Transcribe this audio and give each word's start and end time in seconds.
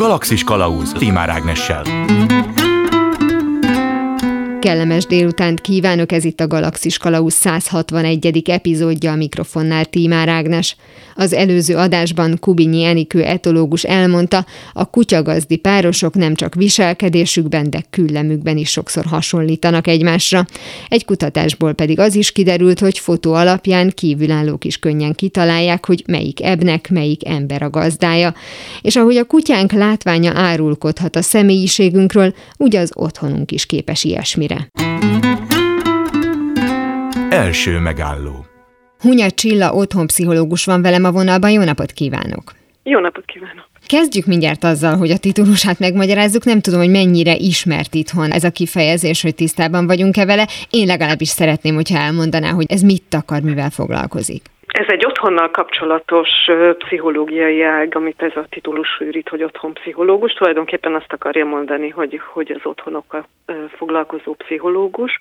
Galaxis 0.00 0.44
Kalauz 0.44 0.92
Timár 0.92 1.28
Ágnessel. 1.30 1.84
Kellemes 4.60 5.06
délutánt 5.06 5.60
kívánok, 5.60 6.12
ez 6.12 6.24
itt 6.24 6.40
a 6.40 6.46
Galaxis 6.46 6.98
Kalausz 6.98 7.34
161. 7.34 8.42
epizódja 8.50 9.12
a 9.12 9.16
mikrofonnál 9.16 9.84
Tímár 9.84 10.28
Ágnes. 10.28 10.76
Az 11.14 11.32
előző 11.32 11.76
adásban 11.76 12.38
Kubinyi 12.40 12.84
Enikő 12.84 13.22
etológus 13.24 13.82
elmondta, 13.82 14.46
a 14.72 14.90
kutyagazdi 14.90 15.56
párosok 15.56 16.14
nem 16.14 16.34
csak 16.34 16.54
viselkedésükben, 16.54 17.70
de 17.70 17.84
küllemükben 17.90 18.56
is 18.56 18.70
sokszor 18.70 19.04
hasonlítanak 19.04 19.86
egymásra. 19.86 20.46
Egy 20.88 21.04
kutatásból 21.04 21.72
pedig 21.72 21.98
az 21.98 22.14
is 22.14 22.32
kiderült, 22.32 22.80
hogy 22.80 22.98
fotó 22.98 23.32
alapján 23.32 23.90
kívülállók 23.94 24.64
is 24.64 24.78
könnyen 24.78 25.14
kitalálják, 25.14 25.86
hogy 25.86 26.02
melyik 26.06 26.42
ebnek, 26.42 26.90
melyik 26.90 27.28
ember 27.28 27.62
a 27.62 27.70
gazdája. 27.70 28.34
És 28.82 28.96
ahogy 28.96 29.16
a 29.16 29.24
kutyánk 29.24 29.72
látványa 29.72 30.32
árulkodhat 30.34 31.16
a 31.16 31.22
személyiségünkről, 31.22 32.34
úgy 32.56 32.76
az 32.76 32.90
otthonunk 32.94 33.52
is 33.52 33.66
képes 33.66 34.04
ilyesmire 34.04 34.49
valamire. 34.50 34.68
Első 37.30 37.78
megálló 37.78 38.44
Hunya 39.00 39.30
Csilla 39.30 39.72
otthonpszichológus 39.72 40.64
van 40.64 40.82
velem 40.82 41.04
a 41.04 41.10
vonalban, 41.10 41.50
jó 41.50 41.62
napot 41.62 41.92
kívánok! 41.92 42.52
Jó 42.82 42.98
napot 42.98 43.24
kívánok! 43.24 43.68
Kezdjük 43.86 44.26
mindjárt 44.26 44.64
azzal, 44.64 44.96
hogy 44.96 45.10
a 45.10 45.18
titulusát 45.18 45.78
megmagyarázzuk. 45.78 46.44
Nem 46.44 46.60
tudom, 46.60 46.80
hogy 46.80 46.90
mennyire 46.90 47.36
ismert 47.36 47.94
itthon 47.94 48.30
ez 48.30 48.44
a 48.44 48.50
kifejezés, 48.50 49.22
hogy 49.22 49.34
tisztában 49.34 49.86
vagyunk-e 49.86 50.24
vele. 50.24 50.48
Én 50.70 50.86
legalábbis 50.86 51.28
szeretném, 51.28 51.74
hogyha 51.74 51.98
elmondaná, 51.98 52.50
hogy 52.50 52.66
ez 52.68 52.80
mit 52.80 53.14
akar, 53.14 53.40
mivel 53.40 53.70
foglalkozik. 53.70 54.42
Ez 54.70 54.86
egy 54.88 55.06
otthonnal 55.06 55.50
kapcsolatos 55.50 56.28
pszichológiai 56.78 57.62
ág, 57.62 57.96
amit 57.96 58.22
ez 58.22 58.36
a 58.36 58.46
titulus 58.48 59.00
űrít, 59.02 59.28
hogy 59.28 59.42
otthon 59.42 59.72
pszichológus. 59.72 60.32
Tulajdonképpen 60.32 60.94
azt 60.94 61.12
akarja 61.12 61.44
mondani, 61.44 61.88
hogy, 61.88 62.20
hogy 62.32 62.50
az 62.50 62.60
otthonokkal 62.62 63.26
foglalkozó 63.76 64.34
pszichológus. 64.34 65.20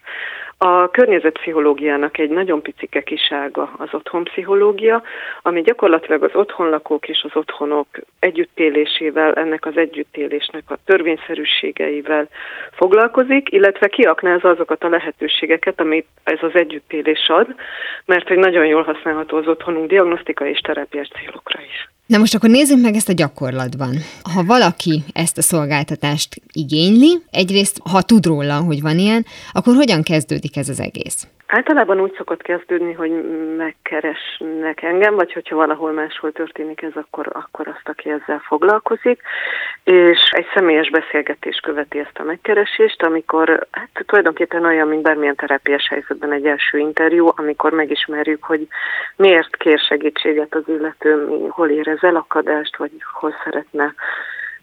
A 0.58 0.90
környezetpszichológiának 0.90 2.18
egy 2.18 2.30
nagyon 2.30 2.62
picike 2.62 3.02
kisága 3.02 3.72
az 3.78 3.88
otthonpszichológia, 3.92 5.04
ami 5.42 5.62
gyakorlatilag 5.62 6.24
az 6.24 6.36
otthonlakók 6.36 7.08
és 7.08 7.26
az 7.30 7.36
otthonok 7.36 7.88
együttélésével, 8.20 9.34
ennek 9.34 9.66
az 9.66 9.78
együttélésnek 9.78 10.64
a 10.68 10.78
törvényszerűségeivel 10.86 12.28
foglalkozik, 12.82 13.52
illetve 13.52 13.88
kiaknázza 13.88 14.50
azokat 14.50 14.84
a 14.84 14.90
lehetőségeket, 14.90 15.80
amit 15.80 16.08
ez 16.24 16.40
az 16.42 16.52
együttélés 16.54 17.28
ad, 17.28 17.48
mert 18.06 18.28
hogy 18.28 18.38
nagyon 18.38 18.66
jól 18.66 18.84
használható 18.84 19.38
az 19.38 19.48
otthonunk 19.48 19.90
diagnosztikai 19.90 20.50
és 20.50 20.60
terápiás 20.60 21.08
célokra 21.08 21.60
is. 21.70 21.90
Na 22.06 22.18
most 22.18 22.36
akkor 22.36 22.50
nézzük 22.50 22.82
meg 22.82 22.96
ezt 22.96 23.10
a 23.10 23.14
gyakorlatban. 23.14 23.94
Ha 24.34 24.44
valaki 24.44 25.04
ezt 25.14 25.38
a 25.38 25.42
szolgáltatást 25.42 26.36
igényli, 26.54 27.12
egyrészt 27.32 27.78
ha 27.92 28.02
tud 28.02 28.26
róla, 28.26 28.58
hogy 28.70 28.82
van 28.82 28.98
ilyen, 28.98 29.26
akkor 29.52 29.76
hogyan 29.76 30.04
kezdődik 30.04 30.58
ez 30.58 30.70
az 30.70 30.80
egész? 30.80 31.28
Általában 31.52 32.00
úgy 32.00 32.14
szokott 32.18 32.42
kezdődni, 32.42 32.94
hogy 32.94 33.12
megkeresnek 33.58 34.82
engem, 34.82 35.16
vagy 35.16 35.34
hogyha 35.34 35.56
valahol 35.56 35.92
máshol 35.92 36.32
történik 36.32 36.82
ez, 36.82 36.92
akkor, 36.94 37.28
akkor 37.34 37.68
azt, 37.68 37.90
aki 37.90 38.10
ezzel 38.10 38.42
foglalkozik, 38.48 39.22
és 39.84 40.30
egy 40.32 40.46
személyes 40.54 40.90
beszélgetés 40.90 41.60
követi 41.60 42.00
ezt 42.00 42.20
a 42.20 42.24
megkeresést, 42.24 43.04
amikor 43.04 43.68
hát 43.72 43.90
tulajdonképpen 44.06 44.66
olyan, 44.66 44.88
mint 44.88 45.02
bármilyen 45.02 45.36
terápiás 45.36 45.88
helyzetben 45.88 46.32
egy 46.32 46.46
első 46.46 46.78
interjú, 46.78 47.30
amikor 47.36 47.72
megismerjük, 47.72 48.44
hogy 48.44 48.68
miért 49.16 49.56
kér 49.56 49.80
segítséget 49.80 50.56
az 50.56 50.64
illető, 50.68 51.26
mi, 51.26 51.48
hol 51.48 51.70
érez 51.70 52.04
elakadást, 52.04 52.78
vagy 52.78 52.92
hol 53.14 53.36
szeretne 53.44 53.94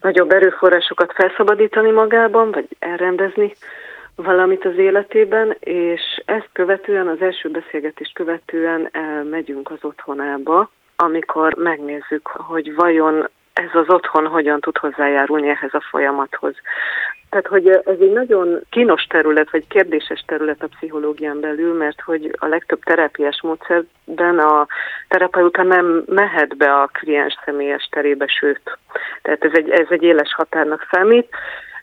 nagyobb 0.01 0.31
erőforrásokat 0.31 1.13
felszabadítani 1.13 1.91
magában, 1.91 2.51
vagy 2.51 2.67
elrendezni 2.79 3.53
valamit 4.23 4.65
az 4.65 4.77
életében, 4.77 5.55
és 5.59 6.01
ezt 6.25 6.49
követően, 6.53 7.07
az 7.07 7.21
első 7.21 7.49
beszélgetést 7.49 8.13
követően 8.13 8.89
elmegyünk 8.91 9.71
az 9.71 9.79
otthonába, 9.81 10.69
amikor 10.95 11.55
megnézzük, 11.55 12.27
hogy 12.27 12.75
vajon 12.75 13.29
ez 13.53 13.69
az 13.73 13.89
otthon 13.89 14.27
hogyan 14.27 14.59
tud 14.59 14.77
hozzájárulni 14.77 15.49
ehhez 15.49 15.73
a 15.73 15.85
folyamathoz. 15.89 16.55
Tehát, 17.29 17.47
hogy 17.47 17.67
ez 17.67 17.99
egy 17.99 18.11
nagyon 18.11 18.61
kínos 18.69 19.03
terület, 19.03 19.51
vagy 19.51 19.67
kérdéses 19.67 20.23
terület 20.27 20.63
a 20.63 20.67
pszichológián 20.67 21.39
belül, 21.39 21.73
mert 21.73 22.01
hogy 22.01 22.35
a 22.39 22.45
legtöbb 22.45 22.83
terápiás 22.83 23.41
módszerben 23.41 24.39
a 24.39 24.67
terapeuta 25.07 25.63
nem 25.63 26.03
mehet 26.05 26.57
be 26.57 26.73
a 26.73 26.89
kliens 26.93 27.39
személyes 27.45 27.87
terébe, 27.91 28.27
sőt, 28.27 28.77
tehát 29.21 29.43
ez 29.43 29.51
egy, 29.53 29.69
ez 29.69 29.87
egy 29.89 30.03
éles 30.03 30.33
határnak 30.33 30.87
számít. 30.91 31.29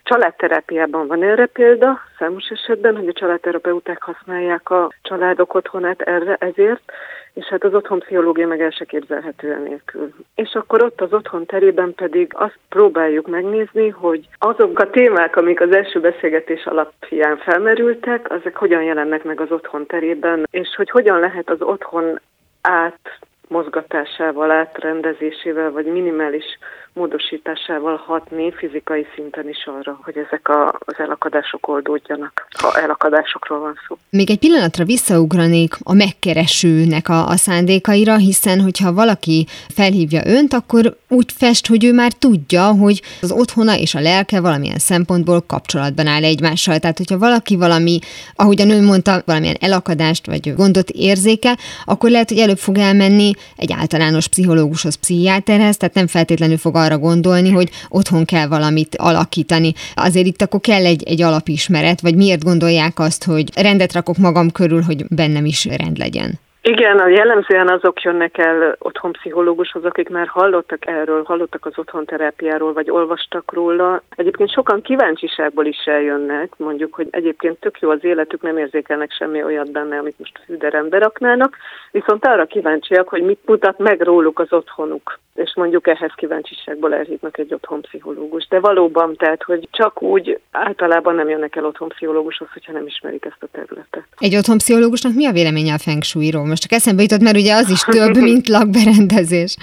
Családterápiában 0.04 1.06
van 1.06 1.22
erre 1.22 1.46
példa, 1.46 2.00
számos 2.18 2.48
esetben, 2.48 2.96
hogy 2.96 3.08
a 3.08 3.12
családterapeuták 3.12 4.02
használják 4.02 4.70
a 4.70 4.90
családok 5.02 5.54
otthonát 5.54 6.00
erre 6.00 6.36
ezért, 6.38 6.92
és 7.34 7.44
hát 7.44 7.64
az 7.64 7.74
otthon 7.74 7.98
pszichológia 7.98 8.46
meg 8.46 8.60
el 8.60 8.70
se 8.70 8.84
képzelhető 8.84 9.58
nélkül. 9.58 10.14
És 10.34 10.54
akkor 10.54 10.82
ott 10.82 11.00
az 11.00 11.12
otthon 11.12 11.46
terében 11.46 11.94
pedig 11.94 12.32
azt 12.34 12.58
próbáljuk 12.68 13.28
megnézni, 13.28 13.88
hogy 13.88 14.28
azok 14.38 14.78
a 14.78 14.90
témák, 14.90 15.36
amik 15.36 15.60
az 15.60 15.74
első 15.74 16.00
beszélgetés 16.00 16.64
alapján 16.64 17.36
felmerültek, 17.36 18.30
azok 18.30 18.56
hogyan 18.56 18.82
jelennek 18.82 19.24
meg 19.24 19.40
az 19.40 19.50
otthon 19.50 19.86
terében, 19.86 20.46
és 20.50 20.74
hogy 20.76 20.90
hogyan 20.90 21.18
lehet 21.18 21.50
az 21.50 21.62
otthon 21.62 22.20
át 22.60 23.18
mozgatásával, 23.48 24.50
átrendezésével, 24.50 25.70
vagy 25.70 25.86
minimális 25.86 26.58
módosításával 26.94 27.96
hatni 27.96 28.52
fizikai 28.52 29.06
szinten 29.14 29.48
is 29.48 29.68
arra, 29.78 29.98
hogy 30.02 30.16
ezek 30.16 30.48
a, 30.48 30.68
az 30.78 30.94
elakadások 30.96 31.68
oldódjanak, 31.68 32.46
ha 32.60 32.80
elakadásokról 32.80 33.58
van 33.58 33.78
szó. 33.88 33.96
Még 34.10 34.30
egy 34.30 34.38
pillanatra 34.38 34.84
visszaugranék 34.84 35.74
a 35.82 35.94
megkeresőnek 35.94 37.08
a, 37.08 37.26
a 37.26 37.36
szándékaira, 37.36 38.16
hiszen 38.16 38.60
hogyha 38.60 38.92
valaki 38.92 39.46
felhívja 39.74 40.20
önt, 40.24 40.52
akkor 40.52 40.96
úgy 41.08 41.32
fest, 41.32 41.66
hogy 41.66 41.84
ő 41.84 41.92
már 41.92 42.12
tudja, 42.12 42.64
hogy 42.64 43.02
az 43.22 43.32
otthona 43.32 43.76
és 43.76 43.94
a 43.94 44.00
lelke 44.00 44.40
valamilyen 44.40 44.78
szempontból 44.78 45.40
kapcsolatban 45.46 46.06
áll 46.06 46.24
egymással. 46.24 46.78
Tehát, 46.78 46.98
hogyha 46.98 47.18
valaki 47.18 47.56
valami, 47.56 47.98
ahogy 48.34 48.60
a 48.60 48.64
nő 48.64 48.82
mondta, 48.82 49.22
valamilyen 49.26 49.56
elakadást 49.60 50.26
vagy 50.26 50.54
gondot 50.54 50.90
érzéke, 50.90 51.56
akkor 51.84 52.10
lehet, 52.10 52.28
hogy 52.28 52.38
előbb 52.38 52.58
fog 52.58 52.78
elmenni 52.78 53.30
egy 53.56 53.72
általános 53.72 54.28
pszichológushoz, 54.28 54.94
pszichiáterhez, 54.94 55.76
tehát 55.76 55.94
nem 55.94 56.06
feltétlenül 56.06 56.58
fog 56.58 56.76
arra 56.84 56.98
gondolni, 56.98 57.50
hogy 57.50 57.68
otthon 57.88 58.24
kell 58.24 58.46
valamit 58.46 58.96
alakítani. 58.96 59.72
Azért 59.94 60.26
itt 60.26 60.42
akkor 60.42 60.60
kell 60.60 60.84
egy, 60.84 61.02
egy 61.02 61.22
alapismeret, 61.22 62.00
vagy 62.00 62.16
miért 62.16 62.44
gondolják 62.44 62.98
azt, 62.98 63.24
hogy 63.24 63.48
rendet 63.56 63.92
rakok 63.92 64.16
magam 64.16 64.50
körül, 64.50 64.82
hogy 64.82 65.04
bennem 65.08 65.44
is 65.44 65.64
rend 65.64 65.98
legyen? 65.98 66.42
Igen, 66.66 66.98
a 66.98 67.08
jellemzően 67.08 67.68
azok 67.68 68.02
jönnek 68.02 68.38
el 68.38 68.76
otthon 68.78 69.12
pszichológushoz, 69.12 69.84
akik 69.84 70.08
már 70.08 70.26
hallottak 70.26 70.86
erről, 70.86 71.22
hallottak 71.24 71.66
az 71.66 71.72
otthon 71.76 72.04
terápiáról, 72.04 72.72
vagy 72.72 72.90
olvastak 72.90 73.52
róla. 73.52 74.02
Egyébként 74.16 74.52
sokan 74.52 74.82
kíváncsiságból 74.82 75.66
is 75.66 75.84
eljönnek, 75.84 76.52
mondjuk, 76.56 76.94
hogy 76.94 77.08
egyébként 77.10 77.60
tök 77.60 77.80
jó 77.80 77.90
az 77.90 78.04
életük, 78.04 78.42
nem 78.42 78.58
érzékelnek 78.58 79.12
semmi 79.12 79.42
olyat 79.42 79.70
benne, 79.70 79.98
amit 79.98 80.18
most 80.18 80.40
fűderembe 80.46 80.98
raknának, 80.98 81.56
viszont 81.94 82.26
arra 82.26 82.46
kíváncsiak, 82.46 83.08
hogy 83.08 83.22
mit 83.22 83.38
mutat 83.46 83.78
meg 83.78 84.00
róluk 84.00 84.38
az 84.38 84.52
otthonuk 84.52 85.18
és 85.34 85.52
mondjuk 85.54 85.86
ehhez 85.86 86.10
kíváncsiságból 86.16 86.94
elhívnak 86.94 87.38
egy 87.38 87.54
otthonpszichológus. 87.54 88.46
De 88.48 88.60
valóban, 88.60 89.16
tehát, 89.16 89.42
hogy 89.42 89.68
csak 89.70 90.02
úgy 90.02 90.40
általában 90.50 91.14
nem 91.14 91.28
jönnek 91.28 91.56
el 91.56 91.64
otthonpszichológushoz, 91.64 92.48
hogyha 92.52 92.72
nem 92.72 92.86
ismerik 92.86 93.24
ezt 93.24 93.42
a 93.42 93.46
területet. 93.52 94.04
Egy 94.18 94.36
otthonpszichológusnak 94.36 95.14
mi 95.14 95.26
a 95.26 95.32
véleménye 95.32 95.72
a 95.72 95.78
feng 95.78 96.02
shui-ról? 96.02 96.46
Most 96.46 96.62
csak 96.62 96.72
eszembe 96.72 97.02
jutott, 97.02 97.20
mert 97.20 97.36
ugye 97.36 97.54
az 97.54 97.70
is 97.70 97.80
több, 97.80 98.16
mint 98.16 98.48
lakberendezés. 98.48 99.56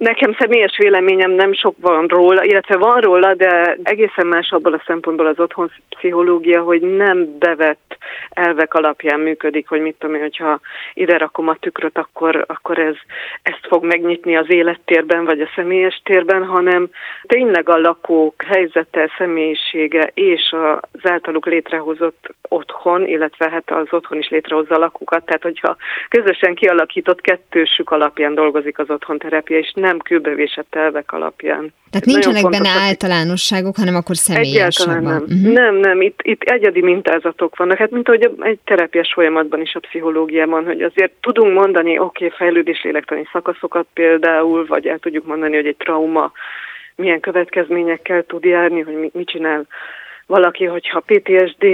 Nekem 0.00 0.36
személyes 0.38 0.76
véleményem 0.76 1.30
nem 1.30 1.52
sok 1.52 1.74
van 1.80 2.06
róla, 2.06 2.44
illetve 2.44 2.76
van 2.76 3.00
róla, 3.00 3.34
de 3.34 3.76
egészen 3.82 4.26
más 4.26 4.50
abból 4.50 4.72
a 4.72 4.82
szempontból 4.86 5.26
az 5.26 5.40
otthon 5.40 5.70
pszichológia, 5.88 6.62
hogy 6.62 6.80
nem 6.80 7.38
bevett 7.38 7.96
elvek 8.30 8.74
alapján 8.74 9.20
működik, 9.20 9.68
hogy 9.68 9.80
mit 9.80 9.96
tudom 9.98 10.14
én, 10.14 10.20
hogyha 10.20 10.60
ide 10.94 11.18
rakom 11.18 11.48
a 11.48 11.56
tükröt, 11.60 11.98
akkor, 11.98 12.44
akkor 12.48 12.78
ez, 12.78 12.94
ezt 13.42 13.66
fog 13.68 13.84
megnyitni 13.84 14.36
az 14.36 14.50
élettérben, 14.50 15.24
vagy 15.24 15.40
a 15.40 15.50
személyes 15.54 16.00
térben, 16.04 16.44
hanem 16.44 16.88
tényleg 17.22 17.68
a 17.68 17.78
lakók 17.78 18.42
helyzete, 18.42 19.10
személyisége 19.18 20.10
és 20.14 20.54
az 20.80 21.10
általuk 21.10 21.46
létrehozott 21.46 22.34
otthon, 22.48 23.06
illetve 23.06 23.50
hát 23.50 23.70
az 23.70 23.86
otthon 23.90 24.18
is 24.18 24.28
létrehozza 24.28 24.74
a 24.74 24.78
lakókat, 24.78 25.24
tehát 25.24 25.42
hogyha 25.42 25.76
közösen 26.08 26.54
kialakított 26.54 27.20
kettősük 27.20 27.90
alapján 27.90 28.34
dolgozik 28.34 28.78
az 28.78 28.90
otthon 28.90 29.18
terápia, 29.18 29.58
és 29.58 29.72
nem 29.74 29.89
kőbevésett 29.98 30.74
elvek 30.74 31.12
alapján. 31.12 31.72
Tehát 31.90 32.06
Ez 32.06 32.12
nincsenek 32.12 32.48
benne 32.48 32.68
általánosságok, 32.68 33.76
hanem 33.76 33.94
akkor 33.94 34.16
személyes. 34.16 34.76
Egyáltalán 34.76 35.02
nem. 35.02 35.22
Uh-huh. 35.22 35.52
Nem, 35.52 35.74
nem, 35.74 36.00
itt, 36.00 36.20
itt 36.22 36.42
egyedi 36.42 36.82
mintázatok 36.82 37.56
vannak. 37.56 37.78
Hát 37.78 37.90
mint 37.90 38.08
ahogy 38.08 38.30
egy 38.40 38.58
terápiás 38.64 39.12
folyamatban 39.12 39.60
is 39.60 39.74
a 39.74 39.80
pszichológiában, 39.80 40.64
hogy 40.64 40.82
azért 40.82 41.12
tudunk 41.20 41.54
mondani, 41.54 41.98
oké, 41.98 42.24
okay, 42.24 42.36
fejlődés 42.36 42.82
lélektani 42.82 43.28
szakaszokat 43.32 43.86
például, 43.94 44.66
vagy 44.66 44.86
el 44.86 44.98
tudjuk 44.98 45.26
mondani, 45.26 45.54
hogy 45.56 45.66
egy 45.66 45.76
trauma 45.76 46.32
milyen 46.96 47.20
következményekkel 47.20 48.22
tud 48.22 48.44
járni, 48.44 48.80
hogy 48.80 49.10
mit 49.12 49.28
csinál 49.28 49.66
valaki, 50.26 50.64
hogyha 50.64 51.00
PTSD 51.06 51.66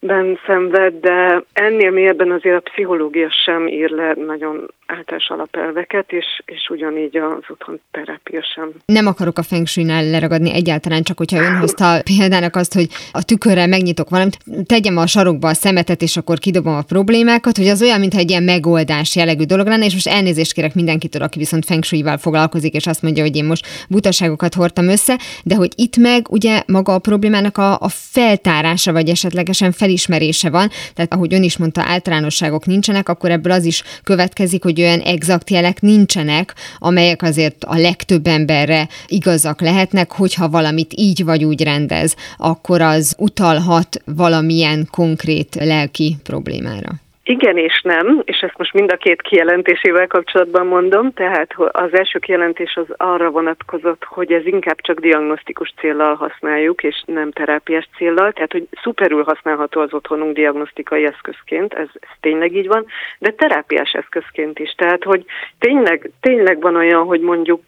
ben 0.00 0.38
szenved, 0.46 0.94
de 1.00 1.42
ennél 1.52 1.90
mélyebben 1.90 2.30
azért 2.30 2.56
a 2.56 2.70
pszichológia 2.70 3.30
sem 3.44 3.66
ír 3.66 3.90
le 3.90 4.14
nagyon 4.26 4.70
általános 4.92 5.28
alapelveket, 5.28 6.12
és, 6.12 6.26
és 6.44 6.68
ugyanígy 6.70 7.16
az 7.16 7.44
otthon 7.48 7.80
terápia 7.90 8.42
sem. 8.54 8.72
Nem 8.86 9.06
akarok 9.06 9.38
a 9.38 9.42
feng 9.42 9.66
shui-nál 9.66 10.04
leragadni 10.04 10.52
egyáltalán, 10.52 11.02
csak 11.02 11.18
hogyha 11.18 11.38
ön 11.38 11.56
hozta 11.56 12.02
példának 12.02 12.56
azt, 12.56 12.74
hogy 12.74 12.88
a 13.12 13.22
tükörrel 13.24 13.66
megnyitok 13.66 14.10
valamit, 14.10 14.38
tegyem 14.66 14.96
a 14.96 15.06
sarokba 15.06 15.48
a 15.48 15.54
szemetet, 15.54 16.02
és 16.02 16.16
akkor 16.16 16.38
kidobom 16.38 16.74
a 16.74 16.82
problémákat, 16.82 17.56
hogy 17.56 17.68
az 17.68 17.82
olyan, 17.82 18.00
mintha 18.00 18.18
egy 18.18 18.30
ilyen 18.30 18.42
megoldás 18.42 19.16
jellegű 19.16 19.44
dolog 19.44 19.66
lenne, 19.66 19.84
és 19.84 19.92
most 19.92 20.08
elnézést 20.08 20.52
kérek 20.52 20.74
mindenkitől, 20.74 21.22
aki 21.22 21.38
viszont 21.38 21.64
feng 21.64 21.84
shui-val 21.84 22.16
foglalkozik, 22.16 22.74
és 22.74 22.86
azt 22.86 23.02
mondja, 23.02 23.22
hogy 23.22 23.36
én 23.36 23.44
most 23.44 23.66
butaságokat 23.88 24.54
hordtam 24.54 24.88
össze, 24.88 25.18
de 25.44 25.54
hogy 25.54 25.72
itt 25.76 25.96
meg 25.96 26.30
ugye 26.30 26.62
maga 26.66 26.94
a 26.94 26.98
problémának 26.98 27.58
a, 27.58 27.72
a 27.72 27.88
feltárása, 27.88 28.92
vagy 28.92 29.08
esetlegesen 29.08 29.72
felismerése 29.72 30.50
van, 30.50 30.68
tehát 30.94 31.12
ahogy 31.12 31.34
ön 31.34 31.42
is 31.42 31.56
mondta, 31.56 31.82
általánosságok 31.86 32.66
nincsenek, 32.66 33.08
akkor 33.08 33.30
ebből 33.30 33.52
az 33.52 33.64
is 33.64 33.82
következik, 34.02 34.62
hogy 34.62 34.80
olyan 34.82 35.00
exakt 35.00 35.50
jelek 35.50 35.80
nincsenek, 35.80 36.54
amelyek 36.78 37.22
azért 37.22 37.64
a 37.64 37.76
legtöbb 37.76 38.26
emberre 38.26 38.88
igazak 39.06 39.60
lehetnek, 39.60 40.12
hogyha 40.12 40.48
valamit 40.48 40.92
így 40.96 41.24
vagy 41.24 41.44
úgy 41.44 41.62
rendez, 41.62 42.14
akkor 42.36 42.80
az 42.80 43.14
utalhat 43.18 44.02
valamilyen 44.04 44.88
konkrét 44.90 45.54
lelki 45.54 46.16
problémára. 46.22 47.00
Igen 47.24 47.56
és 47.56 47.80
nem, 47.82 48.22
és 48.24 48.38
ezt 48.40 48.58
most 48.58 48.72
mind 48.72 48.92
a 48.92 48.96
két 48.96 49.22
kijelentésével 49.22 50.06
kapcsolatban 50.06 50.66
mondom, 50.66 51.12
tehát 51.12 51.54
az 51.56 51.98
első 51.98 52.18
kijelentés 52.18 52.74
az 52.76 52.86
arra 52.96 53.30
vonatkozott, 53.30 54.04
hogy 54.04 54.32
ez 54.32 54.46
inkább 54.46 54.80
csak 54.80 55.00
diagnosztikus 55.00 55.74
célral 55.80 56.14
használjuk, 56.14 56.82
és 56.82 57.02
nem 57.06 57.30
terápiás 57.30 57.88
célral, 57.96 58.32
tehát 58.32 58.52
hogy 58.52 58.68
szuperül 58.82 59.22
használható 59.22 59.80
az 59.80 59.94
otthonunk 59.94 60.34
diagnosztikai 60.34 61.04
eszközként, 61.04 61.74
ez, 61.74 61.88
ez 61.94 62.08
tényleg 62.20 62.56
így 62.56 62.66
van, 62.66 62.86
de 63.18 63.30
terápiás 63.30 63.92
eszközként 63.92 64.58
is, 64.58 64.70
tehát 64.70 65.04
hogy 65.04 65.24
tényleg, 65.58 66.10
tényleg 66.20 66.60
van 66.60 66.76
olyan, 66.76 67.04
hogy 67.04 67.20
mondjuk 67.20 67.62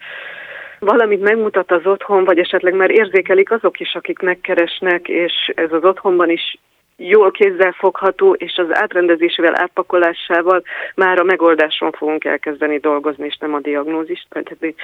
valamit 0.79 1.21
megmutat 1.21 1.71
az 1.71 1.87
otthon, 1.87 2.25
vagy 2.25 2.39
esetleg 2.39 2.75
már 2.75 2.91
érzékelik 2.91 3.51
azok 3.51 3.81
is, 3.81 3.95
akik 3.95 4.19
megkeresnek, 4.19 5.09
és 5.09 5.53
ez 5.55 5.73
az 5.73 5.85
otthonban 5.85 6.31
is 6.31 6.59
jól 6.97 7.33
fogható, 7.73 8.33
és 8.33 8.57
az 8.57 8.67
átrendezésével, 8.71 9.61
átpakolásával 9.61 10.63
már 10.95 11.19
a 11.19 11.25
megoldáson 11.25 11.93
fogunk 11.93 12.25
elkezdeni 12.25 12.79
dolgozni, 12.79 13.27
és 13.27 13.37
nem 13.37 13.55
a 13.55 13.61
diagnózist. 13.61 14.27
Tehát 14.29 14.75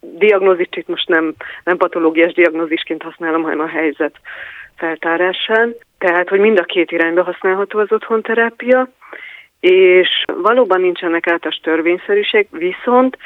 diagnózist 0.00 0.76
itt 0.76 0.88
most 0.88 1.08
nem, 1.08 1.34
nem 1.64 1.76
patológiás 1.76 2.32
diagnózisként 2.32 3.02
használom, 3.02 3.42
hanem 3.42 3.60
a 3.60 3.66
helyzet 3.66 4.14
feltárásán. 4.76 5.74
Tehát, 5.98 6.28
hogy 6.28 6.40
mind 6.40 6.58
a 6.58 6.64
két 6.64 6.90
irányba 6.90 7.22
használható 7.22 7.78
az 7.78 7.92
otthonterápia, 7.92 8.88
és 9.64 10.24
valóban 10.42 10.80
nincsenek 10.80 11.26
általános 11.26 11.60
törvényszerűség, 11.62 12.46
viszont 12.50 13.18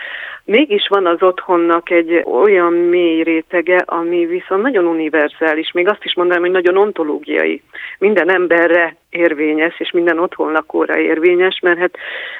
mégis 0.44 0.86
van 0.88 1.06
az 1.06 1.22
otthonnak 1.22 1.90
egy 1.90 2.22
olyan 2.24 2.72
mély 2.72 3.22
rétege, 3.22 3.76
ami 3.86 4.26
viszont 4.26 4.62
nagyon 4.62 4.86
univerzális, 4.86 5.72
még 5.72 5.88
azt 5.88 6.04
is 6.04 6.14
mondanám, 6.14 6.42
hogy 6.42 6.50
nagyon 6.50 6.76
ontológiai. 6.76 7.62
Minden 7.98 8.30
emberre 8.30 8.96
érvényes, 9.10 9.80
és 9.80 9.90
minden 9.90 10.18
otthon 10.18 10.52
lakóra 10.52 10.98
érvényes, 10.98 11.60
mert 11.62 11.78
hát 11.78 11.96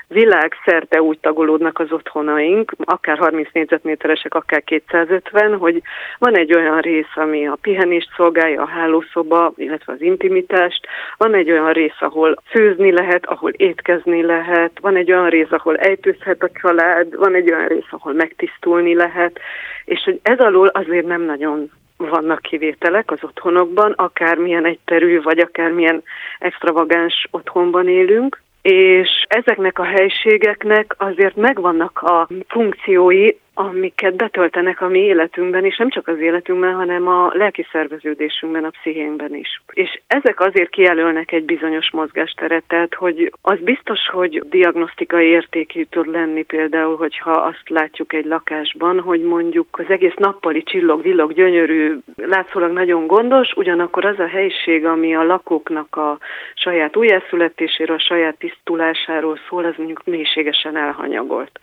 világszerte 0.08 1.02
úgy 1.02 1.18
tagolódnak 1.18 1.78
az 1.78 1.92
otthonaink, 1.92 2.72
akár 2.84 3.18
30 3.18 3.48
négyzetméteresek, 3.52 4.34
akár 4.34 4.64
250, 4.64 5.56
hogy 5.56 5.82
van 6.18 6.36
egy 6.36 6.54
olyan 6.54 6.80
rész, 6.80 7.14
ami 7.14 7.46
a 7.46 7.58
pihenést 7.60 8.08
szolgálja, 8.16 8.62
a 8.62 8.68
hálószoba, 8.68 9.52
illetve 9.56 9.92
az 9.92 10.00
intimitást, 10.00 10.86
van 11.16 11.34
egy 11.34 11.50
olyan 11.50 11.72
rész, 11.72 12.00
ahol 12.00 12.36
főzni 12.50 12.92
lehet, 12.92 13.26
ahol 13.26 13.50
étkezni 13.50 14.22
lehet, 14.22 14.78
van 14.80 14.96
egy 14.96 15.12
olyan 15.12 15.28
rész, 15.28 15.50
ahol 15.50 15.76
ejtőzhet 15.76 16.42
a 16.42 16.50
család, 16.60 17.16
van 17.16 17.34
egy 17.34 17.52
olyan 17.52 17.66
rész, 17.66 17.88
ahol 17.90 18.12
megtisztulni 18.12 18.94
lehet, 18.94 19.40
és 19.84 20.02
hogy 20.04 20.20
ez 20.22 20.38
alól 20.38 20.66
azért 20.66 21.06
nem 21.06 21.22
nagyon 21.22 21.70
vannak 21.98 22.40
kivételek 22.42 23.10
az 23.10 23.18
otthonokban, 23.22 23.92
akármilyen 23.96 24.64
egyterű, 24.64 25.22
vagy 25.22 25.38
akármilyen 25.38 26.02
extravagáns 26.38 27.28
otthonban 27.30 27.88
élünk, 27.88 28.42
és 28.62 29.08
ezeknek 29.28 29.78
a 29.78 29.84
helységeknek 29.84 30.94
azért 30.98 31.36
megvannak 31.36 31.98
a 32.02 32.28
funkciói, 32.48 33.28
amiket 33.58 34.16
betöltenek 34.16 34.80
a 34.80 34.88
mi 34.88 34.98
életünkben, 34.98 35.64
és 35.64 35.76
nem 35.76 35.90
csak 35.90 36.08
az 36.08 36.18
életünkben, 36.18 36.74
hanem 36.74 37.08
a 37.08 37.30
lelki 37.32 37.66
szerveződésünkben, 37.72 38.64
a 38.64 38.70
pszichénkben 38.70 39.34
is. 39.34 39.62
És 39.72 40.00
ezek 40.06 40.40
azért 40.40 40.70
kijelölnek 40.70 41.32
egy 41.32 41.44
bizonyos 41.44 41.90
mozgásteret, 41.90 42.64
tehát 42.66 42.94
hogy 42.94 43.32
az 43.42 43.58
biztos, 43.58 44.08
hogy 44.08 44.42
diagnosztikai 44.48 45.26
értékű 45.26 45.84
tud 45.84 46.06
lenni 46.06 46.42
például, 46.42 46.96
hogyha 46.96 47.30
azt 47.30 47.68
látjuk 47.68 48.12
egy 48.12 48.24
lakásban, 48.24 49.00
hogy 49.00 49.22
mondjuk 49.22 49.66
az 49.70 49.86
egész 49.88 50.14
nappali 50.16 50.62
csillog, 50.62 51.02
villog, 51.02 51.32
gyönyörű, 51.32 51.98
látszólag 52.16 52.72
nagyon 52.72 53.06
gondos, 53.06 53.52
ugyanakkor 53.56 54.04
az 54.04 54.18
a 54.18 54.26
helység, 54.26 54.84
ami 54.84 55.14
a 55.14 55.24
lakóknak 55.24 55.96
a 55.96 56.18
saját 56.54 56.96
újjászületéséről, 56.96 57.96
a 57.96 58.06
saját 58.08 58.38
tisztulásáról 58.38 59.38
szól, 59.48 59.64
az 59.64 59.74
mondjuk 59.76 60.04
mélységesen 60.04 60.76
elhanyagolt 60.76 61.58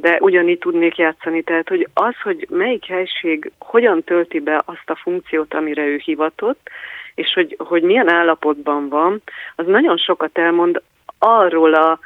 de 0.00 0.18
ugyanígy 0.20 0.58
tudnék 0.58 0.96
játszani. 0.96 1.42
Tehát, 1.42 1.68
hogy 1.68 1.88
az, 1.94 2.14
hogy 2.22 2.46
melyik 2.50 2.84
helység 2.84 3.52
hogyan 3.58 4.02
tölti 4.02 4.40
be 4.40 4.62
azt 4.64 4.90
a 4.90 4.96
funkciót, 5.02 5.54
amire 5.54 5.84
ő 5.84 5.96
hivatott, 5.96 6.68
és 7.14 7.32
hogy, 7.32 7.56
hogy 7.58 7.82
milyen 7.82 8.08
állapotban 8.08 8.88
van, 8.88 9.22
az 9.54 9.66
nagyon 9.66 9.96
sokat 9.96 10.38
elmond 10.38 10.80
arról 11.18 11.74
a 11.74 11.98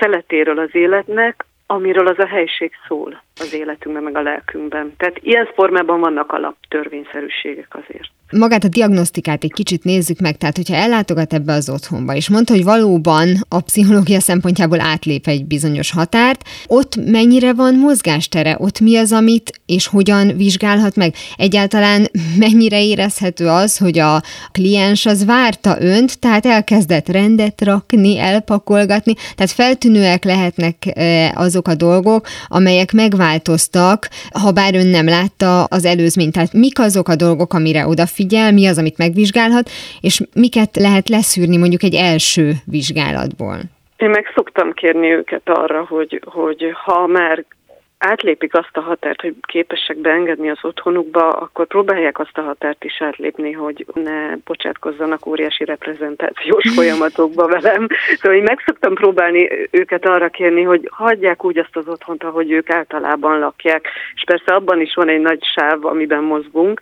szeletéről 0.00 0.58
az 0.58 0.74
életnek, 0.74 1.44
amiről 1.66 2.06
az 2.06 2.18
a 2.18 2.26
helység 2.26 2.72
szól 2.88 3.22
az 3.38 3.54
életünkben, 3.54 4.02
meg 4.02 4.16
a 4.16 4.22
lelkünkben. 4.22 4.92
Tehát 4.96 5.18
ilyen 5.20 5.48
formában 5.54 6.00
vannak 6.00 6.32
alaptörvényszerűségek 6.32 7.68
azért 7.70 8.10
magát 8.30 8.64
a 8.64 8.68
diagnosztikát 8.68 9.44
egy 9.44 9.52
kicsit 9.52 9.84
nézzük 9.84 10.18
meg, 10.18 10.36
tehát 10.36 10.56
hogyha 10.56 10.74
ellátogat 10.74 11.32
ebbe 11.32 11.52
az 11.52 11.70
otthonba, 11.70 12.14
és 12.14 12.28
mondta, 12.28 12.52
hogy 12.52 12.64
valóban 12.64 13.28
a 13.48 13.60
pszichológia 13.60 14.20
szempontjából 14.20 14.80
átlép 14.80 15.26
egy 15.26 15.44
bizonyos 15.44 15.92
határt, 15.92 16.42
ott 16.66 16.96
mennyire 17.10 17.52
van 17.52 17.74
mozgástere, 17.74 18.56
ott 18.58 18.80
mi 18.80 18.96
az, 18.96 19.12
amit 19.12 19.60
és 19.66 19.86
hogyan 19.86 20.36
vizsgálhat 20.36 20.96
meg? 20.96 21.14
Egyáltalán 21.36 22.06
mennyire 22.38 22.84
érezhető 22.84 23.46
az, 23.46 23.78
hogy 23.78 23.98
a 23.98 24.22
kliens 24.52 25.06
az 25.06 25.24
várta 25.24 25.76
önt, 25.80 26.20
tehát 26.20 26.46
elkezdett 26.46 27.08
rendet 27.08 27.62
rakni, 27.62 28.18
elpakolgatni, 28.18 29.14
tehát 29.14 29.52
feltűnőek 29.52 30.24
lehetnek 30.24 30.74
e, 30.94 31.32
azok 31.34 31.68
a 31.68 31.74
dolgok, 31.74 32.26
amelyek 32.46 32.92
megváltoztak, 33.28 34.08
ha 34.42 34.52
bár 34.52 34.74
ön 34.74 34.86
nem 34.86 35.06
látta 35.06 35.64
az 35.64 35.84
előzményt. 35.84 36.32
Tehát 36.32 36.52
mik 36.52 36.78
azok 36.78 37.08
a 37.08 37.16
dolgok, 37.16 37.52
amire 37.52 37.86
oda 37.86 38.06
figyel, 38.06 38.52
mi 38.52 38.66
az, 38.66 38.78
amit 38.78 38.98
megvizsgálhat, 38.98 39.68
és 40.00 40.20
miket 40.34 40.76
lehet 40.76 41.08
leszűrni 41.08 41.56
mondjuk 41.56 41.82
egy 41.82 41.94
első 41.94 42.52
vizsgálatból? 42.64 43.56
Én 43.96 44.10
meg 44.10 44.24
szoktam 44.34 44.72
kérni 44.72 45.08
őket 45.12 45.42
arra, 45.44 45.84
hogy, 45.88 46.22
hogy 46.24 46.60
ha 46.84 47.06
már 47.06 47.44
átlépik 47.98 48.54
azt 48.54 48.76
a 48.76 48.80
határt, 48.80 49.20
hogy 49.20 49.34
képesek 49.40 49.96
beengedni 49.96 50.50
az 50.50 50.58
otthonukba, 50.62 51.28
akkor 51.28 51.66
próbálják 51.66 52.18
azt 52.18 52.38
a 52.38 52.42
határt 52.42 52.84
is 52.84 53.00
átlépni, 53.00 53.52
hogy 53.52 53.86
ne 53.94 54.36
bocsátkozzanak 54.44 55.26
óriási 55.26 55.64
reprezentációs 55.64 56.64
folyamatokba 56.76 57.46
velem. 57.46 57.86
Szóval 58.16 58.38
én 58.38 58.42
meg 58.42 58.62
szoktam 58.66 58.94
próbálni 58.94 59.48
őket 59.70 60.06
arra 60.06 60.28
kérni, 60.28 60.62
hogy 60.62 60.88
hagyják 60.90 61.44
úgy 61.44 61.58
azt 61.58 61.76
az 61.76 61.88
otthont, 61.88 62.24
ahogy 62.24 62.50
ők 62.50 62.70
általában 62.70 63.38
lakják. 63.38 63.88
És 64.14 64.22
persze 64.26 64.54
abban 64.54 64.80
is 64.80 64.94
van 64.94 65.08
egy 65.08 65.20
nagy 65.20 65.44
sáv, 65.44 65.84
amiben 65.84 66.22
mozgunk, 66.22 66.80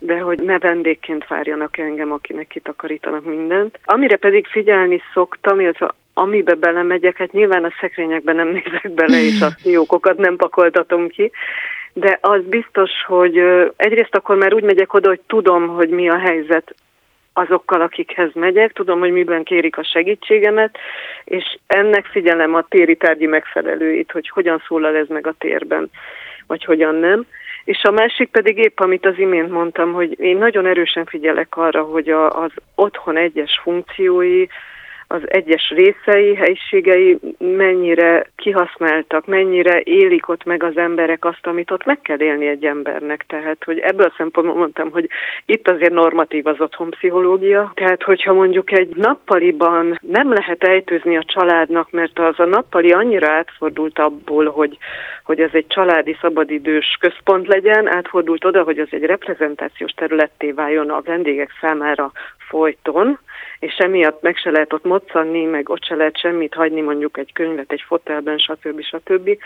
de 0.00 0.18
hogy 0.18 0.42
ne 0.42 0.58
vendégként 0.58 1.26
várjanak 1.26 1.78
engem, 1.78 2.12
akinek 2.12 2.46
kitakarítanak 2.46 3.24
mindent. 3.24 3.78
Amire 3.84 4.16
pedig 4.16 4.46
figyelni 4.46 5.02
szoktam, 5.12 5.60
illetve 5.60 5.94
amibe 6.18 6.54
belemegyek, 6.54 7.16
hát 7.16 7.32
nyilván 7.32 7.64
a 7.64 7.72
szekrényekben 7.80 8.36
nem 8.36 8.48
nézek 8.48 8.90
bele, 8.90 9.20
és 9.20 9.40
a 9.40 9.50
fiókokat 9.50 10.16
nem 10.16 10.36
pakoltatom 10.36 11.08
ki, 11.08 11.30
de 11.92 12.18
az 12.20 12.44
biztos, 12.44 12.90
hogy 13.06 13.38
egyrészt 13.76 14.14
akkor 14.14 14.36
már 14.36 14.54
úgy 14.54 14.62
megyek 14.62 14.94
oda, 14.94 15.08
hogy 15.08 15.20
tudom, 15.26 15.68
hogy 15.68 15.88
mi 15.88 16.08
a 16.08 16.18
helyzet 16.18 16.74
azokkal, 17.32 17.80
akikhez 17.80 18.30
megyek, 18.34 18.72
tudom, 18.72 18.98
hogy 18.98 19.10
miben 19.10 19.42
kérik 19.42 19.78
a 19.78 19.84
segítségemet, 19.84 20.78
és 21.24 21.58
ennek 21.66 22.06
figyelem 22.06 22.54
a 22.54 22.66
téri 22.68 22.96
tárgyi 22.96 23.26
megfelelőit, 23.26 24.10
hogy 24.10 24.28
hogyan 24.28 24.62
szólal 24.66 24.96
ez 24.96 25.06
meg 25.08 25.26
a 25.26 25.34
térben, 25.38 25.90
vagy 26.46 26.64
hogyan 26.64 26.94
nem. 26.94 27.26
És 27.64 27.82
a 27.82 27.90
másik 27.90 28.30
pedig 28.30 28.58
épp, 28.58 28.80
amit 28.80 29.06
az 29.06 29.18
imént 29.18 29.50
mondtam, 29.50 29.92
hogy 29.92 30.20
én 30.20 30.36
nagyon 30.36 30.66
erősen 30.66 31.04
figyelek 31.04 31.56
arra, 31.56 31.82
hogy 31.82 32.08
a, 32.08 32.42
az 32.42 32.50
otthon 32.74 33.16
egyes 33.16 33.60
funkciói, 33.62 34.46
az 35.10 35.20
egyes 35.24 35.70
részei, 35.76 36.34
helyiségei 36.34 37.18
mennyire 37.38 38.26
kihasználtak, 38.36 39.26
mennyire 39.26 39.80
élik 39.80 40.28
ott 40.28 40.44
meg 40.44 40.62
az 40.62 40.76
emberek 40.76 41.24
azt, 41.24 41.46
amit 41.46 41.70
ott 41.70 41.84
meg 41.84 42.00
kell 42.00 42.20
élni 42.20 42.46
egy 42.46 42.64
embernek. 42.64 43.24
Tehát, 43.26 43.64
hogy 43.64 43.78
ebből 43.78 44.06
a 44.06 44.14
szempontból 44.16 44.56
mondtam, 44.56 44.90
hogy 44.90 45.08
itt 45.46 45.68
azért 45.68 45.92
normatív 45.92 46.46
az 46.46 46.60
otthonpszichológia. 46.60 47.72
Tehát, 47.74 48.02
hogyha 48.02 48.32
mondjuk 48.32 48.72
egy 48.72 48.96
nappaliban 48.96 49.98
nem 50.02 50.32
lehet 50.32 50.64
ejtőzni 50.64 51.16
a 51.16 51.24
családnak, 51.24 51.90
mert 51.90 52.18
az 52.18 52.40
a 52.40 52.44
nappali 52.44 52.90
annyira 52.90 53.30
átfordult 53.30 53.98
abból, 53.98 54.46
hogy, 54.50 54.78
hogy 55.24 55.40
ez 55.40 55.50
egy 55.52 55.66
családi 55.66 56.16
szabadidős 56.20 56.96
központ 57.00 57.46
legyen, 57.46 57.86
átfordult 57.94 58.44
oda, 58.44 58.62
hogy 58.62 58.78
az 58.78 58.88
egy 58.90 59.04
reprezentációs 59.04 59.92
területté 59.92 60.50
váljon 60.50 60.90
a 60.90 61.00
vendégek 61.00 61.50
számára 61.60 62.12
folyton, 62.48 63.18
és 63.58 63.76
emiatt 63.76 64.22
meg 64.22 64.36
se 64.36 64.50
lehet 64.50 64.72
ott 64.72 64.84
moccanni, 64.84 65.44
meg 65.44 65.68
ott 65.68 65.84
se 65.84 65.94
lehet 65.94 66.18
semmit 66.18 66.54
hagyni, 66.54 66.80
mondjuk 66.80 67.18
egy 67.18 67.32
könyvet 67.32 67.72
egy 67.72 67.84
fotelben, 67.86 68.38
stb. 68.38 68.82
stb., 68.82 69.38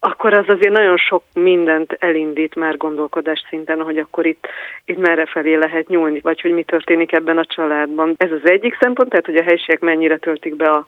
akkor 0.00 0.32
az 0.32 0.48
azért 0.48 0.72
nagyon 0.72 0.96
sok 0.96 1.22
mindent 1.34 1.96
elindít 1.98 2.54
már 2.54 2.76
gondolkodás 2.76 3.44
szinten, 3.48 3.82
hogy 3.82 3.98
akkor 3.98 4.26
itt, 4.26 4.46
itt 4.84 4.98
merre 4.98 5.26
felé 5.26 5.54
lehet 5.54 5.88
nyúlni, 5.88 6.20
vagy 6.20 6.40
hogy 6.40 6.52
mi 6.52 6.62
történik 6.62 7.12
ebben 7.12 7.38
a 7.38 7.44
családban. 7.44 8.14
Ez 8.16 8.32
az 8.32 8.50
egyik 8.50 8.76
szempont, 8.80 9.08
tehát 9.08 9.26
hogy 9.26 9.36
a 9.36 9.42
helyiségek 9.42 9.80
mennyire 9.80 10.16
töltik 10.16 10.56
be 10.56 10.70
a 10.70 10.86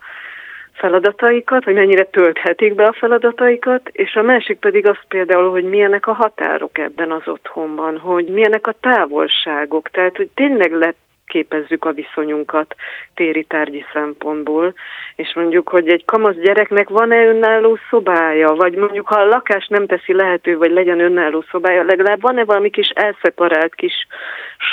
feladataikat, 0.73 1.65
vagy 1.65 1.75
mennyire 1.75 2.05
tölthetik 2.05 2.75
be 2.75 2.85
a 2.85 2.93
feladataikat, 2.93 3.89
és 3.93 4.15
a 4.15 4.23
másik 4.23 4.59
pedig 4.59 4.87
az 4.87 4.97
például, 5.09 5.51
hogy 5.51 5.65
milyenek 5.65 6.07
a 6.07 6.13
határok 6.13 6.79
ebben 6.79 7.11
az 7.11 7.29
otthonban, 7.29 7.99
hogy 7.99 8.25
milyenek 8.25 8.67
a 8.67 8.75
távolságok, 8.81 9.91
tehát 9.91 10.17
hogy 10.17 10.29
tényleg 10.35 10.73
lett 10.73 10.97
képezzük 11.31 11.85
a 11.85 11.93
viszonyunkat 11.93 12.75
téri 13.15 13.45
tárgyi 13.45 13.85
szempontból, 13.93 14.75
és 15.17 15.33
mondjuk, 15.35 15.69
hogy 15.69 15.89
egy 15.89 16.05
kamasz 16.05 16.35
gyereknek 16.35 16.89
van-e 16.89 17.25
önálló 17.25 17.79
szobája, 17.91 18.49
vagy 18.49 18.75
mondjuk, 18.75 19.07
ha 19.07 19.21
a 19.21 19.27
lakás 19.27 19.67
nem 19.67 19.87
teszi 19.87 20.15
lehető, 20.15 20.57
vagy 20.57 20.71
legyen 20.71 21.01
önálló 21.01 21.45
szobája, 21.51 21.83
legalább 21.83 22.21
van-e 22.21 22.45
valami 22.45 22.71
kis 22.71 22.89
elszeparált 22.89 23.75
kis 23.75 24.07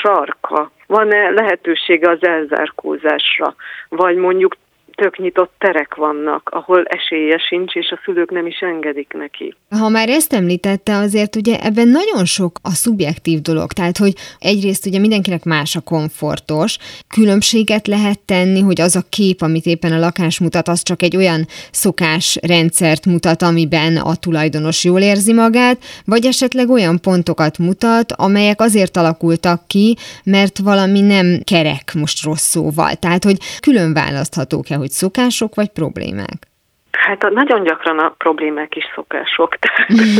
sarka, 0.01 0.71
van-e 0.87 1.29
lehetősége 1.29 2.09
az 2.09 2.25
elzárkózásra, 2.25 3.55
vagy 3.89 4.15
mondjuk 4.15 4.55
tök 4.97 5.17
nyitott 5.17 5.53
terek 5.57 5.95
vannak, 5.95 6.49
ahol 6.49 6.85
esélye 6.85 7.37
sincs, 7.37 7.75
és 7.75 7.89
a 7.91 7.99
szülők 8.05 8.31
nem 8.31 8.47
is 8.47 8.59
engedik 8.59 9.13
neki. 9.13 9.55
Ha 9.69 9.89
már 9.89 10.09
ezt 10.09 10.33
említette, 10.33 10.95
azért 10.95 11.35
ugye 11.35 11.59
ebben 11.59 11.87
nagyon 11.87 12.25
sok 12.25 12.59
a 12.61 12.69
szubjektív 12.69 13.41
dolog, 13.41 13.71
tehát 13.71 13.97
hogy 13.97 14.13
egyrészt 14.39 14.85
ugye 14.85 14.99
mindenkinek 14.99 15.43
más 15.43 15.75
a 15.75 15.81
komfortos, 15.81 16.77
különbséget 17.07 17.87
lehet 17.87 18.19
tenni, 18.19 18.61
hogy 18.61 18.81
az 18.81 18.95
a 18.95 19.05
kép, 19.09 19.41
amit 19.41 19.65
éppen 19.65 19.91
a 19.91 19.99
lakás 19.99 20.39
mutat, 20.39 20.67
az 20.67 20.83
csak 20.83 21.01
egy 21.01 21.15
olyan 21.15 21.45
szokásrendszert 21.71 23.05
mutat, 23.05 23.41
amiben 23.41 23.97
a 23.97 24.15
tulajdonos 24.15 24.83
jól 24.83 25.01
érzi 25.01 25.33
magát, 25.33 25.77
vagy 26.05 26.25
esetleg 26.25 26.69
olyan 26.69 27.01
pontokat 27.01 27.57
mutat, 27.57 28.11
amelyek 28.11 28.61
azért 28.61 28.97
alakultak 28.97 29.67
ki, 29.67 29.95
mert 30.23 30.57
valami 30.57 31.01
nem 31.01 31.39
kerek 31.43 31.93
most 31.93 32.23
rossz 32.23 32.49
szóval. 32.49 32.95
Tehát, 32.95 33.23
hogy 33.23 33.37
külön 33.59 33.93
választhatók-e, 33.93 34.75
hogy 34.75 34.86
szokások 34.91 35.55
vagy 35.55 35.69
problémák? 35.69 36.47
Hát 36.91 37.23
a, 37.23 37.29
nagyon 37.29 37.63
gyakran 37.63 37.99
a 37.99 38.09
problémák 38.17 38.75
is 38.75 38.83
szokások. 38.95 39.55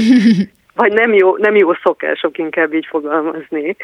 vagy 0.82 0.94
nem 0.94 1.14
jó, 1.14 1.38
nem 1.38 1.56
jó 1.56 1.74
szokások, 1.84 2.38
inkább 2.38 2.74
így 2.74 2.86
fogalmaznék. 2.86 3.84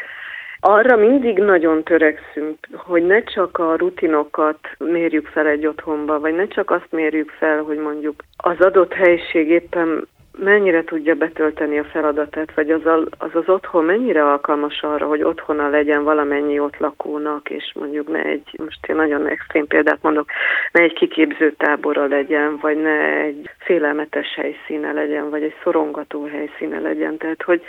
Arra 0.60 0.96
mindig 0.96 1.38
nagyon 1.38 1.82
törekszünk, 1.82 2.58
hogy 2.72 3.02
ne 3.06 3.22
csak 3.22 3.58
a 3.58 3.76
rutinokat 3.76 4.58
mérjük 4.78 5.26
fel 5.26 5.46
egy 5.46 5.66
otthonba, 5.66 6.20
vagy 6.20 6.34
ne 6.34 6.46
csak 6.46 6.70
azt 6.70 6.88
mérjük 6.90 7.30
fel, 7.38 7.62
hogy 7.62 7.78
mondjuk 7.78 8.22
az 8.36 8.60
adott 8.60 8.92
helyiség 8.92 9.48
éppen 9.48 10.08
mennyire 10.36 10.84
tudja 10.84 11.14
betölteni 11.14 11.78
a 11.78 11.84
feladatát, 11.84 12.54
vagy 12.54 12.70
az, 12.70 12.86
a, 12.86 13.04
az 13.18 13.30
az 13.32 13.48
otthon 13.48 13.84
mennyire 13.84 14.24
alkalmas 14.24 14.82
arra, 14.82 15.06
hogy 15.06 15.22
otthona 15.22 15.68
legyen 15.68 16.04
valamennyi 16.04 16.58
ott 16.58 16.76
lakónak, 16.76 17.50
és 17.50 17.72
mondjuk 17.74 18.08
ne 18.08 18.22
egy, 18.22 18.54
most 18.56 18.86
én 18.86 18.96
nagyon 18.96 19.26
extrém 19.26 19.66
példát 19.66 20.02
mondok, 20.02 20.28
ne 20.72 20.82
egy 20.82 20.92
kiképző 20.92 21.52
tábora 21.52 22.06
legyen, 22.06 22.58
vagy 22.60 22.76
ne 22.76 23.20
egy 23.20 23.50
félelmetes 23.58 24.34
helyszíne 24.34 24.92
legyen, 24.92 25.30
vagy 25.30 25.42
egy 25.42 25.54
szorongató 25.62 26.24
helyszíne 26.26 26.78
legyen. 26.80 27.16
Tehát, 27.16 27.42
hogy 27.42 27.62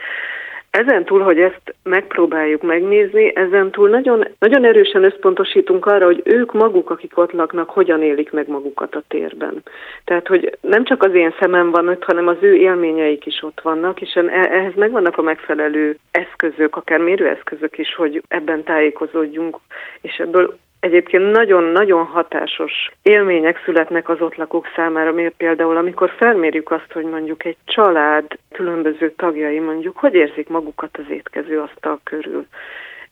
ezen 0.75 1.05
túl, 1.05 1.21
hogy 1.21 1.39
ezt 1.39 1.75
megpróbáljuk 1.83 2.61
megnézni, 2.61 3.35
ezen 3.35 3.71
túl 3.71 3.89
nagyon, 3.89 4.27
nagyon 4.39 4.65
erősen 4.65 5.03
összpontosítunk 5.03 5.85
arra, 5.85 6.05
hogy 6.05 6.21
ők 6.23 6.53
maguk, 6.53 6.89
akik 6.89 7.17
ott 7.17 7.31
laknak, 7.31 7.69
hogyan 7.69 8.01
élik 8.01 8.31
meg 8.31 8.47
magukat 8.47 8.95
a 8.95 9.03
térben. 9.07 9.63
Tehát, 10.03 10.27
hogy 10.27 10.57
nem 10.61 10.83
csak 10.83 11.03
az 11.03 11.13
én 11.13 11.33
szemem 11.39 11.71
van 11.71 11.87
ott, 11.87 12.03
hanem 12.03 12.27
az 12.27 12.37
ő 12.39 12.55
élményeik 12.55 13.25
is 13.25 13.43
ott 13.43 13.61
vannak, 13.61 14.01
és 14.01 14.15
e, 14.15 14.21
ehhez 14.31 14.73
megvannak 14.75 15.17
a 15.17 15.21
megfelelő 15.21 15.97
eszközök, 16.11 16.75
akár 16.75 16.99
mérőeszközök 16.99 17.77
is, 17.77 17.95
hogy 17.95 18.21
ebben 18.27 18.63
tájékozódjunk, 18.63 19.57
és 20.01 20.17
ebből 20.17 20.57
Egyébként 20.85 21.31
nagyon-nagyon 21.31 22.05
hatásos 22.05 22.91
élmények 23.01 23.61
születnek 23.65 24.09
az 24.09 24.21
ott 24.21 24.35
lakók 24.35 24.67
számára, 24.75 25.11
miért 25.11 25.33
például 25.37 25.77
amikor 25.77 26.11
felmérjük 26.17 26.71
azt, 26.71 26.91
hogy 26.91 27.03
mondjuk 27.03 27.45
egy 27.45 27.57
család 27.65 28.25
különböző 28.51 29.13
tagjai 29.17 29.59
mondjuk 29.59 29.97
hogy 29.97 30.13
érzik 30.13 30.49
magukat 30.49 30.97
az 30.97 31.03
étkező 31.09 31.59
asztal 31.59 31.99
körül. 32.03 32.45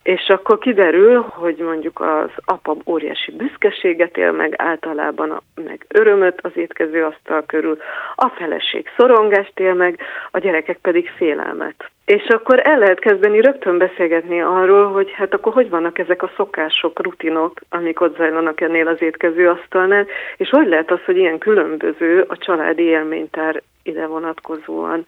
És 0.02 0.28
akkor 0.28 0.58
kiderül, 0.58 1.20
hogy 1.20 1.56
mondjuk 1.56 2.00
az 2.00 2.30
apa 2.44 2.76
óriási 2.86 3.30
büszkeséget 3.30 4.16
él 4.16 4.32
meg, 4.32 4.54
általában 4.56 5.40
meg 5.64 5.86
örömöt 5.88 6.40
az 6.42 6.52
étkező 6.54 7.04
asztal 7.04 7.44
körül, 7.46 7.78
a 8.14 8.28
feleség 8.28 8.88
szorongást 8.96 9.60
él 9.60 9.74
meg, 9.74 10.00
a 10.30 10.38
gyerekek 10.38 10.78
pedig 10.78 11.10
félelmet. 11.16 11.90
És 12.04 12.26
akkor 12.28 12.60
el 12.62 12.78
lehet 12.78 12.98
kezdeni 12.98 13.40
rögtön 13.40 13.78
beszélgetni 13.78 14.40
arról, 14.40 14.92
hogy 14.92 15.10
hát 15.12 15.34
akkor 15.34 15.52
hogy 15.52 15.68
vannak 15.70 15.98
ezek 15.98 16.22
a 16.22 16.30
szokások, 16.36 17.02
rutinok, 17.02 17.60
amik 17.68 18.00
ott 18.00 18.16
zajlanak 18.16 18.60
ennél 18.60 18.86
az 18.86 19.02
étkező 19.02 19.48
asztalnál, 19.48 20.06
és 20.36 20.48
hogy 20.48 20.68
lehet 20.68 20.90
az, 20.90 21.04
hogy 21.04 21.16
ilyen 21.16 21.38
különböző 21.38 22.24
a 22.28 22.36
családi 22.36 22.82
élménytár 22.82 23.62
ide 23.82 24.06
vonatkozóan. 24.06 25.06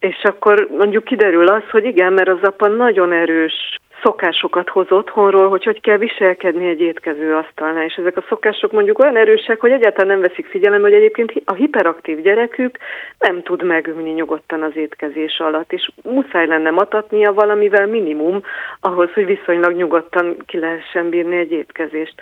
És 0.00 0.22
akkor 0.22 0.68
mondjuk 0.70 1.04
kiderül 1.04 1.48
az, 1.48 1.62
hogy 1.70 1.84
igen, 1.84 2.12
mert 2.12 2.28
az 2.28 2.42
apa 2.42 2.66
nagyon 2.66 3.12
erős 3.12 3.78
szokásokat 4.02 4.68
hoz 4.68 4.92
otthonról, 4.92 5.48
hogy 5.48 5.64
hogy 5.64 5.80
kell 5.80 5.96
viselkedni 5.96 6.68
egy 6.68 6.80
étkező 6.80 7.34
asztalnál, 7.34 7.84
és 7.84 7.94
ezek 7.94 8.16
a 8.16 8.24
szokások 8.28 8.72
mondjuk 8.72 8.98
olyan 8.98 9.16
erősek, 9.16 9.60
hogy 9.60 9.70
egyáltalán 9.70 10.06
nem 10.06 10.28
veszik 10.28 10.46
figyelembe, 10.46 10.88
hogy 10.88 10.96
egyébként 10.96 11.32
a 11.44 11.52
hiperaktív 11.52 12.20
gyerekük 12.20 12.78
nem 13.18 13.42
tud 13.42 13.62
megülni 13.62 14.10
nyugodtan 14.10 14.62
az 14.62 14.76
étkezés 14.76 15.38
alatt, 15.38 15.72
és 15.72 15.90
muszáj 16.02 16.46
lenne 16.46 16.70
matatnia 16.70 17.32
valamivel 17.32 17.86
minimum 17.86 18.42
ahhoz, 18.80 19.12
hogy 19.12 19.26
viszonylag 19.26 19.76
nyugodtan 19.76 20.36
ki 20.46 20.58
lehessen 20.58 21.08
bírni 21.08 21.36
egy 21.36 21.52
étkezést. 21.52 22.14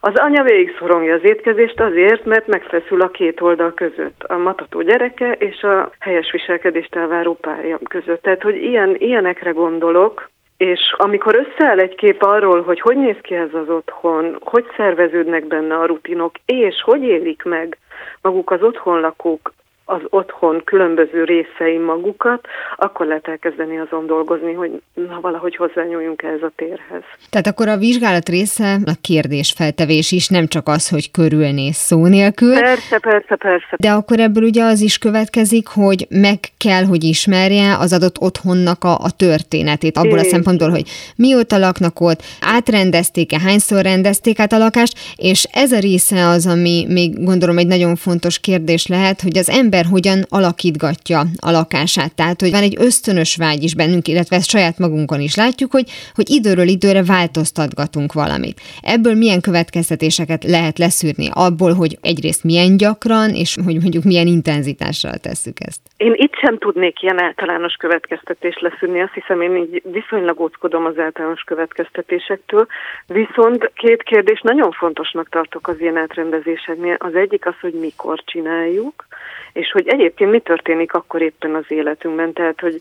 Az 0.00 0.14
anya 0.14 0.42
végig 0.42 0.76
szorongja 0.78 1.14
az 1.14 1.24
étkezést 1.24 1.80
azért, 1.80 2.24
mert 2.24 2.46
megfeszül 2.46 3.00
a 3.00 3.08
két 3.08 3.40
oldal 3.40 3.74
között, 3.74 4.22
a 4.22 4.36
matató 4.36 4.82
gyereke 4.82 5.32
és 5.32 5.62
a 5.62 5.90
helyes 5.98 6.30
viselkedést 6.30 6.94
elváró 6.94 7.34
párja 7.34 7.78
között. 7.88 8.22
Tehát, 8.22 8.42
hogy 8.42 8.56
ilyen, 8.56 8.94
ilyenekre 8.98 9.50
gondolok, 9.50 10.30
és 10.56 10.94
amikor 10.96 11.34
összeáll 11.34 11.78
egy 11.78 11.94
kép 11.94 12.22
arról, 12.22 12.62
hogy 12.62 12.80
hogy 12.80 12.96
néz 12.96 13.16
ki 13.22 13.34
ez 13.34 13.54
az 13.54 13.68
otthon, 13.68 14.38
hogy 14.40 14.64
szerveződnek 14.76 15.46
benne 15.46 15.74
a 15.74 15.86
rutinok, 15.86 16.34
és 16.46 16.82
hogy 16.82 17.02
élik 17.02 17.42
meg 17.42 17.78
maguk 18.22 18.50
az 18.50 18.62
otthonlakók 18.62 19.52
az 19.88 20.00
otthon 20.10 20.62
különböző 20.64 21.24
részei 21.24 21.78
magukat, 21.78 22.46
akkor 22.76 23.06
lehet 23.06 23.28
elkezdeni 23.28 23.78
azon 23.78 24.06
dolgozni, 24.06 24.52
hogy 24.52 24.82
na, 24.94 25.18
valahogy 25.20 25.56
hozzányúljunk 25.56 26.22
ehhez 26.22 26.42
a 26.42 26.52
térhez. 26.56 27.02
Tehát 27.30 27.46
akkor 27.46 27.68
a 27.68 27.76
vizsgálat 27.76 28.28
része 28.28 28.78
a 28.84 28.92
kérdésfeltevés 29.00 30.12
is, 30.12 30.28
nem 30.28 30.46
csak 30.46 30.68
az, 30.68 30.88
hogy 30.88 31.10
körülnéz 31.10 31.76
szó 31.76 32.06
nélkül. 32.06 32.54
Persze, 32.54 32.98
persze, 32.98 33.36
persze. 33.36 33.76
De 33.76 33.90
akkor 33.90 34.20
ebből 34.20 34.44
ugye 34.44 34.64
az 34.64 34.80
is 34.80 34.98
következik, 34.98 35.66
hogy 35.68 36.06
meg 36.10 36.38
kell, 36.58 36.84
hogy 36.84 37.04
ismerje 37.04 37.76
az 37.78 37.92
adott 37.92 38.20
otthonnak 38.20 38.84
a, 38.84 38.98
a 38.98 39.10
történetét, 39.16 39.96
abból 39.96 40.18
é. 40.18 40.20
a 40.20 40.24
szempontból, 40.24 40.70
hogy 40.70 40.88
mióta 41.16 41.58
laknak 41.58 42.00
ott, 42.00 42.22
átrendezték-e, 42.40 43.40
hányszor 43.40 43.82
rendezték 43.82 44.38
át 44.38 44.52
a 44.52 44.58
lakást, 44.58 44.98
és 45.16 45.44
ez 45.52 45.72
a 45.72 45.78
része 45.78 46.26
az, 46.26 46.46
ami 46.46 46.86
még 46.88 47.24
gondolom 47.24 47.58
egy 47.58 47.66
nagyon 47.66 47.96
fontos 47.96 48.40
kérdés 48.40 48.86
lehet, 48.86 49.20
hogy 49.20 49.38
az 49.38 49.50
ember 49.50 49.74
ember 49.76 49.90
hogyan 49.90 50.26
alakítgatja 50.28 51.26
a 51.36 51.50
lakását. 51.50 52.14
Tehát, 52.14 52.40
hogy 52.40 52.50
van 52.50 52.62
egy 52.62 52.76
ösztönös 52.78 53.36
vágy 53.36 53.62
is 53.62 53.74
bennünk, 53.74 54.08
illetve 54.08 54.36
ezt 54.36 54.48
saját 54.48 54.78
magunkon 54.78 55.20
is 55.20 55.34
látjuk, 55.34 55.72
hogy, 55.72 55.90
hogy 56.14 56.30
időről 56.30 56.68
időre 56.68 57.04
változtatgatunk 57.04 58.12
valamit. 58.12 58.60
Ebből 58.82 59.14
milyen 59.14 59.40
következtetéseket 59.40 60.44
lehet 60.44 60.78
leszűrni? 60.78 61.28
Abból, 61.32 61.74
hogy 61.74 61.98
egyrészt 62.00 62.44
milyen 62.44 62.76
gyakran, 62.76 63.34
és 63.34 63.56
hogy 63.64 63.80
mondjuk 63.80 64.04
milyen 64.04 64.26
intenzitással 64.26 65.16
tesszük 65.16 65.66
ezt. 65.66 65.80
Én 65.96 66.12
itt 66.14 66.34
sem 66.34 66.58
tudnék 66.58 67.02
ilyen 67.02 67.22
általános 67.22 67.74
következtetést 67.74 68.60
leszűrni, 68.60 69.00
azt 69.00 69.12
hiszem 69.12 69.40
én 69.40 69.56
így 69.56 69.82
viszonylag 69.84 70.40
óckodom 70.40 70.84
az 70.84 70.98
általános 70.98 71.42
következtetésektől, 71.42 72.66
viszont 73.06 73.70
két 73.74 74.02
kérdés 74.02 74.40
nagyon 74.40 74.70
fontosnak 74.70 75.28
tartok 75.28 75.68
az 75.68 75.80
ilyen 75.80 75.96
átrendezéseknél. 75.96 76.96
Az 76.98 77.14
egyik 77.14 77.46
az, 77.46 77.54
hogy 77.60 77.72
mikor 77.72 78.22
csináljuk, 78.24 79.06
és 79.52 79.70
hogy 79.70 79.88
egyébként 79.88 80.30
mi 80.30 80.40
történik 80.40 80.94
akkor 80.94 81.22
éppen 81.22 81.54
az 81.54 81.64
életünkben, 81.68 82.32
tehát 82.32 82.60
hogy 82.60 82.80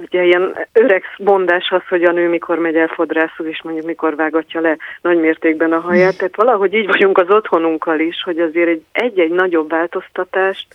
Ugye 0.00 0.24
ilyen 0.24 0.66
öreg 0.72 1.04
mondás 1.18 1.68
az, 1.70 1.82
hogy 1.88 2.04
a 2.04 2.12
nő 2.12 2.28
mikor 2.28 2.58
megy 2.58 2.76
el 2.76 2.86
fodrászhoz, 2.86 3.46
és 3.46 3.62
mondjuk 3.62 3.86
mikor 3.86 4.16
vágatja 4.16 4.60
le 4.60 4.76
nagy 5.02 5.18
mértékben 5.18 5.72
a 5.72 5.80
haját. 5.80 6.16
Tehát 6.16 6.36
valahogy 6.36 6.74
így 6.74 6.86
vagyunk 6.86 7.18
az 7.18 7.30
otthonunkkal 7.30 8.00
is, 8.00 8.22
hogy 8.22 8.38
azért 8.38 8.80
egy-egy 8.92 9.30
nagyobb 9.30 9.70
változtatást 9.70 10.66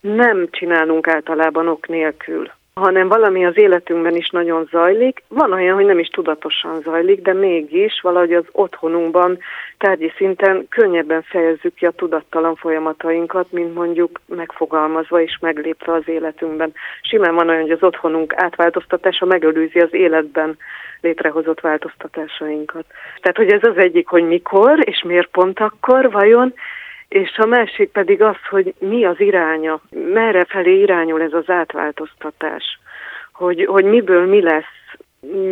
nem 0.00 0.48
csinálunk 0.50 1.08
általában 1.08 1.68
ok 1.68 1.88
nélkül 1.88 2.50
hanem 2.80 3.08
valami 3.08 3.46
az 3.46 3.58
életünkben 3.58 4.16
is 4.16 4.28
nagyon 4.30 4.68
zajlik. 4.70 5.22
Van 5.28 5.52
olyan, 5.52 5.74
hogy 5.74 5.84
nem 5.84 5.98
is 5.98 6.08
tudatosan 6.08 6.80
zajlik, 6.80 7.22
de 7.22 7.32
mégis 7.32 8.00
valahogy 8.02 8.32
az 8.32 8.44
otthonunkban 8.52 9.38
tárgyi 9.78 10.12
szinten 10.16 10.66
könnyebben 10.68 11.22
fejezzük 11.22 11.74
ki 11.74 11.86
a 11.86 11.90
tudattalan 11.90 12.54
folyamatainkat, 12.54 13.52
mint 13.52 13.74
mondjuk 13.74 14.20
megfogalmazva 14.26 15.20
és 15.20 15.38
meglépve 15.40 15.92
az 15.92 16.08
életünkben. 16.08 16.72
Simán 17.02 17.34
van 17.34 17.48
olyan, 17.48 17.60
hogy 17.60 17.70
az 17.70 17.82
otthonunk 17.82 18.32
átváltoztatása 18.36 19.26
megelőzi 19.26 19.78
az 19.78 19.94
életben 19.94 20.56
létrehozott 21.00 21.60
változtatásainkat. 21.60 22.84
Tehát, 23.20 23.36
hogy 23.36 23.50
ez 23.50 23.62
az 23.62 23.76
egyik, 23.76 24.08
hogy 24.08 24.24
mikor 24.24 24.78
és 24.88 25.02
miért 25.02 25.30
pont 25.30 25.60
akkor, 25.60 26.10
vajon, 26.10 26.54
és 27.10 27.38
a 27.38 27.46
másik 27.46 27.90
pedig 27.90 28.22
az, 28.22 28.36
hogy 28.50 28.74
mi 28.78 29.04
az 29.04 29.20
iránya, 29.20 29.80
merre 29.90 30.44
felé 30.44 30.80
irányul 30.80 31.22
ez 31.22 31.32
az 31.32 31.48
átváltoztatás, 31.50 32.78
hogy, 33.32 33.64
hogy 33.64 33.84
miből 33.84 34.26
mi 34.26 34.42
lesz, 34.42 34.79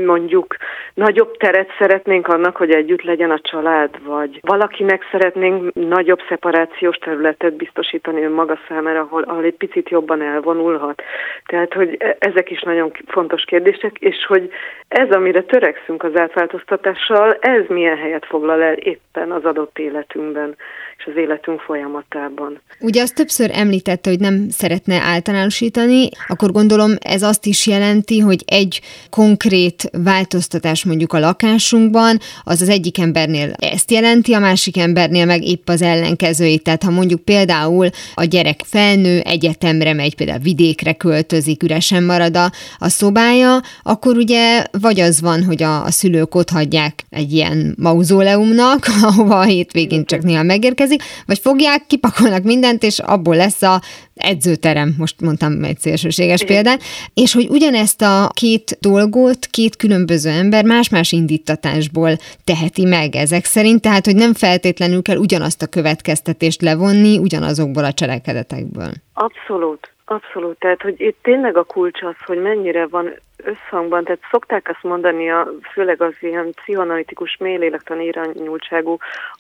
mondjuk 0.07 0.57
nagyobb 0.95 1.37
teret 1.37 1.69
szeretnénk 1.79 2.29
annak, 2.29 2.57
hogy 2.57 2.71
együtt 2.71 3.03
legyen 3.03 3.31
a 3.31 3.41
család, 3.41 4.05
vagy 4.05 4.41
valakinek 4.43 5.03
szeretnénk 5.11 5.75
nagyobb 5.75 6.19
szeparációs 6.29 6.97
területet 6.97 7.57
biztosítani 7.57 8.23
önmaga 8.23 8.59
számára, 8.69 9.01
ahol, 9.01 9.23
ahol 9.23 9.45
egy 9.45 9.57
picit 9.57 9.89
jobban 9.89 10.23
elvonulhat. 10.23 11.03
Tehát, 11.47 11.73
hogy 11.73 11.97
e, 11.99 12.17
ezek 12.19 12.51
is 12.51 12.63
nagyon 12.63 12.93
fontos 13.07 13.45
kérdések, 13.45 13.97
és 13.99 14.27
hogy 14.27 14.51
ez, 14.89 15.11
amire 15.11 15.43
törekszünk 15.43 16.03
az 16.03 16.17
átváltoztatással, 16.17 17.37
ez 17.41 17.63
milyen 17.69 17.97
helyet 17.97 18.27
foglal 18.27 18.63
el 18.63 18.75
éppen 18.75 19.31
az 19.31 19.45
adott 19.45 19.79
életünkben 19.79 20.57
és 20.99 21.05
az 21.07 21.17
életünk 21.17 21.61
folyamatában. 21.61 22.61
Ugye 22.81 23.03
azt 23.03 23.15
többször 23.15 23.51
említette, 23.53 24.11
hogy 24.11 24.21
nem 24.21 24.49
szeretne 24.49 25.01
általánosítani, 25.03 26.09
akkor 26.29 26.53
gondolom 26.53 26.91
ez 27.01 27.23
azt 27.23 27.47
is 27.47 27.67
jelenti, 27.67 28.19
hogy 28.19 28.43
egy 28.47 28.81
konkrét 29.11 29.58
változtatás 29.93 30.85
mondjuk 30.85 31.13
a 31.13 31.19
lakásunkban, 31.19 32.19
az 32.43 32.63
az 32.63 32.69
egyik 32.69 32.99
embernél 32.99 33.53
ezt 33.59 33.91
jelenti, 33.91 34.33
a 34.33 34.39
másik 34.39 34.79
embernél 34.79 35.27
meg 35.27 35.45
épp 35.45 35.69
az 35.69 35.83
ellenkezőjét. 35.83 36.63
Tehát 36.63 36.83
ha 36.83 36.91
mondjuk 36.91 37.21
például 37.21 37.89
a 38.15 38.25
gyerek 38.25 38.61
felnő, 38.65 39.21
egyetemre 39.21 39.93
megy, 39.93 40.15
például 40.15 40.39
vidékre 40.39 40.93
költözik, 40.93 41.63
üresen 41.63 42.03
marad 42.03 42.37
a, 42.37 42.53
a 42.79 42.89
szobája, 42.89 43.61
akkor 43.83 44.17
ugye 44.17 44.65
vagy 44.81 45.01
az 45.01 45.21
van, 45.21 45.45
hogy 45.45 45.63
a, 45.63 45.85
a 45.85 45.91
szülők 45.91 46.35
ott 46.35 46.51
hagyják 46.51 47.05
egy 47.11 47.33
ilyen 47.33 47.75
mauzóleumnak, 47.79 48.87
ahova 49.03 49.39
a 49.39 49.45
hétvégén 49.45 50.05
csak 50.05 50.23
néha 50.23 50.43
megérkezik, 50.43 51.03
vagy 51.27 51.39
fogják, 51.39 51.87
kipakolnak 51.87 52.43
mindent, 52.43 52.83
és 52.83 52.99
abból 52.99 53.37
lesz 53.37 53.63
a 53.63 53.83
edzőterem, 54.19 54.95
most 54.99 55.21
mondtam 55.21 55.65
egy 55.65 55.79
szélsőséges 55.79 56.45
példát, 56.45 56.83
és 57.15 57.33
hogy 57.35 57.49
ugyanezt 57.49 58.03
a 58.03 58.31
két 58.35 58.79
dolgot 58.81 59.47
két 59.47 59.77
különböző 59.77 60.31
ember 60.31 60.65
más-más 60.65 61.13
indítatásból 61.13 62.17
teheti 62.45 62.85
meg 62.85 63.17
ezek 63.17 63.45
szerint, 63.45 63.81
tehát 63.81 64.05
hogy 64.05 64.17
nem 64.17 64.35
feltétlenül 64.35 65.03
kell 65.03 65.17
ugyanazt 65.17 65.63
a 65.63 65.67
következtetést 65.67 66.63
levonni 66.63 67.19
ugyanazokból 67.19 67.85
a 67.85 67.93
cselekedetekből. 67.93 68.93
Abszolút. 69.13 69.93
Abszolút, 70.11 70.59
tehát 70.59 70.83
hogy 70.83 71.01
itt 71.01 71.19
tényleg 71.23 71.57
a 71.57 71.65
kulcs 71.65 72.03
az, 72.03 72.15
hogy 72.27 72.43
mennyire 72.43 72.87
van 72.87 73.13
összhangban, 73.45 74.05
tehát 74.05 74.21
szokták 74.31 74.69
azt 74.69 74.83
mondani, 74.83 75.31
a, 75.31 75.51
főleg 75.73 76.03
az 76.03 76.15
ilyen 76.21 76.53
pszichoanalitikus 76.53 77.37
mélélektan 77.37 78.01
irányultságú 78.01 78.97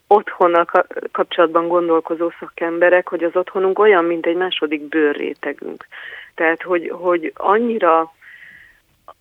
otthonnal 0.07 0.66
kapcsolatban 1.12 1.68
gondolkozó 1.68 2.31
szakemberek, 2.38 3.09
hogy 3.09 3.24
az 3.24 3.37
otthonunk 3.37 3.78
olyan, 3.78 4.04
mint 4.04 4.26
egy 4.26 4.37
második 4.37 4.83
bőrrétegünk. 4.83 5.87
Tehát, 6.35 6.62
hogy, 6.62 6.92
hogy 6.94 7.33
annyira 7.37 8.12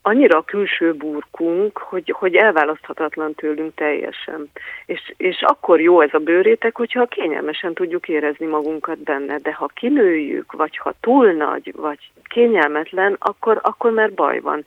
annyira 0.08 0.38
a 0.38 0.42
külső 0.42 0.94
burkunk, 0.94 1.78
hogy, 1.78 2.14
hogy 2.18 2.36
elválaszthatatlan 2.36 3.34
tőlünk 3.34 3.76
teljesen. 3.76 4.50
És, 4.86 5.14
és 5.18 5.42
akkor 5.42 5.82
jó 5.82 6.02
ez 6.02 6.14
a 6.14 6.18
bőrétek, 6.18 6.76
hogyha 6.76 7.06
kényelmesen 7.06 7.74
tudjuk 7.74 8.08
érezni 8.08 8.46
magunkat 8.46 9.00
benne, 9.00 9.38
de 9.38 9.54
ha 9.54 9.68
kinőjük, 9.74 10.52
vagy 10.52 10.78
ha 10.78 10.94
túl 11.00 11.32
nagy, 11.32 11.74
vagy 11.76 12.00
kényelmetlen, 12.24 13.16
akkor, 13.20 13.60
akkor 13.64 13.92
már 13.92 14.14
baj 14.14 14.40
van. 14.40 14.66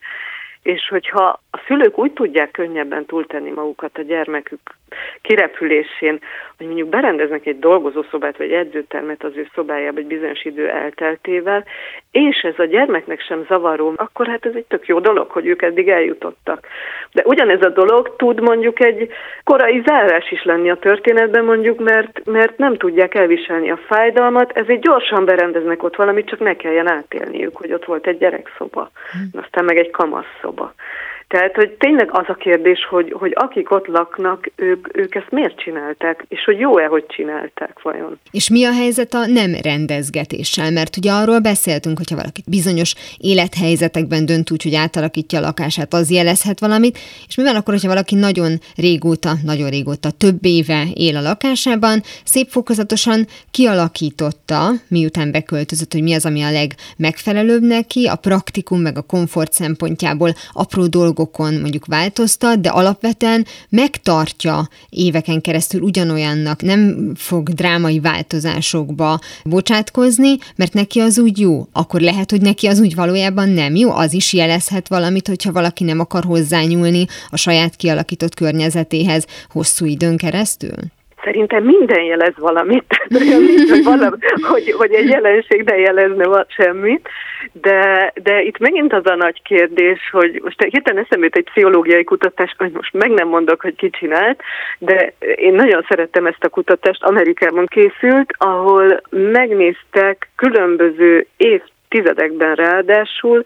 És 0.63 0.89
hogyha 0.89 1.41
a 1.51 1.61
szülők 1.67 1.99
úgy 1.99 2.13
tudják 2.13 2.51
könnyebben 2.51 3.07
túltenni 3.07 3.51
magukat 3.51 3.99
a 3.99 4.03
gyermekük 4.03 4.61
kirepülésén, 5.23 6.19
hogy 6.57 6.67
mondjuk 6.67 6.89
berendeznek 6.89 7.47
egy 7.47 7.59
dolgozószobát 7.59 8.37
vagy 8.37 8.53
edzőtermet 8.53 9.25
az 9.25 9.33
ő 9.35 9.49
szobájába 9.55 9.99
egy 9.99 10.07
bizonyos 10.07 10.45
idő 10.45 10.69
elteltével, 10.69 11.65
és 12.11 12.37
ez 12.37 12.59
a 12.59 12.65
gyermeknek 12.65 13.21
sem 13.21 13.45
zavaró, 13.49 13.93
akkor 13.97 14.27
hát 14.27 14.47
ez 14.47 14.55
egy 14.55 14.65
tök 14.65 14.87
jó 14.87 15.01
dolog, 15.01 15.31
hogy 15.31 15.47
ők 15.47 15.63
eddig 15.63 15.89
eljutottak. 15.89 16.67
De 17.13 17.23
ugyanez 17.27 17.63
a 17.63 17.69
dolog 17.69 18.17
tud 18.17 18.41
mondjuk 18.41 18.85
egy 18.85 19.09
korai 19.45 19.83
zárás 19.87 20.31
is 20.31 20.45
lenni 20.45 20.71
a 20.71 20.77
történetben 20.77 21.45
mondjuk, 21.45 21.81
mert, 21.81 22.25
mert 22.25 22.59
nem 22.59 22.77
tudják 22.77 23.15
elviselni 23.15 23.71
a 23.71 23.81
fájdalmat, 23.87 24.53
ezért 24.53 24.81
gyorsan 24.81 25.25
berendeznek 25.25 25.83
ott 25.83 25.97
valamit, 25.97 26.29
csak 26.29 26.41
ne 26.41 26.57
kelljen 26.57 26.89
átélniük, 26.89 27.57
hogy 27.57 27.73
ott 27.73 27.85
volt 27.85 28.07
egy 28.07 28.19
gyerekszoba, 28.19 28.91
hm. 29.13 29.39
aztán 29.39 29.65
meg 29.65 29.77
egy 29.77 29.91
kamasszoba. 29.91 30.75
Tehát, 31.31 31.55
hogy 31.55 31.71
tényleg 31.71 32.09
az 32.13 32.25
a 32.27 32.35
kérdés, 32.35 32.87
hogy, 32.89 33.15
hogy 33.19 33.33
akik 33.35 33.71
ott 33.71 33.87
laknak, 33.87 34.51
ők, 34.57 34.97
ők 34.97 35.15
ezt 35.15 35.31
miért 35.31 35.59
csinálták, 35.59 36.25
és 36.29 36.45
hogy 36.45 36.59
jó-e, 36.59 36.87
hogy 36.87 37.07
csinálták 37.07 37.83
vajon. 37.83 38.19
És 38.31 38.51
mi 38.51 38.65
a 38.65 38.73
helyzet 38.73 39.15
a 39.15 39.27
nem 39.27 39.53
rendezgetéssel? 39.63 40.71
Mert 40.71 40.97
ugye 40.97 41.13
arról 41.13 41.39
beszéltünk, 41.39 41.97
hogyha 41.97 42.17
valaki 42.17 42.43
bizonyos 42.47 42.95
élethelyzetekben 43.19 44.27
dönt 44.27 44.51
úgy, 44.51 44.63
hogy 44.63 44.75
átalakítja 44.75 45.39
a 45.39 45.43
lakását, 45.43 45.95
az 45.95 46.11
jelezhet 46.11 46.61
valamit, 46.61 46.99
és 47.29 47.37
mi 47.37 47.43
van 47.43 47.57
akkor, 47.57 47.75
hogyha 47.75 47.89
valaki 47.89 48.15
nagyon 48.15 48.53
régóta, 48.77 49.31
nagyon 49.45 49.71
régóta, 49.71 50.11
több 50.11 50.45
éve 50.45 50.85
él 50.95 51.17
a 51.17 51.21
lakásában, 51.21 52.01
szép 52.25 52.49
fokozatosan 52.49 53.27
kialakította, 53.51 54.71
miután 54.89 55.31
beköltözött, 55.31 55.93
hogy 55.93 56.03
mi 56.03 56.15
az, 56.15 56.27
ami 56.27 56.43
a 56.43 56.51
legmegfelelőbb 56.51 57.63
neki, 57.63 58.07
a 58.07 58.17
praktikum 58.17 58.81
meg 58.81 58.97
a 58.99 59.03
komfort 59.03 59.53
szempontjából 59.53 60.31
apró 60.53 60.87
dolgok 60.87 61.19
dolgokon 61.21 61.61
mondjuk 61.61 61.87
változtat, 61.87 62.61
de 62.61 62.69
alapvetően 62.69 63.47
megtartja 63.69 64.69
éveken 64.89 65.41
keresztül 65.41 65.81
ugyanolyannak, 65.81 66.63
nem 66.63 67.13
fog 67.15 67.49
drámai 67.49 68.01
változásokba 68.01 69.21
bocsátkozni, 69.45 70.37
mert 70.57 70.73
neki 70.73 71.01
az 71.01 71.19
úgy 71.19 71.39
jó. 71.39 71.67
Akkor 71.73 72.01
lehet, 72.01 72.31
hogy 72.31 72.41
neki 72.41 72.67
az 72.67 72.81
úgy 72.81 72.95
valójában 72.95 73.49
nem 73.49 73.75
jó, 73.75 73.91
az 73.91 74.13
is 74.13 74.33
jelezhet 74.33 74.89
valamit, 74.89 75.29
hogyha 75.29 75.53
valaki 75.53 75.85
nem 75.85 76.01
akar 76.01 76.25
hozzányúlni 76.25 77.07
a 77.31 77.37
saját 77.37 77.77
kialakított 77.77 78.35
környezetéhez 78.35 79.27
hosszú 79.49 79.85
időn 79.85 80.17
keresztül? 80.17 80.75
Szerintem 81.25 81.65
minden 81.65 82.03
jelez 82.03 82.35
valamit, 82.37 82.85
hogy, 83.69 83.85
valami, 83.93 84.17
hogy, 84.49 84.73
hogy 84.77 84.93
egy 84.93 85.09
jelenség 85.09 85.63
ne 85.63 85.77
jelezne 85.77 86.45
semmit, 86.49 87.09
de, 87.53 88.13
de 88.23 88.43
itt 88.43 88.59
megint 88.59 88.93
az 88.93 89.07
a 89.07 89.15
nagy 89.15 89.43
kérdés, 89.43 89.99
hogy 90.13 90.41
most 90.45 90.63
hirtelen 90.63 91.05
eszembe 91.05 91.25
jut 91.25 91.37
egy 91.37 91.45
pszichológiai 91.45 92.05
kutatás, 92.05 92.55
hogy 92.59 92.71
most 92.73 92.93
meg 92.93 93.11
nem 93.11 93.29
mondok, 93.29 93.61
hogy 93.61 93.77
ki 93.77 93.91
csinált, 93.91 94.43
de 94.79 95.13
én 95.35 95.55
nagyon 95.55 95.85
szerettem 95.89 96.27
ezt 96.27 96.45
a 96.45 96.49
kutatást, 96.49 97.03
Amerikában 97.03 97.67
készült, 97.67 98.35
ahol 98.39 99.01
megnéztek 99.11 100.29
különböző 100.37 101.27
évtizedekben 101.37 102.55
ráadásul 102.55 103.45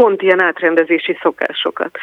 pont 0.00 0.22
ilyen 0.22 0.42
átrendezési 0.42 1.18
szokásokat. 1.22 1.98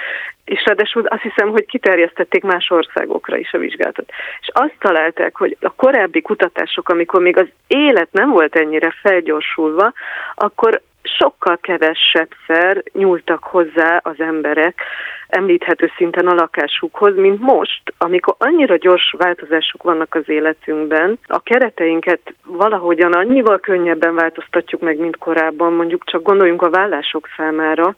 És 0.46 0.64
ráadásul 0.66 1.06
azt 1.06 1.22
hiszem, 1.22 1.50
hogy 1.50 1.66
kiterjesztették 1.66 2.44
más 2.44 2.70
országokra 2.70 3.38
is 3.38 3.54
a 3.54 3.58
vizsgálatot. 3.58 4.10
És 4.42 4.50
azt 4.54 4.76
találták, 4.80 5.36
hogy 5.38 5.58
a 5.62 5.74
korábbi 5.76 6.22
kutatások, 6.22 6.90
amikor 6.90 7.22
még 7.22 7.38
az 7.38 7.48
élet 7.68 8.12
nem 8.12 8.30
volt 8.30 8.56
ennyire 8.56 8.96
felgyorsulva, 9.02 9.94
akkor 10.36 10.82
sokkal 11.18 11.58
kevesebbszer 11.58 12.84
nyúltak 12.94 13.44
hozzá 13.44 14.00
az 14.04 14.20
emberek 14.20 14.82
említhető 15.28 15.92
szinten 15.98 16.28
a 16.28 16.34
lakásukhoz, 16.34 17.16
mint 17.16 17.40
most, 17.40 17.94
amikor 17.98 18.36
annyira 18.38 18.76
gyors 18.78 19.16
változások 19.18 19.84
vannak 19.84 20.16
az 20.16 20.30
életünkben, 20.30 21.20
a 21.28 21.40
kereteinket 21.40 22.34
valahogyan 22.46 23.14
annyival 23.14 23.60
könnyebben 23.60 24.16
változtatjuk 24.16 24.82
meg, 24.82 24.98
mint 24.98 25.18
korábban, 25.18 25.74
mondjuk 25.74 26.06
csak 26.06 26.22
gondoljunk 26.24 26.62
a 26.62 26.70
vállások 26.70 27.28
számára, 27.38 27.96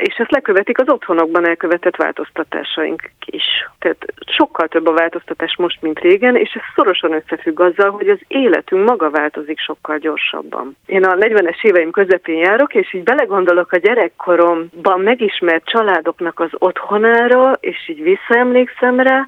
és 0.00 0.14
ezt 0.16 0.30
lekövetik 0.30 0.80
az 0.80 0.88
otthonokban 0.88 1.48
elkövetett 1.48 1.96
változtatásaink 1.96 3.10
is. 3.24 3.44
Tehát 3.78 4.04
sokkal 4.36 4.68
több 4.68 4.86
a 4.86 4.92
változtatás 4.92 5.56
most, 5.56 5.82
mint 5.82 5.98
régen, 5.98 6.36
és 6.36 6.52
ez 6.52 6.62
szorosan 6.74 7.12
összefügg 7.12 7.60
azzal, 7.60 7.90
hogy 7.90 8.08
az 8.08 8.18
életünk 8.28 8.88
maga 8.88 9.10
változik 9.10 9.58
sokkal 9.58 9.98
gyorsabban. 9.98 10.76
Én 10.86 11.04
a 11.04 11.14
40-es 11.14 11.62
éveim 11.62 11.90
közepén 11.90 12.38
járok, 12.38 12.74
és 12.74 12.94
így 12.94 13.02
belegondolok 13.02 13.72
a 13.72 13.78
gyerekkoromban 13.78 15.00
megismert 15.00 15.64
családoknak 15.64 16.40
az 16.40 16.50
otthonára, 16.52 17.52
és 17.60 17.88
így 17.88 18.02
visszaemlékszem 18.02 19.00
rá, 19.00 19.26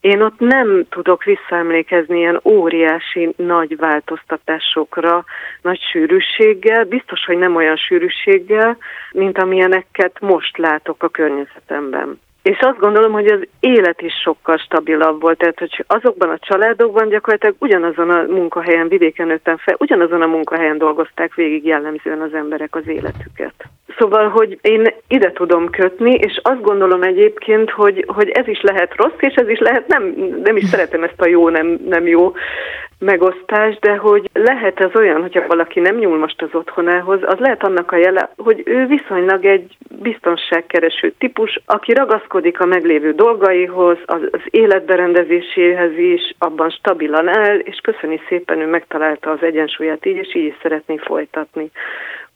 én 0.00 0.20
ott 0.20 0.38
nem 0.38 0.84
tudok 0.90 1.24
visszaemlékezni 1.24 2.18
ilyen 2.18 2.40
óriási 2.44 3.34
nagy 3.36 3.76
változtatásokra, 3.76 5.24
nagy 5.62 5.80
sűrűséggel, 5.92 6.84
biztos, 6.84 7.24
hogy 7.24 7.38
nem 7.38 7.56
olyan 7.56 7.76
sűrűséggel, 7.76 8.76
mint 9.12 9.38
amilyeneket 9.38 10.20
most 10.20 10.58
látok 10.58 11.02
a 11.02 11.08
környezetemben. 11.08 12.20
És 12.42 12.58
azt 12.60 12.78
gondolom, 12.78 13.12
hogy 13.12 13.26
az 13.26 13.46
élet 13.60 14.00
is 14.02 14.12
sokkal 14.22 14.56
stabilabb 14.56 15.20
volt, 15.20 15.38
tehát 15.38 15.58
hogy 15.58 15.84
azokban 15.86 16.28
a 16.28 16.38
családokban 16.38 17.08
gyakorlatilag 17.08 17.54
ugyanazon 17.58 18.10
a 18.10 18.22
munkahelyen, 18.22 18.88
vidéken 18.88 19.26
nőttem 19.26 19.56
fel, 19.56 19.76
ugyanazon 19.78 20.22
a 20.22 20.26
munkahelyen 20.26 20.78
dolgozták 20.78 21.34
végig 21.34 21.64
jellemzően 21.64 22.20
az 22.20 22.34
emberek 22.34 22.74
az 22.74 22.88
életüket. 22.88 23.54
Szóval, 23.98 24.28
hogy 24.28 24.58
én 24.62 24.94
ide 25.08 25.32
tudom 25.32 25.70
kötni, 25.70 26.14
és 26.14 26.40
azt 26.42 26.62
gondolom 26.62 27.02
egyébként, 27.02 27.70
hogy, 27.70 28.04
hogy 28.06 28.28
ez 28.28 28.48
is 28.48 28.60
lehet 28.60 28.94
rossz, 28.96 29.18
és 29.18 29.34
ez 29.34 29.48
is 29.48 29.58
lehet, 29.58 29.86
nem, 29.86 30.14
nem 30.44 30.56
is 30.56 30.64
szeretem 30.64 31.02
ezt 31.02 31.20
a 31.20 31.28
jó, 31.28 31.48
nem, 31.48 31.78
nem 31.88 32.06
jó 32.06 32.32
megosztás, 33.00 33.78
de 33.78 33.96
hogy 33.96 34.30
lehet 34.32 34.80
ez 34.80 34.94
olyan, 34.94 35.20
hogyha 35.20 35.46
valaki 35.46 35.80
nem 35.80 35.96
nyúl 35.96 36.18
most 36.18 36.42
az 36.42 36.48
otthonához, 36.52 37.20
az 37.22 37.38
lehet 37.38 37.64
annak 37.64 37.92
a 37.92 37.96
jele, 37.96 38.30
hogy 38.36 38.62
ő 38.64 38.86
viszonylag 38.86 39.44
egy 39.44 39.76
biztonságkereső 39.88 41.14
típus, 41.18 41.60
aki 41.66 41.92
ragaszkodik 41.92 42.60
a 42.60 42.66
meglévő 42.66 43.12
dolgaihoz, 43.12 43.98
az, 44.04 44.20
az 44.30 44.40
életberendezéséhez 44.44 45.98
is, 45.98 46.34
abban 46.38 46.70
stabilan 46.70 47.28
áll, 47.28 47.58
és 47.58 47.78
köszöni 47.82 48.20
szépen, 48.28 48.60
ő 48.60 48.66
megtalálta 48.66 49.30
az 49.30 49.42
egyensúlyát 49.42 50.06
így, 50.06 50.16
és 50.16 50.34
így 50.34 50.44
is 50.44 50.56
szeretné 50.62 50.96
folytatni. 50.96 51.70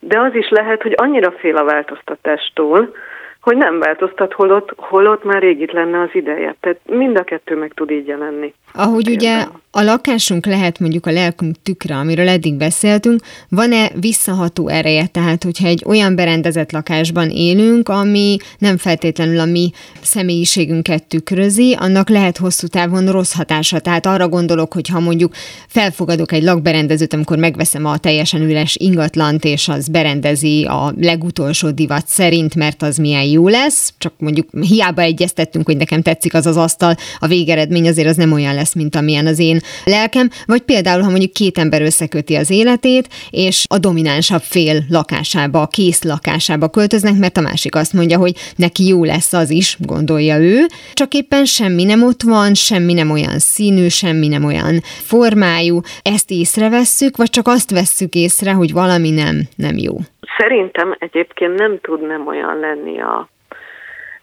De 0.07 0.21
az 0.21 0.35
is 0.35 0.49
lehet, 0.49 0.83
hogy 0.83 0.95
annyira 0.97 1.33
fél 1.33 1.57
a 1.57 1.65
változtatástól, 1.65 2.95
hogy 3.41 3.57
nem 3.57 3.79
változtat, 3.79 4.33
holott, 4.33 4.73
holott 4.77 5.25
már 5.25 5.43
rég 5.43 5.61
itt 5.61 5.73
lenne 5.73 6.01
az 6.01 6.09
ideje. 6.13 6.55
Tehát 6.61 6.79
mind 6.85 7.19
a 7.19 7.25
kettő 7.25 7.57
meg 7.57 7.73
tud 7.75 7.91
így 7.91 8.07
jelenni. 8.07 8.55
Ahogy 8.77 9.09
ugye 9.09 9.47
a 9.77 9.83
lakásunk 9.83 10.47
lehet 10.47 10.79
mondjuk 10.79 11.07
a 11.07 11.11
lelkünk 11.11 11.57
tükre, 11.63 11.97
amiről 11.97 12.29
eddig 12.29 12.55
beszéltünk, 12.55 13.21
van-e 13.49 13.91
visszaható 14.01 14.69
ereje? 14.69 15.07
Tehát, 15.07 15.45
hogyha 15.45 15.67
egy 15.67 15.83
olyan 15.87 16.15
berendezett 16.15 16.73
lakásban 16.73 17.31
élünk, 17.31 17.89
ami 17.89 18.37
nem 18.59 18.77
feltétlenül 18.77 19.39
a 19.39 19.45
mi 19.45 19.71
személyiségünket 20.03 21.05
tükrözi, 21.05 21.77
annak 21.79 22.09
lehet 22.09 22.37
hosszú 22.37 22.67
távon 22.67 23.11
rossz 23.11 23.33
hatása. 23.33 23.79
Tehát 23.79 24.07
arra 24.07 24.29
gondolok, 24.29 24.73
hogy 24.73 24.89
ha 24.89 25.01
mondjuk 25.01 25.35
felfogadok 25.69 26.33
egy 26.33 26.43
lakberendezőt, 26.43 27.13
amikor 27.13 27.39
megveszem 27.39 27.85
a 27.85 27.99
teljesen 27.99 28.43
üres 28.43 28.77
ingatlant, 28.77 29.45
és 29.45 29.69
az 29.69 29.89
berendezi 29.89 30.65
a 30.65 30.95
legutolsó 31.01 31.71
divat 31.71 32.07
szerint, 32.07 32.55
mert 32.55 32.83
az 32.83 32.97
milyen 32.97 33.25
jó 33.25 33.49
lesz, 33.49 33.95
csak 33.99 34.13
mondjuk 34.19 34.49
hiába 34.61 35.03
egyeztettünk, 35.03 35.67
hogy 35.67 35.77
nekem 35.77 36.03
tetszik 36.03 36.35
az 36.35 36.47
az 36.47 36.57
asztal, 36.57 36.97
a 37.19 37.27
végeredmény 37.27 37.89
azért 37.89 38.09
az 38.09 38.17
nem 38.17 38.33
olyan 38.33 38.55
lesz, 38.55 38.64
mint 38.73 38.97
amilyen 38.97 39.27
az 39.27 39.39
én 39.39 39.61
lelkem, 39.85 40.29
vagy 40.47 40.61
például, 40.61 41.03
ha 41.03 41.11
mondjuk 41.11 41.33
két 41.33 41.59
ember 41.59 41.83
összeköti 41.83 42.35
az 42.35 42.51
életét, 42.51 43.09
és 43.31 43.65
a 43.69 43.79
dominánsabb 43.79 44.41
fél 44.41 44.85
lakásába, 44.89 45.61
a 45.61 45.67
kész 45.67 46.05
lakásába 46.05 46.69
költöznek, 46.69 47.19
mert 47.19 47.37
a 47.37 47.41
másik 47.41 47.75
azt 47.75 47.93
mondja, 47.93 48.19
hogy 48.19 48.33
neki 48.57 48.87
jó 48.87 49.05
lesz 49.05 49.33
az 49.33 49.51
is, 49.51 49.77
gondolja 49.81 50.39
ő, 50.39 50.67
csak 50.93 51.15
éppen 51.15 51.45
semmi 51.45 51.85
nem 51.85 52.03
ott 52.03 52.23
van, 52.23 52.55
semmi 52.55 52.93
nem 52.93 53.11
olyan 53.11 53.39
színű, 53.39 53.89
semmi 53.89 54.29
nem 54.29 54.45
olyan 54.45 54.81
formájú. 54.83 55.81
Ezt 56.03 56.31
észrevesszük, 56.31 57.17
vagy 57.17 57.31
csak 57.31 57.47
azt 57.47 57.71
vesszük 57.71 58.15
észre, 58.15 58.53
hogy 58.53 58.73
valami 58.73 59.11
nem, 59.11 59.37
nem 59.57 59.77
jó? 59.77 59.95
Szerintem 60.39 60.97
egyébként 60.99 61.55
nem 61.55 61.79
tud 61.81 62.07
nem 62.07 62.27
olyan 62.27 62.59
lenni 62.59 63.01
a 63.01 63.29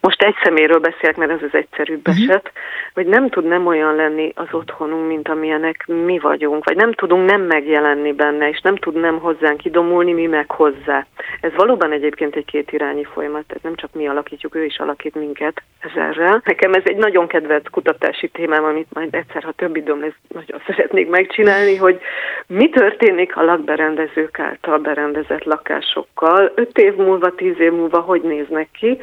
most 0.02 0.22
egy 0.24 0.36
szeméről 0.44 0.80
beszélek, 0.80 1.16
mert 1.16 1.32
ez 1.32 1.42
az 1.42 1.54
egyszerűbb 1.54 2.08
uh-huh. 2.08 2.24
eset, 2.24 2.52
hogy 2.94 3.06
nem 3.06 3.30
tud 3.30 3.46
nem 3.46 3.68
olyan 3.68 3.96
lenni 3.96 4.32
az 4.36 4.48
otthonunk, 4.52 5.08
mint 5.08 5.28
amilyenek 5.28 5.86
mi 5.88 6.20
vagyunk, 6.20 6.64
vagy 6.64 6.76
nem 6.76 6.94
tudunk 6.94 7.30
nem 7.30 7.42
megjelenni 7.42 8.14
benne, 8.14 8.50
és 8.50 8.62
nem 8.62 8.76
tud 8.76 8.96
nem 8.96 9.20
hozzánk 9.20 9.66
idomulni, 9.66 10.14
mi 10.14 10.26
meg 10.26 10.52
hozzá. 10.52 11.06
Ez 11.42 11.52
valóban 11.56 11.92
egyébként 11.92 12.36
egy 12.36 12.46
kétirányi 12.46 13.04
folyamat, 13.04 13.46
tehát 13.48 13.64
nem 13.64 13.76
csak 13.76 13.94
mi 13.94 14.08
alakítjuk, 14.08 14.56
ő 14.56 14.64
is 14.66 14.78
alakít 14.78 15.16
minket 15.16 15.62
ezerrel. 15.80 16.42
Nekem 16.46 16.74
ez 16.74 16.84
egy 16.86 16.98
nagyon 16.98 17.28
kedvelt 17.28 17.70
kutatási 17.70 18.28
témám, 18.28 18.64
amit 18.64 18.94
majd 18.94 19.16
egyszer, 19.16 19.44
ha 19.44 19.52
több 19.52 19.76
időm 19.76 20.00
lesz, 20.00 20.16
nagyon 20.28 20.62
szeretnék 20.66 21.10
megcsinálni, 21.10 21.76
hogy 21.76 22.00
mi 22.48 22.70
történik 22.70 23.36
a 23.36 23.44
lakberendezők 23.44 24.40
által 24.40 24.78
berendezett 24.78 25.44
lakásokkal, 25.44 26.52
öt 26.56 26.78
év 26.78 26.96
múlva, 26.96 27.36
tíz 27.36 27.60
év 27.60 27.72
múlva 27.72 28.00
hogy 28.00 28.22
néznek 28.22 28.70
ki, 28.80 29.00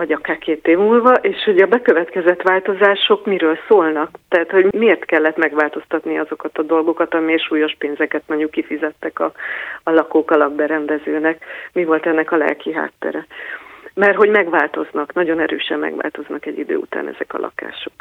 vagy 0.00 0.12
akár 0.12 0.38
két 0.38 0.66
év 0.66 0.78
múlva, 0.78 1.12
és 1.12 1.44
hogy 1.44 1.60
a 1.60 1.66
bekövetkezett 1.66 2.42
változások 2.42 3.26
miről 3.26 3.58
szólnak. 3.68 4.10
Tehát, 4.28 4.50
hogy 4.50 4.72
miért 4.72 5.04
kellett 5.04 5.36
megváltoztatni 5.36 6.18
azokat 6.18 6.58
a 6.58 6.62
dolgokat, 6.62 7.14
amiért 7.14 7.42
súlyos 7.42 7.74
pénzeket 7.78 8.22
mondjuk 8.26 8.50
kifizettek 8.50 9.18
a, 9.18 9.32
a 9.82 9.90
lakók 9.90 10.30
a 10.30 10.36
lakberendezőnek. 10.36 11.44
Mi 11.72 11.84
volt 11.84 12.06
ennek 12.06 12.32
a 12.32 12.36
lelki 12.36 12.72
háttere? 12.72 13.26
Mert 13.94 14.16
hogy 14.16 14.30
megváltoznak, 14.30 15.12
nagyon 15.12 15.40
erősen 15.40 15.78
megváltoznak 15.78 16.46
egy 16.46 16.58
idő 16.58 16.76
után 16.76 17.08
ezek 17.08 17.34
a 17.34 17.38
lakások. 17.38 17.92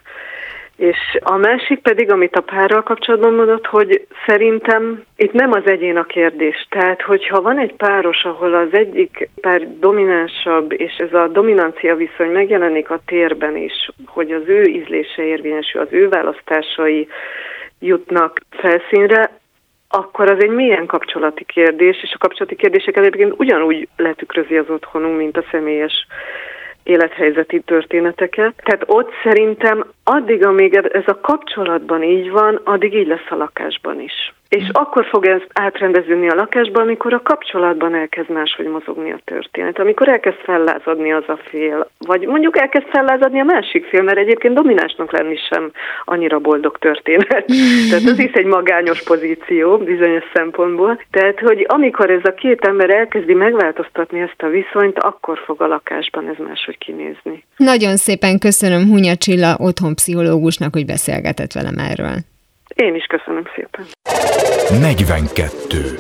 És 0.80 0.98
a 1.20 1.38
másik 1.38 1.80
pedig, 1.80 2.12
amit 2.12 2.36
a 2.36 2.42
párral 2.42 2.84
kapcsolatban 2.84 3.34
mondott, 3.34 3.66
hogy 3.66 4.08
szerintem 4.26 5.04
itt 5.16 5.32
nem 5.32 5.52
az 5.52 5.62
egyén 5.66 5.98
a 5.98 6.04
kérdés. 6.04 6.68
Tehát, 6.70 7.02
hogyha 7.02 7.42
van 7.42 7.60
egy 7.60 7.74
páros, 7.74 8.24
ahol 8.24 8.54
az 8.54 8.68
egyik 8.72 9.30
pár 9.42 9.80
dominánsabb, 9.80 10.72
és 10.72 10.96
ez 10.98 11.14
a 11.14 11.28
dominancia 11.28 11.96
viszony 11.96 12.30
megjelenik 12.30 12.90
a 12.90 13.02
térben 13.06 13.58
is, 13.58 13.90
hogy 14.06 14.32
az 14.32 14.42
ő 14.46 14.64
ízlése 14.64 15.24
érvényesül, 15.24 15.82
az 15.82 15.88
ő 15.92 16.10
választásai 16.10 17.08
jutnak 17.80 18.40
felszínre, 18.50 19.32
akkor 19.90 20.30
az 20.30 20.44
egy 20.44 20.50
milyen 20.50 20.86
kapcsolati 20.86 21.44
kérdés, 21.46 22.04
és 22.04 22.12
a 22.14 22.18
kapcsolati 22.18 22.56
kérdéseket 22.56 23.06
egyébként 23.06 23.34
ugyanúgy 23.38 23.88
letükrözi 23.96 24.58
az 24.58 24.70
otthonunk, 24.70 25.18
mint 25.18 25.38
a 25.38 25.46
személyes 25.52 26.08
élethelyzeti 26.90 27.60
történeteket. 27.60 28.54
Tehát 28.64 28.84
ott 28.86 29.12
szerintem 29.24 29.86
addig, 30.04 30.46
amíg 30.46 30.76
ez 30.76 31.04
a 31.06 31.20
kapcsolatban 31.20 32.04
így 32.04 32.30
van, 32.30 32.62
addig 32.64 32.94
így 32.94 33.08
lesz 33.08 33.30
a 33.30 33.36
lakásban 33.36 34.02
is. 34.02 34.34
És 34.50 34.70
akkor 34.72 35.06
fog 35.06 35.26
ez 35.26 35.42
átrendeződni 35.54 36.30
a 36.30 36.36
lakásban, 36.36 36.82
amikor 36.82 37.14
a 37.14 37.22
kapcsolatban 37.22 37.96
elkezd 37.96 38.30
máshogy 38.30 38.66
mozogni 38.66 39.12
a 39.12 39.20
történet, 39.26 39.80
amikor 39.80 40.08
elkezd 40.08 40.38
fellázadni 40.44 41.12
az 41.12 41.24
a 41.28 41.40
fél, 41.50 41.90
vagy 41.98 42.28
mondjuk 42.28 42.58
elkezd 42.58 42.86
fellázadni 42.88 43.40
a 43.40 43.44
másik 43.44 43.86
fél, 43.86 44.02
mert 44.02 44.18
egyébként 44.18 44.54
dominánsnak 44.54 45.12
lenni 45.12 45.38
sem 45.50 45.72
annyira 46.06 46.40
boldog 46.40 46.78
történet. 46.78 47.46
Tehát 47.90 48.06
ez 48.06 48.20
is 48.20 48.32
egy 48.32 48.46
magányos 48.46 49.04
pozíció 49.04 49.78
bizonyos 49.78 50.24
szempontból. 50.34 51.02
Tehát, 51.12 51.40
hogy 51.40 51.66
amikor 51.68 52.10
ez 52.10 52.24
a 52.24 52.34
két 52.34 52.66
ember 52.66 52.90
elkezdi 52.90 53.34
megváltoztatni 53.34 54.20
ezt 54.20 54.42
a 54.42 54.48
viszonyt, 54.48 55.00
akkor 55.00 55.38
fog 55.46 55.62
a 55.62 55.68
lakásban 55.68 56.28
ez 56.28 56.46
máshogy 56.48 56.78
kinézni. 56.78 57.44
Nagyon 57.58 57.96
szépen 57.98 58.40
köszönöm 58.40 58.88
Hunya 58.88 59.16
Csilla 59.16 59.56
otthonpszichológusnak, 59.58 60.74
hogy 60.74 60.86
beszélgetett 60.86 61.54
velem 61.54 61.78
erről. 61.78 62.29
Én 62.76 62.96
is 62.96 63.06
köszönöm 63.06 63.44
szépen. 63.56 63.86
42. 64.82 66.00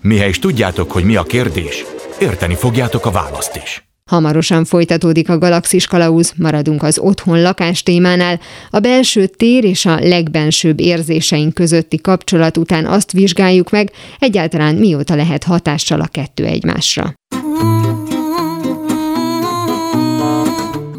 Mihez 0.00 0.28
is 0.28 0.38
tudjátok, 0.38 0.92
hogy 0.92 1.04
mi 1.04 1.16
a 1.16 1.22
kérdés, 1.22 1.84
érteni 2.20 2.54
fogjátok 2.54 3.06
a 3.06 3.10
választ 3.10 3.56
is. 3.56 3.82
Hamarosan 4.10 4.64
folytatódik 4.64 5.28
a 5.28 5.38
Galaxis 5.38 5.86
Kalauz, 5.86 6.32
maradunk 6.36 6.82
az 6.82 6.98
otthon 6.98 7.42
lakás 7.42 7.82
témánál. 7.82 8.40
A 8.70 8.78
belső 8.78 9.26
tér 9.26 9.64
és 9.64 9.86
a 9.86 9.98
legbensőbb 10.00 10.80
érzéseink 10.80 11.54
közötti 11.54 12.00
kapcsolat 12.00 12.56
után 12.56 12.86
azt 12.86 13.12
vizsgáljuk 13.12 13.70
meg, 13.70 13.90
egyáltalán 14.18 14.74
mióta 14.74 15.14
lehet 15.14 15.44
hatással 15.44 16.00
a 16.00 16.06
kettő 16.06 16.44
egymásra. 16.44 17.12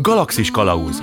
Galaxis 0.01 0.51
Kalauz 0.51 0.99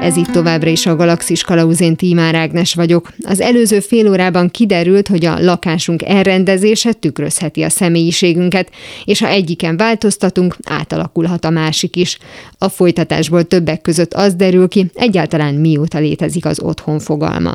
Ez 0.00 0.16
itt 0.16 0.30
továbbra 0.30 0.70
is 0.70 0.86
a 0.86 0.96
Galaxis 0.96 1.42
Kalauzén 1.42 1.96
Tímár 1.96 2.34
Ágnes 2.34 2.74
vagyok. 2.74 3.12
Az 3.22 3.40
előző 3.40 3.80
fél 3.80 4.10
órában 4.10 4.50
kiderült, 4.50 5.08
hogy 5.08 5.24
a 5.24 5.40
lakásunk 5.40 6.02
elrendezése 6.02 6.92
tükrözheti 6.92 7.62
a 7.62 7.68
személyiségünket, 7.68 8.70
és 9.04 9.20
ha 9.20 9.28
egyiken 9.28 9.76
változtatunk, 9.76 10.56
átalakulhat 10.64 11.44
a 11.44 11.50
másik 11.50 11.96
is. 11.96 12.18
A 12.58 12.68
folytatásból 12.68 13.44
többek 13.44 13.80
között 13.80 14.14
az 14.14 14.34
derül 14.34 14.68
ki, 14.68 14.90
egyáltalán 14.94 15.54
mióta 15.54 15.98
létezik 15.98 16.44
az 16.44 16.60
otthon 16.60 16.98
fogalma. 16.98 17.52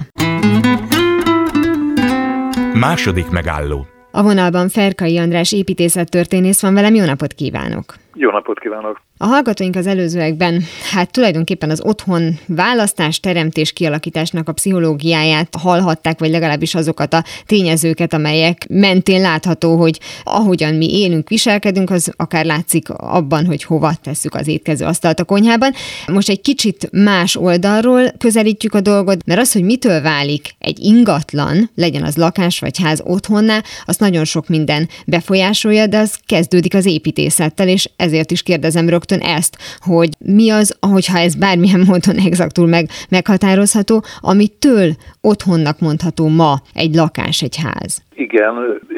Második 2.74 3.30
megálló 3.30 3.88
a 4.16 4.24
vonalban 4.24 4.70
Ferkai 4.70 5.18
András 5.18 5.52
építészettörténész 5.52 6.62
van 6.62 6.74
velem, 6.74 6.96
jó 6.96 7.06
napot 7.06 7.34
kívánok! 7.34 8.03
Jó 8.13 8.32
napot 8.32 8.60
kívánok! 8.60 9.02
A 9.17 9.26
hallgatóink 9.26 9.76
az 9.76 9.88
előzőekben, 9.88 10.63
hát 10.91 11.12
tulajdonképpen 11.12 11.69
az 11.69 11.82
otthon 11.84 12.39
választás, 12.47 13.19
teremtés, 13.19 13.73
kialakításnak 13.73 14.49
a 14.49 14.52
pszichológiáját 14.52 15.56
hallhatták, 15.62 16.19
vagy 16.19 16.30
legalábbis 16.30 16.76
azokat 16.76 17.13
a 17.13 17.23
tényezőket, 17.45 18.13
amelyek 18.13 18.65
mentén 18.69 19.21
látható, 19.21 19.78
hogy 19.78 19.99
ahogyan 20.23 20.73
mi 20.73 20.99
élünk, 20.99 21.30
viselkedünk, 21.30 21.89
az 21.89 22.13
akár 22.17 22.45
látszik 22.45 22.89
abban, 22.89 23.45
hogy 23.45 23.63
hova 23.63 23.91
tesszük 24.02 24.36
az 24.36 24.47
étkező 24.47 24.86
asztalt 24.86 25.19
a 25.19 25.23
konyhában. 25.23 25.71
Most 26.08 26.30
egy 26.30 26.41
kicsit 26.41 26.89
más 26.91 27.36
oldalról 27.36 28.12
közelítjük 28.17 28.73
a 28.73 28.82
dolgot, 28.82 29.26
mert 29.26 29.39
az, 29.39 29.52
hogy 29.52 29.63
mitől 29.63 30.02
válik 30.02 30.49
egy 30.60 30.80
ingatlan, 30.80 31.69
legyen 31.76 32.04
az 32.04 32.15
lakás 32.15 32.60
vagy 32.60 32.80
ház 32.80 33.02
otthonná, 33.06 33.62
azt 33.86 33.99
nagyon 33.99 34.26
sok 34.26 34.47
minden 34.47 34.89
befolyásolja, 35.06 35.88
de 35.88 35.97
az 35.97 36.19
kezdődik 36.26 36.73
az 36.73 36.86
építészettel, 36.86 37.67
és 37.67 37.89
ezért 38.06 38.32
is 38.32 38.44
kérdezem 38.44 38.89
rögtön, 38.89 39.20
ezt, 39.20 39.54
hogy 39.89 40.10
mi 40.36 40.50
az, 40.50 40.78
ahogyha 40.80 41.18
ez 41.18 41.36
bármilyen 41.36 41.84
módon 41.89 42.18
exaktul 42.30 42.68
meg, 42.68 42.86
meghatározható, 43.10 44.04
amitől 44.32 44.89
otthonnak 45.22 45.80
mondható 45.80 46.28
ma 46.28 46.54
egy 46.74 46.94
lakás, 46.96 47.42
egy 47.42 47.58
ház. 47.66 48.02
Igen, 48.16 48.54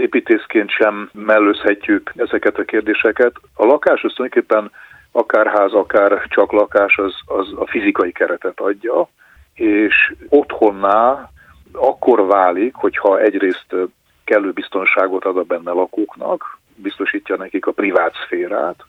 építészként 0.06 0.70
sem 0.70 1.10
mellőzhetjük 1.14 2.14
ezeket 2.16 2.58
a 2.58 2.64
kérdéseket. 2.64 3.34
A 3.54 3.66
lakás 3.66 4.02
az 4.04 4.14
tulajdonképpen 4.16 4.72
akár 5.12 5.48
ház, 5.48 5.74
akár 5.74 6.22
csak 6.28 6.52
lakás, 6.52 6.98
az, 6.98 7.14
az 7.26 7.48
a 7.56 7.68
fizikai 7.68 8.12
keretet 8.12 8.60
adja, 8.60 9.10
és 9.54 10.14
otthonná 10.30 11.30
akkor 11.72 12.26
válik, 12.26 12.74
hogyha 12.74 13.20
egyrészt 13.20 13.76
kellő 14.24 14.52
biztonságot 14.52 15.26
ad 15.26 15.38
a 15.38 15.44
benne 15.44 15.72
lakóknak, 15.72 16.60
biztosítja 16.76 17.36
nekik 17.36 17.66
a 17.66 17.72
privát 17.72 18.14
szférát, 18.26 18.86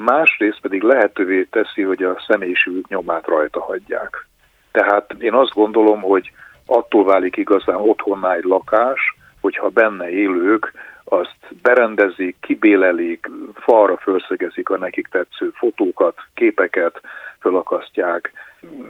másrészt 0.00 0.60
pedig 0.60 0.82
lehetővé 0.82 1.42
teszi, 1.50 1.82
hogy 1.82 2.02
a 2.02 2.22
személyiségük 2.26 2.88
nyomát 2.88 3.26
rajta 3.26 3.60
hagyják. 3.60 4.26
Tehát 4.72 5.14
én 5.18 5.32
azt 5.32 5.54
gondolom, 5.54 6.00
hogy 6.00 6.32
attól 6.66 7.04
válik 7.04 7.36
igazán 7.36 7.76
otthonná 7.76 8.34
egy 8.34 8.44
lakás, 8.44 9.14
hogyha 9.40 9.68
benne 9.68 10.10
élők 10.10 10.72
azt 11.04 11.36
berendezik, 11.62 12.36
kibélelik, 12.40 13.30
falra 13.54 13.96
felszegezik 13.96 14.68
a 14.68 14.78
nekik 14.78 15.06
tetsző 15.06 15.50
fotókat, 15.54 16.18
képeket, 16.34 17.00
fölakasztják, 17.40 18.32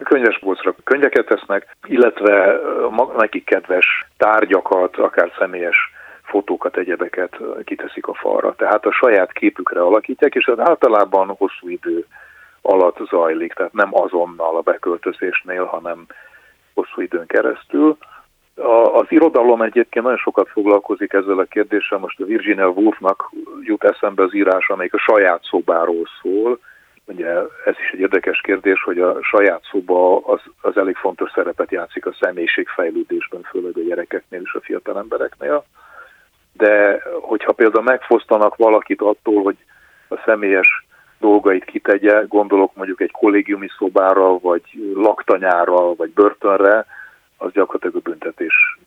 könyvesbolcra 0.03 0.75
könyveket 0.85 1.27
tesznek, 1.27 1.77
illetve 1.87 2.61
nekik 3.17 3.45
kedves 3.45 4.07
tárgyakat, 4.17 4.97
akár 4.97 5.33
személyes 5.39 5.77
fotókat, 6.31 6.77
egyebeket 6.77 7.37
kiteszik 7.65 8.07
a 8.07 8.15
falra. 8.15 8.55
Tehát 8.55 8.87
a 8.87 8.93
saját 8.93 9.33
képükre 9.33 9.81
alakítják, 9.81 10.35
és 10.35 10.47
az 10.47 10.59
általában 10.59 11.29
hosszú 11.29 11.69
idő 11.69 12.07
alatt 12.63 12.99
zajlik, 13.09 13.53
tehát 13.53 13.73
nem 13.73 13.89
azonnal 13.93 14.57
a 14.57 14.61
beköltözésnél, 14.61 15.65
hanem 15.65 16.07
hosszú 16.75 17.01
időn 17.01 17.27
keresztül. 17.27 17.97
A, 18.55 18.99
az 18.99 19.07
irodalom 19.09 19.63
egyébként 19.63 20.05
nagyon 20.05 20.19
sokat 20.19 20.49
foglalkozik 20.49 21.13
ezzel 21.13 21.39
a 21.39 21.45
kérdéssel. 21.45 21.99
Most 21.99 22.21
a 22.21 22.25
Virginia 22.25 22.69
Woolfnak 22.69 23.31
jut 23.63 23.85
eszembe 23.85 24.23
az 24.23 24.35
írás, 24.35 24.69
amelyik 24.69 24.95
a 24.95 24.99
saját 24.99 25.43
szobáról 25.43 26.07
szól. 26.23 26.59
Ugye 27.05 27.29
ez 27.65 27.75
is 27.79 27.91
egy 27.93 28.01
érdekes 28.01 28.41
kérdés, 28.41 28.83
hogy 28.83 29.01
a 29.01 29.23
saját 29.23 29.63
szoba 29.71 30.17
az, 30.17 30.41
az 30.61 30.77
elég 30.77 30.97
fontos 30.97 31.31
szerepet 31.31 31.71
játszik 31.71 32.07
a 32.07 32.17
személyiségfejlődésben, 32.21 33.43
főleg 33.43 33.77
a 33.77 33.81
gyerekeknél 33.81 34.41
és 34.41 34.55
a 34.55 34.61
fiatal 34.61 34.99
embereknél 34.99 35.65
de 36.61 37.03
hogyha 37.21 37.53
például 37.53 37.85
megfosztanak 37.85 38.57
valakit 38.57 39.01
attól, 39.01 39.43
hogy 39.43 39.57
a 40.09 40.23
személyes 40.25 40.87
dolgait 41.19 41.65
kitegye, 41.65 42.25
gondolok 42.29 42.75
mondjuk 42.75 43.01
egy 43.01 43.11
kollégiumi 43.11 43.69
szobára, 43.79 44.39
vagy 44.39 44.63
laktanyára, 44.95 45.95
vagy 45.95 46.11
börtönre, 46.11 46.87
az 47.37 47.53
gyakorlatilag 47.53 47.97
a 47.97 48.11
büntetés 48.11 48.79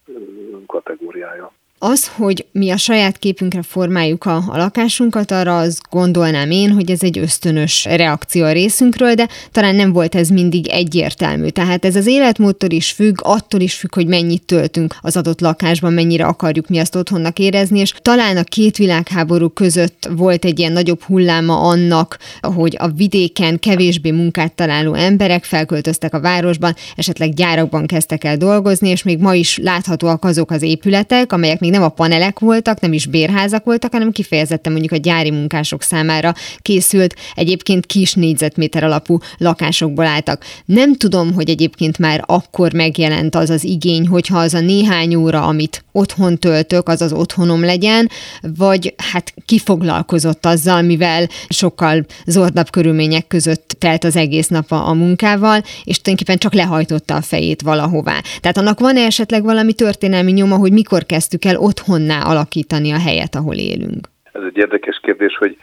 kategóriája. 0.68 1.52
Az, 1.86 2.12
hogy 2.16 2.46
mi 2.52 2.70
a 2.70 2.78
saját 2.78 3.18
képünkre 3.18 3.62
formáljuk 3.62 4.26
a, 4.26 4.36
a 4.36 4.58
lakásunkat, 4.58 5.32
arra 5.32 5.58
azt 5.58 5.82
gondolnám 5.90 6.52
én, 6.52 6.72
hogy 6.72 6.92
ez 6.92 7.04
egy 7.04 7.18
ösztönös 7.18 7.86
reakció 7.86 8.44
a 8.44 8.52
részünkről, 8.52 9.14
de 9.14 9.28
talán 9.52 9.76
nem 9.76 9.92
volt 9.92 10.16
ez 10.16 10.30
mindig 10.30 10.68
egyértelmű. 10.68 11.48
Tehát 11.48 11.86
ez 11.86 11.96
az 11.96 12.08
életmódtól 12.08 12.70
is 12.70 12.92
függ, 12.92 13.16
attól 13.22 13.62
is 13.62 13.74
függ, 13.74 13.96
hogy 13.96 14.08
mennyit 14.08 14.46
töltünk 14.46 14.96
az 15.02 15.18
adott 15.18 15.42
lakásban, 15.42 15.94
mennyire 15.94 16.26
akarjuk 16.26 16.68
mi 16.68 16.78
azt 16.80 16.96
otthonnak 16.96 17.40
érezni, 17.40 17.80
és 17.80 17.94
talán 18.02 18.38
a 18.38 18.44
két 18.44 18.78
világháború 18.78 19.50
között 19.50 20.10
volt 20.16 20.46
egy 20.46 20.60
ilyen 20.60 20.72
nagyobb 20.72 21.02
hulláma 21.02 21.60
annak, 21.60 22.18
hogy 22.42 22.76
a 22.80 22.88
vidéken 22.88 23.60
kevésbé 23.60 24.12
munkát 24.12 24.54
találó 24.54 24.94
emberek 24.94 25.44
felköltöztek 25.44 26.14
a 26.14 26.22
városban, 26.22 26.76
esetleg 26.96 27.34
gyárakban 27.34 27.86
kezdtek 27.86 28.24
el 28.24 28.38
dolgozni, 28.38 28.90
és 28.90 29.04
még 29.04 29.20
ma 29.20 29.34
is 29.34 29.58
láthatóak 29.58 30.26
azok 30.26 30.52
az 30.52 30.62
épületek, 30.62 31.34
amelyek 31.34 31.60
még 31.60 31.72
nem 31.74 31.84
a 31.84 31.90
panelek 31.90 32.40
voltak, 32.40 32.80
nem 32.80 32.94
is 32.94 33.06
bérházak 33.06 33.64
voltak, 33.64 33.92
hanem 33.92 34.12
kifejezetten 34.12 34.72
mondjuk 34.72 34.94
a 34.94 34.98
gyári 34.98 35.32
munkások 35.32 35.84
számára 35.84 36.34
készült, 36.62 37.16
egyébként 37.36 37.86
kis 37.86 38.14
négyzetméter 38.14 38.84
alapú 38.84 39.18
lakásokból 39.38 40.06
álltak. 40.06 40.44
Nem 40.66 40.96
tudom, 40.96 41.34
hogy 41.34 41.50
egyébként 41.50 41.98
már 41.98 42.24
akkor 42.26 42.74
megjelent 42.74 43.36
az 43.36 43.50
az 43.50 43.64
igény, 43.64 44.08
hogyha 44.08 44.40
az 44.40 44.54
a 44.54 44.60
néhány 44.60 45.16
óra, 45.16 45.46
amit 45.46 45.84
otthon 45.92 46.38
töltök, 46.38 46.90
az 46.90 47.02
az 47.02 47.14
otthonom 47.14 47.64
legyen, 47.64 48.10
vagy 48.58 48.94
hát 48.98 49.34
kifoglalkozott 49.46 50.46
azzal, 50.46 50.82
mivel 50.82 51.28
sokkal 51.50 52.06
zordabb 52.26 52.70
körülmények 52.70 53.28
között 53.28 53.76
telt 53.80 54.04
az 54.04 54.16
egész 54.16 54.48
nap 54.48 54.72
a, 54.72 54.88
a 54.88 54.94
munkával, 54.94 55.64
és 55.84 56.02
tulajdonképpen 56.02 56.38
csak 56.38 56.54
lehajtotta 56.54 57.16
a 57.16 57.22
fejét 57.22 57.62
valahová. 57.62 58.22
Tehát 58.40 58.58
annak 58.58 58.80
van-e 58.80 59.02
esetleg 59.02 59.44
valami 59.44 59.74
történelmi 59.74 60.32
nyoma, 60.32 60.56
hogy 60.56 60.72
mikor 60.72 61.06
kezdtük 61.06 61.46
el 61.46 61.56
otthonná 61.64 62.20
alakítani 62.22 62.92
a 62.92 63.00
helyet, 63.00 63.36
ahol 63.36 63.56
élünk? 63.56 64.08
Ez 64.32 64.42
egy 64.44 64.58
érdekes 64.58 65.00
kérdés, 65.02 65.38
hogy 65.38 65.58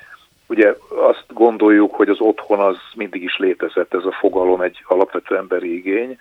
ugye 0.47 0.75
azt 0.89 1.25
gondoljuk, 1.29 1.95
hogy 1.95 2.09
az 2.09 2.21
otthon 2.21 2.59
az 2.59 2.77
mindig 2.95 3.23
is 3.23 3.37
létezett, 3.37 3.95
ez 3.95 4.05
a 4.05 4.17
fogalom 4.21 4.61
egy 4.61 4.85
alapvető 4.85 5.37
emberi 5.37 5.77
igény, 5.77 6.19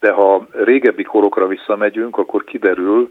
de 0.00 0.10
ha 0.12 0.46
régebbi 0.50 1.02
korokra 1.02 1.46
visszamegyünk, 1.46 2.18
akkor 2.18 2.44
kiderül, 2.44 3.10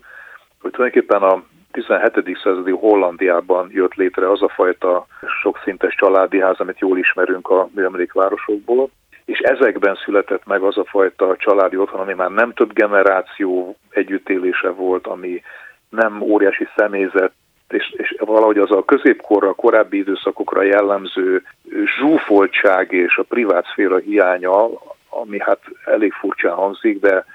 hogy 0.61 0.71
tulajdonképpen 0.71 1.21
a 1.21 1.43
17. 1.71 2.37
századi 2.43 2.71
Hollandiában 2.71 3.69
jött 3.71 3.93
létre 3.93 4.31
az 4.31 4.41
a 4.41 4.49
fajta 4.49 5.07
sokszintes 5.41 5.95
családi 5.95 6.39
ház, 6.39 6.59
amit 6.59 6.79
jól 6.79 6.97
ismerünk 6.97 7.49
a 7.49 7.69
műemlékvárosokból, 7.75 8.89
és 9.25 9.39
ezekben 9.39 9.95
született 10.05 10.45
meg 10.45 10.61
az 10.61 10.77
a 10.77 10.85
fajta 10.85 11.35
családi 11.37 11.77
otthon, 11.77 11.99
ami 11.99 12.13
már 12.13 12.31
nem 12.31 12.53
több 12.53 12.73
generáció 12.73 13.77
együttélése 13.89 14.69
volt, 14.69 15.07
ami 15.07 15.41
nem 15.89 16.21
óriási 16.21 16.67
személyzet, 16.75 17.31
és, 17.67 17.93
és 17.97 18.15
valahogy 18.19 18.57
az 18.57 18.71
a 18.71 18.85
középkorra, 18.85 19.49
a 19.49 19.53
korábbi 19.53 19.97
időszakokra 19.97 20.63
jellemző 20.63 21.43
zsúfoltság 21.99 22.91
és 22.91 23.17
a 23.17 23.23
privát 23.23 23.65
szféra 23.65 23.97
hiánya, 23.97 24.69
ami 25.09 25.39
hát 25.39 25.59
elég 25.85 26.13
furcsán 26.13 26.53
hangzik, 26.53 26.99
de 26.99 27.25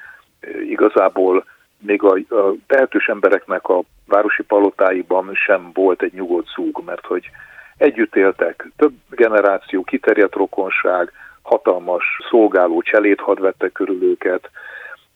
igazából 0.69 1.45
még 1.79 2.03
a, 2.03 2.19
a 2.37 2.55
tehetős 2.67 3.07
embereknek 3.07 3.69
a 3.69 3.83
városi 4.07 4.43
palotáiban 4.43 5.31
sem 5.35 5.71
volt 5.75 6.03
egy 6.03 6.13
nyugodt 6.13 6.49
szúg, 6.55 6.83
mert 6.85 7.07
hogy 7.07 7.31
együtt 7.77 8.17
éltek, 8.17 8.69
több 8.77 8.93
generáció, 9.11 9.83
kiterjedt 9.83 10.35
rokonság, 10.35 11.13
hatalmas 11.43 12.05
szolgáló 12.31 12.83
cselédhad 12.83 13.41
vette 13.41 13.69
körül 13.69 14.03
őket, 14.03 14.51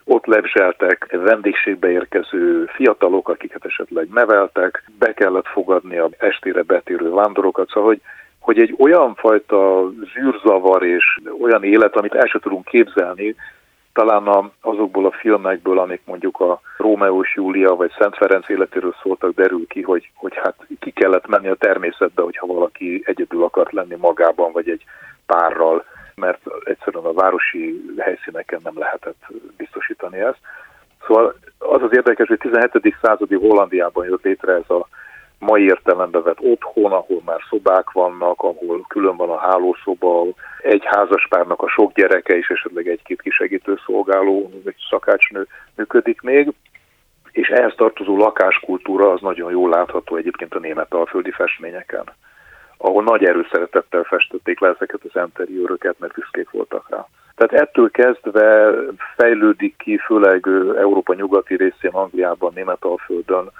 ott 0.04 0.26
lebzseltek 0.26 1.08
vendégségbe 1.10 1.90
érkező 1.90 2.64
fiatalok, 2.66 3.28
akiket 3.28 3.64
esetleg 3.64 4.08
neveltek, 4.08 4.90
be 4.98 5.12
kellett 5.12 5.46
fogadni 5.46 5.98
a 5.98 6.08
estére 6.18 6.62
betérő 6.62 7.10
vándorokat, 7.10 7.68
szóval 7.68 7.88
hogy, 7.88 8.00
hogy 8.38 8.58
egy 8.58 8.74
olyan 8.78 9.14
fajta 9.14 9.90
zűrzavar 10.14 10.82
és 10.82 11.20
olyan 11.40 11.64
élet, 11.64 11.96
amit 11.96 12.14
el 12.14 12.26
sem 12.26 12.40
tudunk 12.40 12.64
képzelni, 12.64 13.34
talán 13.92 14.52
azokból 14.60 15.06
a 15.06 15.10
filmekből, 15.10 15.78
amik 15.78 16.00
mondjuk 16.04 16.40
a 16.40 16.60
Rómeó 16.76 17.22
és 17.22 17.34
Júlia 17.34 17.74
vagy 17.74 17.92
Szent 17.98 18.16
Ferenc 18.16 18.48
életéről 18.48 18.94
szóltak, 19.02 19.34
derül 19.34 19.66
ki, 19.66 19.82
hogy, 19.82 20.10
hogy 20.14 20.32
hát 20.36 20.54
ki 20.80 20.90
kellett 20.90 21.26
menni 21.26 21.48
a 21.48 21.54
természetbe, 21.54 22.22
hogyha 22.22 22.46
valaki 22.46 23.02
egyedül 23.06 23.42
akart 23.42 23.72
lenni 23.72 23.96
magában, 23.98 24.52
vagy 24.52 24.68
egy 24.68 24.84
párral, 25.26 25.84
mert 26.16 26.40
egyszerűen 26.64 27.04
a 27.04 27.12
városi 27.12 27.94
helyszíneken 27.98 28.60
nem 28.64 28.78
lehetett 28.78 29.22
biztosítani 29.56 30.18
ezt. 30.18 30.38
Szóval 31.06 31.34
az 31.58 31.82
az 31.82 31.92
érdekes, 31.92 32.28
hogy 32.28 32.38
17. 32.38 32.96
századi 33.02 33.34
Hollandiában 33.34 34.04
jött 34.04 34.22
létre 34.22 34.52
ez 34.52 34.70
a 34.70 34.88
mai 35.38 35.64
értelembe 35.64 36.20
vett 36.20 36.40
otthon, 36.40 36.92
ahol 36.92 37.22
már 37.24 37.40
szobák 37.48 37.90
vannak, 37.90 38.42
ahol 38.42 38.84
külön 38.88 39.16
van 39.16 39.30
a 39.30 39.38
hálószoba, 39.38 40.24
egy 40.62 40.82
házaspárnak 40.84 41.62
a 41.62 41.68
sok 41.68 41.92
gyereke 41.92 42.36
és 42.36 42.48
esetleg 42.48 42.88
egy-két 42.88 43.22
kisegítő 43.22 43.78
szolgáló, 43.86 44.50
vagy 44.64 44.74
szakácsnő 44.90 45.46
működik 45.74 46.20
még, 46.20 46.52
és 47.30 47.48
ehhez 47.48 47.74
tartozó 47.76 48.16
lakáskultúra 48.16 49.10
az 49.10 49.20
nagyon 49.20 49.50
jól 49.50 49.70
látható 49.70 50.16
egyébként 50.16 50.54
a 50.54 50.58
német 50.58 50.94
alföldi 50.94 51.30
festményeken, 51.30 52.04
ahol 52.76 53.02
nagy 53.02 53.24
erőszeretettel 53.24 54.02
festették 54.02 54.60
le 54.60 54.68
ezeket 54.68 55.00
az 55.12 55.22
interiőröket, 55.22 55.98
mert 55.98 56.12
büszkék 56.14 56.50
voltak 56.50 56.90
rá. 56.90 57.06
Tehát 57.34 57.66
ettől 57.66 57.90
kezdve 57.90 58.70
fejlődik 59.16 59.76
ki, 59.76 59.96
főleg 59.96 60.46
Európa 60.76 61.14
nyugati 61.14 61.56
részén, 61.56 61.90
Angliában, 61.90 62.52
Németalföldön 62.54 63.50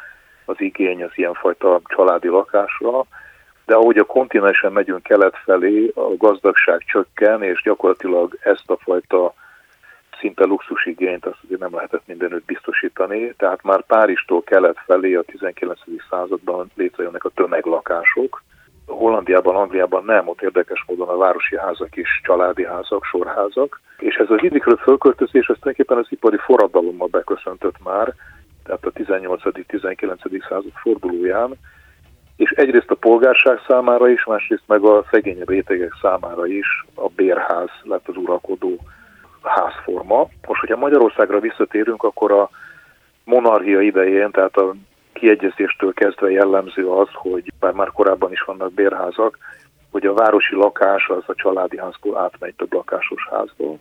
az 0.44 0.60
igény 0.60 1.02
az 1.02 1.10
ilyenfajta 1.14 1.80
családi 1.84 2.28
lakásra, 2.28 3.04
de 3.66 3.74
ahogy 3.74 3.98
a 3.98 4.04
kontinensen 4.04 4.72
megyünk 4.72 5.02
kelet 5.02 5.36
felé, 5.44 5.92
a 5.94 6.16
gazdagság 6.16 6.84
csökken, 6.86 7.42
és 7.42 7.62
gyakorlatilag 7.62 8.38
ezt 8.40 8.70
a 8.70 8.76
fajta 8.76 9.34
szinte 10.20 10.44
luxusigényt 10.44 11.26
azt 11.26 11.38
azért 11.44 11.60
nem 11.60 11.74
lehetett 11.74 12.06
mindenütt 12.06 12.44
biztosítani, 12.44 13.34
tehát 13.36 13.62
már 13.62 13.82
Párizstól 13.86 14.42
kelet 14.42 14.78
felé 14.86 15.14
a 15.14 15.22
19. 15.22 15.80
században 16.10 16.70
létrejönnek 16.74 17.24
a 17.24 17.30
tömeglakások. 17.34 18.42
Hollandiában, 18.86 19.56
Angliában 19.56 20.04
nem, 20.04 20.28
ott 20.28 20.42
érdekes 20.42 20.84
módon 20.86 21.08
a 21.08 21.16
városi 21.16 21.56
házak 21.56 21.96
is 21.96 22.20
családi 22.22 22.64
házak, 22.64 23.04
sorházak, 23.04 23.80
és 23.98 24.14
ez 24.14 24.30
a 24.30 24.34
vidékről 24.40 24.76
fölköltözés, 24.76 25.46
ez 25.46 25.56
tulajdonképpen 25.60 25.98
az 25.98 26.06
ipari 26.08 26.36
forradalommal 26.36 27.08
beköszöntött 27.08 27.82
már, 27.84 28.14
tehát 28.64 28.84
a 28.84 28.92
18.-19. 28.92 30.48
század 30.48 30.72
fordulóján, 30.74 31.54
és 32.36 32.50
egyrészt 32.50 32.90
a 32.90 32.94
polgárság 32.94 33.60
számára 33.68 34.08
is, 34.08 34.24
másrészt 34.24 34.62
meg 34.66 34.82
a 34.82 35.04
szegényebb 35.10 35.48
rétegek 35.48 35.92
számára 36.02 36.46
is 36.46 36.84
a 36.94 37.08
bérház 37.08 37.70
lett 37.82 38.08
az 38.08 38.16
uralkodó 38.16 38.78
házforma. 39.42 40.28
Most, 40.46 40.60
hogyha 40.60 40.76
Magyarországra 40.76 41.40
visszatérünk, 41.40 42.02
akkor 42.02 42.32
a 42.32 42.50
monarchia 43.24 43.80
idején, 43.80 44.30
tehát 44.30 44.56
a 44.56 44.74
kiegyezéstől 45.14 45.92
kezdve 45.92 46.30
jellemző 46.30 46.88
az, 46.88 47.08
hogy 47.12 47.52
bár 47.60 47.72
már 47.72 47.90
korábban 47.90 48.32
is 48.32 48.40
vannak 48.40 48.72
bérházak, 48.72 49.38
hogy 49.90 50.06
a 50.06 50.14
városi 50.14 50.54
lakás 50.54 51.08
az 51.08 51.22
a 51.26 51.34
családi 51.34 51.78
házból 51.78 52.18
átmegy 52.18 52.54
több 52.54 52.72
lakásos 52.72 53.28
házból. 53.30 53.78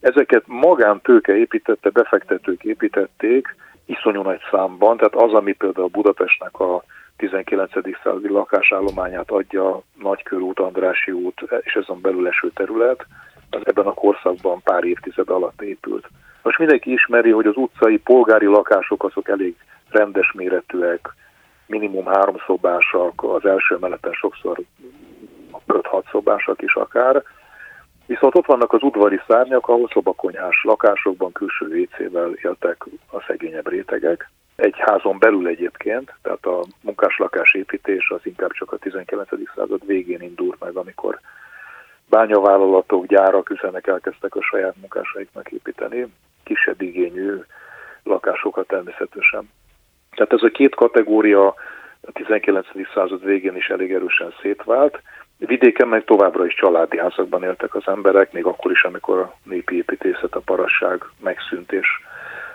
Ezeket 0.00 0.42
magántőke 0.46 1.36
építette, 1.36 1.90
befektetők 1.90 2.64
építették, 2.64 3.56
iszonyú 3.84 4.22
nagy 4.22 4.40
számban, 4.50 4.96
tehát 4.96 5.14
az, 5.14 5.32
ami 5.32 5.52
például 5.52 5.88
Budapestnek 5.88 6.60
a 6.60 6.84
19. 7.16 7.72
századi 8.02 8.28
lakásállományát 8.28 9.30
adja, 9.30 9.82
Nagykörút, 10.02 10.58
Andrási 10.58 11.10
út, 11.10 11.40
és 11.60 11.74
ezen 11.74 12.00
belül 12.00 12.28
eső 12.28 12.50
terület, 12.54 13.06
az 13.50 13.60
ebben 13.64 13.86
a 13.86 13.94
korszakban 13.94 14.62
pár 14.62 14.84
évtized 14.84 15.30
alatt 15.30 15.62
épült. 15.62 16.08
Most 16.42 16.58
mindenki 16.58 16.92
ismeri, 16.92 17.30
hogy 17.30 17.46
az 17.46 17.56
utcai 17.56 17.98
polgári 17.98 18.46
lakások 18.46 19.04
azok 19.04 19.28
elég 19.28 19.56
rendes 19.96 20.32
méretűek, 20.32 21.14
minimum 21.66 22.06
háromszobásak, 22.06 23.22
az 23.22 23.44
első 23.44 23.74
emeleten 23.74 24.12
sokszor 24.12 24.58
5-6 25.68 26.10
szobásak 26.10 26.62
is 26.62 26.74
akár, 26.74 27.22
Viszont 28.06 28.34
ott 28.34 28.46
vannak 28.46 28.72
az 28.72 28.82
udvari 28.82 29.20
szárnyak, 29.26 29.68
ahol 29.68 29.88
szobakonyhás 29.92 30.64
lakásokban 30.64 31.32
külső 31.32 31.66
WC-vel 31.66 32.32
éltek 32.32 32.84
a 33.10 33.20
szegényebb 33.26 33.68
rétegek. 33.68 34.30
Egy 34.56 34.74
házon 34.78 35.18
belül 35.18 35.46
egyébként, 35.46 36.14
tehát 36.22 36.46
a 36.46 36.64
munkáslakás 36.80 37.54
építés 37.54 38.10
az 38.10 38.20
inkább 38.22 38.52
csak 38.52 38.72
a 38.72 38.76
19. 38.76 39.28
század 39.54 39.86
végén 39.86 40.20
indult 40.20 40.60
meg, 40.60 40.76
amikor 40.76 41.20
bányavállalatok, 42.08 43.06
gyárak, 43.06 43.50
üzenek 43.50 43.86
elkezdtek 43.86 44.34
a 44.34 44.42
saját 44.42 44.76
munkásaiknak 44.76 45.50
építeni, 45.50 46.06
kisebb 46.42 46.80
igényű 46.80 47.42
lakásokat 48.02 48.66
természetesen. 48.66 49.50
Tehát 50.16 50.32
ez 50.32 50.42
a 50.42 50.48
két 50.48 50.74
kategória 50.74 51.46
a 52.00 52.12
19. 52.12 52.66
század 52.94 53.24
végén 53.24 53.56
is 53.56 53.68
elég 53.68 53.92
erősen 53.92 54.34
szétvált, 54.42 55.02
Vidéken 55.38 55.88
meg 55.88 56.04
továbbra 56.04 56.46
is 56.46 56.54
családi 56.54 56.98
házakban 56.98 57.42
éltek 57.42 57.74
az 57.74 57.82
emberek, 57.86 58.32
még 58.32 58.44
akkor 58.44 58.70
is, 58.70 58.82
amikor 58.82 59.18
a 59.18 59.34
népi 59.42 59.76
építészet, 59.76 60.34
a 60.34 60.40
parasság 60.40 61.04
megszűnt, 61.22 61.72
és 61.72 61.86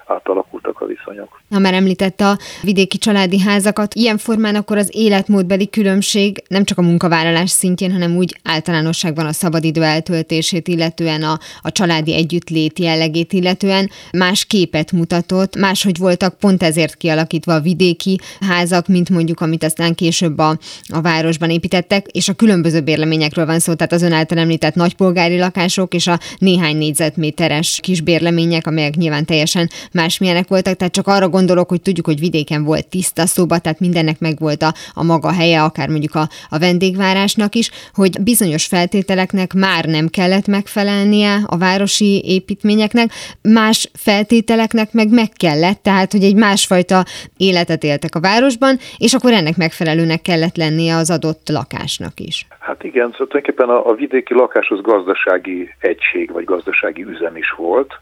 átalakultak 0.08 0.82
a 0.82 0.86
viszonyok. 0.86 1.42
Ha 1.50 1.60
már 1.60 1.74
említette 1.74 2.28
a 2.28 2.38
vidéki 2.62 2.98
családi 2.98 3.40
házakat, 3.40 3.94
ilyen 3.94 4.18
formán 4.18 4.56
akkor 4.56 4.78
az 4.78 4.90
életmódbeli 4.92 5.70
különbség 5.70 6.44
nem 6.48 6.64
csak 6.64 6.78
a 6.78 6.82
munkavállalás 6.82 7.50
szintjén, 7.50 7.92
hanem 7.92 8.16
úgy 8.16 8.40
általánosságban 8.44 9.26
a 9.26 9.32
szabadidő 9.32 9.84
eltöltését, 9.84 10.68
illetően 10.68 11.24
a, 11.24 11.40
a 11.62 11.72
családi 11.72 12.14
együttlét 12.14 12.80
jellegét, 12.80 13.34
illetően 13.34 13.90
más 14.12 14.46
képet 14.46 14.92
mutatott, 14.92 15.56
máshogy 15.56 15.98
voltak 15.98 16.38
pont 16.38 16.64
ezért 16.64 16.96
kialakítva 16.96 17.54
a 17.54 17.60
vidéki 17.60 18.20
házak, 18.40 18.88
mint 18.88 19.10
mondjuk, 19.10 19.42
amit 19.42 19.64
aztán 19.64 19.96
később 19.96 20.38
a, 20.38 20.58
a 20.88 21.02
városban 21.02 21.50
építettek, 21.50 22.06
és 22.08 22.30
a 22.30 22.34
különböző 22.34 22.82
bérleményekről 22.82 23.46
van 23.46 23.60
szó, 23.60 23.74
tehát 23.74 23.94
az 23.94 24.02
ön 24.02 24.12
által 24.12 24.38
említett 24.38 24.76
nagypolgári 24.76 25.38
lakások 25.38 25.94
és 25.94 26.08
a 26.08 26.20
néhány 26.38 26.78
négyzetméteres 26.78 27.80
kis 27.82 28.02
bérlemények, 28.02 28.68
amelyek 28.68 28.96
nyilván 28.96 29.26
teljesen 29.26 29.70
másmilyenek 29.94 30.48
voltak, 30.48 30.76
tehát 30.76 30.94
csak 30.94 31.08
arra 31.08 31.30
gondolok, 31.30 31.70
hogy 31.70 31.82
tudjuk, 31.82 32.06
hogy 32.06 32.20
vidéken 32.20 32.64
volt 32.64 32.88
tiszta 32.88 33.26
szoba, 33.26 33.58
tehát 33.58 33.80
mindennek 33.80 34.20
megvolt 34.20 34.62
a, 34.62 34.74
a 34.94 35.04
maga 35.04 35.32
helye, 35.32 35.64
akár 35.64 35.90
mondjuk 35.90 36.16
a, 36.16 36.28
a 36.50 36.60
vendégvárásnak 36.60 37.56
is, 37.56 37.72
hogy 37.94 38.22
bizonyos 38.22 38.66
feltételeknek 38.66 39.54
már 39.54 39.86
nem 39.86 40.08
kellett 40.08 40.48
megfelelnie 40.48 41.40
a 41.46 41.58
városi 41.58 42.22
építményeknek, 42.26 43.12
más 43.42 43.90
feltételeknek 43.94 44.94
meg 44.94 45.10
meg 45.10 45.30
kellett, 45.38 45.84
tehát 45.84 46.12
hogy 46.12 46.24
egy 46.24 46.36
másfajta 46.36 47.04
életet 47.38 47.84
éltek 47.84 48.16
a 48.16 48.20
városban, 48.20 48.78
és 48.98 49.14
akkor 49.14 49.32
ennek 49.32 49.58
megfelelőnek 49.58 50.22
kellett 50.22 50.56
lennie 50.56 50.96
az 50.96 51.12
adott 51.12 51.50
lakásnak 51.50 52.20
is. 52.20 52.46
Hát 52.60 52.84
igen, 52.84 53.12
szóval 53.12 53.28
tulajdonképpen 53.28 53.70
a, 53.70 53.90
a 53.90 53.94
vidéki 53.94 54.34
lakás 54.34 54.70
az 54.70 54.82
gazdasági 54.82 55.70
egység, 55.80 56.32
vagy 56.32 56.44
gazdasági 56.44 57.04
üzem 57.04 57.36
is 57.36 57.52
volt, 57.58 58.00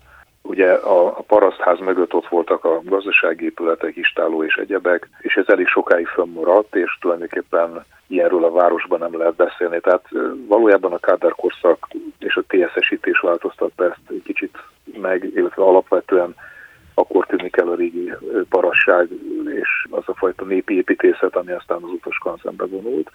Ugye 0.49 0.71
a, 0.71 1.05
a 1.05 1.21
parasztház 1.27 1.79
mögött 1.79 2.13
ott 2.13 2.27
voltak 2.27 2.65
a 2.65 2.81
gazdasági 2.83 3.45
épületek, 3.45 3.95
istáló 3.95 4.43
és 4.43 4.55
egyebek, 4.55 5.09
és 5.19 5.33
ez 5.35 5.45
elég 5.47 5.67
sokáig 5.67 6.07
fönnmaradt, 6.07 6.75
és 6.75 6.97
tulajdonképpen 7.01 7.85
ilyenről 8.07 8.43
a 8.43 8.51
városban 8.51 8.99
nem 8.99 9.17
lehet 9.17 9.35
beszélni. 9.35 9.79
Tehát 9.79 10.05
valójában 10.47 10.93
a 10.93 10.97
Kádár 10.97 11.31
korszak 11.31 11.87
és 12.19 12.35
a 12.35 12.43
TSZ-esítés 12.47 13.19
változtatta 13.19 13.83
ezt 13.83 14.09
egy 14.09 14.21
kicsit 14.23 14.57
meg, 15.01 15.23
illetve 15.35 15.63
alapvetően 15.63 16.35
akkor 16.93 17.25
tűnik 17.25 17.57
el 17.57 17.67
a 17.67 17.75
régi 17.75 18.13
parasság 18.49 19.07
és 19.45 19.87
az 19.89 20.03
a 20.05 20.13
fajta 20.15 20.45
népi 20.45 20.75
építészet, 20.75 21.35
ami 21.35 21.51
aztán 21.51 21.83
az 21.83 21.91
utas 21.91 22.17
kanszembe 22.17 22.65
vonult. 22.65 23.09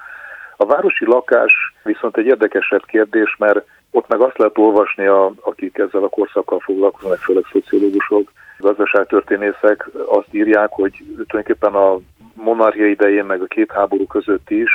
A 0.57 0.67
városi 0.67 1.05
lakás 1.07 1.75
viszont 1.83 2.17
egy 2.17 2.27
érdekesebb 2.27 2.85
kérdés, 2.85 3.37
mert 3.39 3.67
ott 3.95 4.09
meg 4.09 4.21
azt 4.21 4.39
lehet 4.39 4.59
olvasni, 4.59 5.07
a, 5.07 5.33
akik 5.41 5.79
ezzel 5.79 6.03
a 6.03 6.09
korszakkal 6.09 6.59
foglalkoznak, 6.59 7.19
főleg 7.19 7.45
szociológusok, 7.53 8.33
gazdaságtörténészek 8.59 9.91
azt 10.07 10.29
írják, 10.35 10.71
hogy 10.71 10.93
tulajdonképpen 11.29 11.75
a 11.75 11.99
monarchia 12.35 12.87
idején, 12.87 13.25
meg 13.25 13.43
a 13.43 13.47
két 13.47 13.73
háború 13.73 14.07
között 14.07 14.51
is 14.51 14.71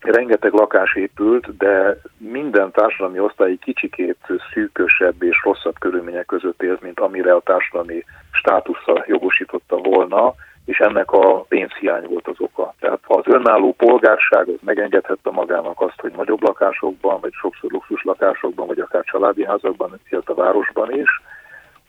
rengeteg 0.00 0.52
lakás 0.52 0.94
épült, 0.94 1.56
de 1.56 2.00
minden 2.18 2.70
társadalmi 2.70 3.18
osztály 3.18 3.56
kicsikét 3.56 4.16
szűkösebb 4.52 5.22
és 5.22 5.42
rosszabb 5.44 5.78
körülmények 5.78 6.26
között 6.26 6.62
élt, 6.62 6.80
mint 6.80 7.00
amire 7.00 7.34
a 7.34 7.40
társadalmi 7.40 8.04
státusza 8.30 9.04
jogosította 9.06 9.76
volna, 9.76 10.34
és 10.68 10.78
ennek 10.78 11.12
a 11.12 11.40
pénzhiány 11.40 12.06
volt 12.08 12.28
az 12.28 12.34
oka. 12.38 12.74
Tehát 12.80 12.98
az 13.06 13.24
önálló 13.26 13.72
polgárság 13.72 14.48
az 14.48 14.58
megengedhette 14.60 15.30
magának 15.30 15.80
azt, 15.80 16.00
hogy 16.00 16.12
nagyobb 16.16 16.42
lakásokban, 16.42 17.20
vagy 17.20 17.32
sokszor 17.32 17.70
luxus 17.70 18.02
lakásokban, 18.02 18.66
vagy 18.66 18.78
akár 18.78 19.04
családi 19.04 19.44
házakban 19.44 20.00
élt 20.08 20.28
a 20.28 20.34
városban 20.34 20.92
is, 20.94 21.22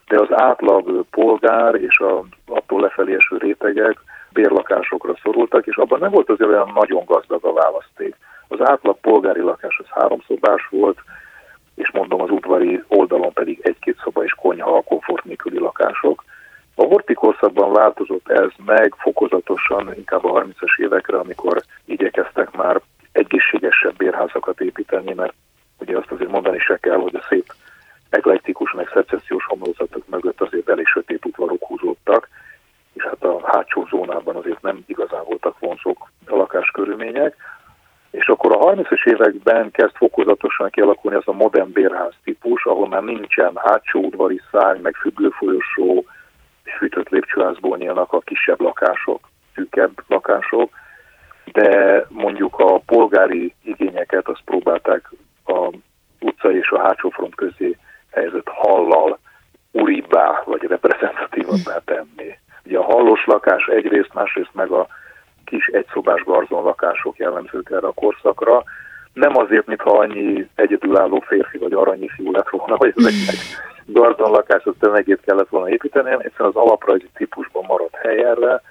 de 0.08 0.20
az 0.20 0.28
átlag 0.32 1.06
polgár 1.10 1.76
és 1.76 2.00
a, 2.00 2.24
attól 2.48 2.82
lefelé 2.82 3.16
eső 3.16 3.38
rétegek 3.38 3.98
bérlakásokra 4.30 5.14
szorultak, 5.24 5.68
és 5.68 5.76
abban 5.76 6.00
nem 6.00 6.12
volt 6.12 6.30
azért 6.30 6.50
olyan 6.50 6.72
nagyon 6.76 7.06
gazdag 7.06 7.46
a 7.46 7.54
választék. 7.54 8.16
Az 8.48 8.60
átlag 8.70 8.98
polgári 9.02 9.42
lakás 9.42 9.80
az 9.80 9.90
háromszobás 9.90 10.68
volt, 10.70 10.98
és 11.76 11.92
mondom 11.92 12.22
az 12.22 12.30
udvari 12.30 12.84
oldalon 12.88 13.34
pedig 13.34 13.60
egy-két 13.62 14.00
szoba 14.04 14.24
és 14.24 14.32
konyha 14.32 14.78
a 14.78 14.82
komfort 14.82 15.24
nélküli 15.24 15.60
lakások. 15.60 16.24
A 16.76 16.84
horti 16.84 17.14
korszakban 17.14 17.74
változott 17.74 18.30
ez 18.30 18.50
meg 18.66 18.96
fokozatosan 18.98 19.94
inkább 19.96 20.26
a 20.26 20.44
30-as 20.44 20.78
évekre, 20.78 21.18
amikor 21.18 21.64
igyekeztek 21.86 22.52
már 22.52 22.82
egészségesebb 23.12 23.96
bérházakat 23.96 24.62
építeni, 24.62 25.14
mert 25.14 25.34
ugye 25.80 25.98
azt 25.98 26.12
azért 26.12 26.32
mondani 26.32 26.60
se 26.60 26.78
kell, 26.78 26.98
hogy 26.98 27.16
a 27.16 27.26
szép 27.30 27.54
eklektikus 28.10 28.72
meg 28.72 28.90
szecessziós 28.94 29.46
homlokzatok 29.46 30.08
mögött 30.08 30.42
azért 30.42 30.70
elég 30.70 30.86
sötét 30.86 31.26
udvarok 31.26 31.64
húzódtak, 31.64 32.30
és 32.94 33.04
hát 33.04 33.24
a 33.24 33.40
hátsó 33.44 33.88
zónában 33.90 34.36
azért 34.36 34.62
nem 34.62 34.84
igazán 34.86 35.24
voltak 35.26 35.60
vonzók 35.60 36.12
a 36.26 36.36
lakás 36.36 36.72
lakáskörülmények, 36.72 37.36
és 38.12 38.28
akkor 38.28 38.52
a 38.52 38.76
30-as 38.76 39.08
években 39.08 39.72
kezd 39.72 39.96
fokozatosan 39.96 40.70
kialakulni 40.70 41.18
ez 41.18 41.24
a 41.26 41.32
modern 41.32 41.72
bérház 41.72 42.14
típus, 42.24 42.66
ahol 42.66 42.88
már 42.88 43.04
nincsen 43.04 43.52
hátsó 43.56 44.00
udvari 44.00 44.42
szárny, 44.52 44.82
meg 44.82 44.96
függőfolyosó, 44.96 46.06
fűtött 46.80 47.10
lépcsőházból 47.10 47.78
nyílnak 47.78 48.14
a 48.14 48.20
kisebb 48.20 48.62
lakások, 48.62 49.30
szűkebb 49.56 49.92
lakások, 50.08 50.72
de 51.52 52.06
mondjuk 52.10 52.60
a 52.60 52.80
polgári 52.86 53.54
igényeket 53.64 54.28
azt 54.28 54.42
próbálták 54.46 55.12
a 55.46 55.72
utca 56.20 56.52
és 56.52 56.70
a 56.70 56.80
hátsó 56.80 57.10
front 57.10 57.36
közé 57.36 57.78
helyezett 58.12 58.48
hallal 58.48 59.20
uribbá 59.72 60.44
vagy 60.46 60.62
reprezentatívabbá 60.62 61.82
tenni. 61.86 62.38
Ugye 62.66 62.78
a 62.78 62.84
hallós 62.84 63.26
lakás 63.26 63.66
egyrészt, 63.66 64.14
másrészt 64.14 64.54
meg 64.54 64.72
a 64.72 64.88
kis 65.46 65.66
egyszobás 65.68 66.24
garzon 66.24 66.64
lakások 66.64 67.18
jellemzők 67.18 67.70
erre 67.70 67.88
a 67.88 67.92
korszakra. 67.92 68.64
Nem 69.14 69.38
azért, 69.38 69.66
mintha 69.66 69.98
annyi 69.98 70.48
egyedülálló 70.56 71.20
férfi 71.20 71.58
vagy 71.58 71.74
aranyi 71.74 72.10
fiú 72.10 72.32
lett 72.32 72.50
volna, 72.50 72.76
hogy 72.76 72.94
ezeknek 72.96 73.36
garzon 73.92 74.32
lakások 74.32 74.76
tömegét 74.80 75.22
kellett 75.26 75.50
volna 75.50 75.70
építeni, 75.70 76.10
egyszerűen 76.12 76.54
az 76.56 76.56
alaprajzi 76.56 77.10
típusban 77.14 77.64
maradt 77.68 77.96
helyerre, 77.96 78.62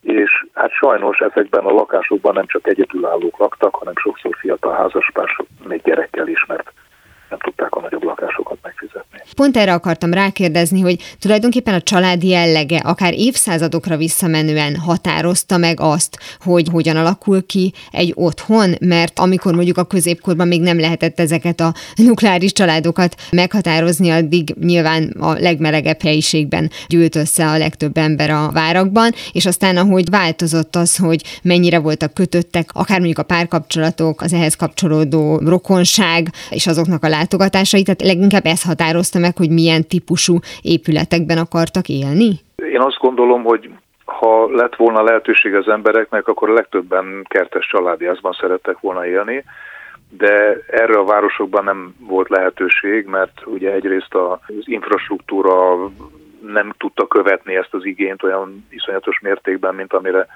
és 0.00 0.46
hát 0.54 0.70
sajnos 0.70 1.18
ezekben 1.18 1.64
a 1.64 1.72
lakásokban 1.72 2.34
nem 2.34 2.46
csak 2.46 2.66
egyedülállók 2.66 3.38
laktak, 3.38 3.74
hanem 3.74 3.94
sokszor 3.96 4.36
fiatal 4.38 4.72
házaspársok, 4.72 5.46
még 5.64 5.82
gyerekkel 5.82 6.28
is, 6.28 6.44
mert 6.46 6.72
nem 7.28 7.38
tudták 7.38 7.74
a 7.74 7.80
nagyobb 7.80 8.04
lakásokat. 8.04 8.58
Pont 9.34 9.56
erre 9.56 9.72
akartam 9.72 10.12
rákérdezni, 10.12 10.80
hogy 10.80 10.98
tulajdonképpen 11.18 11.74
a 11.74 11.80
családi 11.80 12.28
jellege 12.28 12.76
akár 12.76 13.14
évszázadokra 13.14 13.96
visszamenően 13.96 14.76
határozta 14.76 15.56
meg 15.56 15.80
azt, 15.80 16.18
hogy 16.40 16.68
hogyan 16.70 16.96
alakul 16.96 17.46
ki 17.46 17.72
egy 17.90 18.12
otthon, 18.16 18.74
mert 18.80 19.18
amikor 19.18 19.54
mondjuk 19.54 19.78
a 19.78 19.84
középkorban 19.84 20.48
még 20.48 20.60
nem 20.60 20.80
lehetett 20.80 21.20
ezeket 21.20 21.60
a 21.60 21.74
nukleáris 21.94 22.52
családokat 22.52 23.16
meghatározni, 23.30 24.10
addig 24.10 24.54
nyilván 24.60 25.14
a 25.18 25.32
legmelegebb 25.32 26.02
helyiségben 26.02 26.70
gyűlt 26.86 27.16
össze 27.16 27.46
a 27.46 27.58
legtöbb 27.58 27.96
ember 27.96 28.30
a 28.30 28.50
várakban, 28.52 29.12
és 29.32 29.46
aztán 29.46 29.76
ahogy 29.76 30.10
változott 30.10 30.76
az, 30.76 30.96
hogy 30.96 31.22
mennyire 31.42 31.78
voltak 31.78 32.14
kötöttek, 32.14 32.70
akár 32.72 32.98
mondjuk 32.98 33.18
a 33.18 33.22
párkapcsolatok, 33.22 34.20
az 34.20 34.32
ehhez 34.32 34.54
kapcsolódó 34.54 35.38
rokonság, 35.38 36.32
és 36.50 36.66
azoknak 36.66 37.04
a 37.04 37.08
látogatásai, 37.08 37.82
tehát 37.82 38.02
leginkább 38.02 38.46
ez 38.46 38.62
határozta 38.62 39.18
meg, 39.22 39.36
hogy 39.36 39.50
milyen 39.50 39.82
típusú 39.88 40.34
épületekben 40.62 41.38
akartak 41.38 41.88
élni? 41.88 42.30
Én 42.56 42.80
azt 42.80 42.98
gondolom, 42.98 43.42
hogy 43.42 43.70
ha 44.04 44.50
lett 44.50 44.76
volna 44.76 45.02
lehetőség 45.02 45.54
az 45.54 45.68
embereknek, 45.68 46.28
akkor 46.28 46.50
a 46.50 46.52
legtöbben 46.52 47.24
kertes 47.28 47.66
családjázban 47.66 48.32
szerettek 48.40 48.80
volna 48.80 49.06
élni, 49.06 49.44
de 50.08 50.58
erre 50.66 50.98
a 50.98 51.04
városokban 51.04 51.64
nem 51.64 51.94
volt 51.98 52.28
lehetőség, 52.28 53.06
mert 53.06 53.42
ugye 53.44 53.72
egyrészt 53.72 54.14
az 54.14 54.64
infrastruktúra 54.64 55.90
nem 56.46 56.74
tudta 56.78 57.06
követni 57.06 57.54
ezt 57.56 57.74
az 57.74 57.84
igényt 57.84 58.22
olyan 58.22 58.66
iszonyatos 58.70 59.20
mértékben, 59.20 59.74
mint 59.74 59.92
amire 59.92 60.26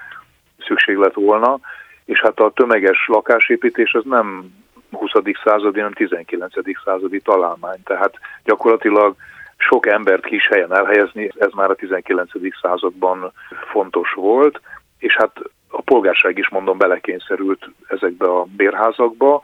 szükség 0.67 0.95
lett 0.95 1.13
volna, 1.13 1.59
és 2.05 2.21
hát 2.21 2.39
a 2.39 2.51
tömeges 2.55 3.07
lakásépítés 3.07 3.93
az 3.93 4.03
nem 4.05 4.51
20. 4.91 5.11
századi, 5.43 5.77
hanem 5.77 5.93
19. 5.93 6.53
századi 6.83 7.19
találmány. 7.19 7.83
Tehát 7.83 8.13
gyakorlatilag 8.43 9.15
sok 9.57 9.87
embert 9.87 10.25
kis 10.25 10.47
helyen 10.47 10.73
elhelyezni, 10.75 11.31
ez 11.37 11.51
már 11.51 11.69
a 11.69 11.75
19. 11.75 12.31
században 12.61 13.31
fontos 13.71 14.13
volt, 14.13 14.61
és 14.99 15.15
hát 15.15 15.31
a 15.69 15.81
polgárság 15.81 16.37
is 16.37 16.49
mondom 16.49 16.77
belekényszerült 16.77 17.69
ezekbe 17.87 18.25
a 18.25 18.45
bérházakba, 18.55 19.41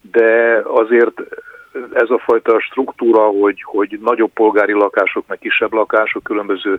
de 0.00 0.60
azért 0.64 1.20
ez 1.92 2.10
a 2.10 2.18
fajta 2.18 2.60
struktúra, 2.60 3.22
hogy, 3.22 3.62
hogy 3.62 3.98
nagyobb 4.02 4.32
polgári 4.32 4.72
lakások, 4.72 5.26
meg 5.26 5.38
kisebb 5.38 5.72
lakások 5.72 6.22
különböző 6.22 6.78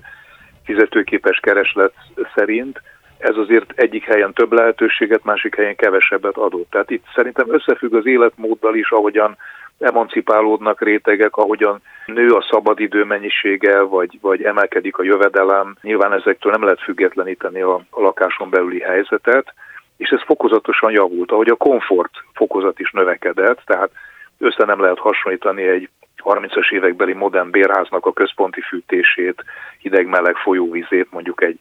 fizetőképes 0.63 1.39
kereslet 1.39 1.93
szerint 2.35 2.81
ez 3.19 3.35
azért 3.35 3.71
egyik 3.75 4.03
helyen 4.03 4.33
több 4.33 4.51
lehetőséget, 4.51 5.23
másik 5.23 5.55
helyen 5.55 5.75
kevesebbet 5.75 6.37
adott. 6.37 6.69
Tehát 6.69 6.89
itt 6.89 7.05
szerintem 7.15 7.53
összefügg 7.53 7.93
az 7.93 8.05
életmóddal 8.05 8.75
is, 8.75 8.91
ahogyan 8.91 9.37
emancipálódnak 9.79 10.81
rétegek, 10.81 11.35
ahogyan 11.35 11.81
nő 12.05 12.31
a 12.31 12.45
szabadidő 12.49 13.03
mennyisége, 13.03 13.81
vagy, 13.81 14.17
vagy 14.21 14.43
emelkedik 14.43 14.97
a 14.97 15.03
jövedelem. 15.03 15.75
Nyilván 15.81 16.13
ezektől 16.13 16.51
nem 16.51 16.63
lehet 16.63 16.81
függetleníteni 16.81 17.61
a, 17.61 17.75
a 17.89 18.01
lakáson 18.01 18.49
belüli 18.49 18.79
helyzetet, 18.79 19.53
és 19.97 20.09
ez 20.09 20.21
fokozatosan 20.25 20.91
javult, 20.91 21.31
ahogy 21.31 21.49
a 21.49 21.55
komfort 21.55 22.11
fokozat 22.33 22.79
is 22.79 22.91
növekedett, 22.91 23.61
tehát 23.65 23.91
össze 24.37 24.65
nem 24.65 24.81
lehet 24.81 24.99
hasonlítani 24.99 25.67
egy 25.67 25.89
30-as 26.23 26.71
évekbeli 26.71 27.13
modern 27.13 27.49
bérháznak 27.49 28.05
a 28.05 28.13
központi 28.13 28.61
fűtését, 28.61 29.43
hideg-meleg 29.79 30.35
folyóvizét 30.35 31.11
mondjuk 31.11 31.43
egy 31.43 31.59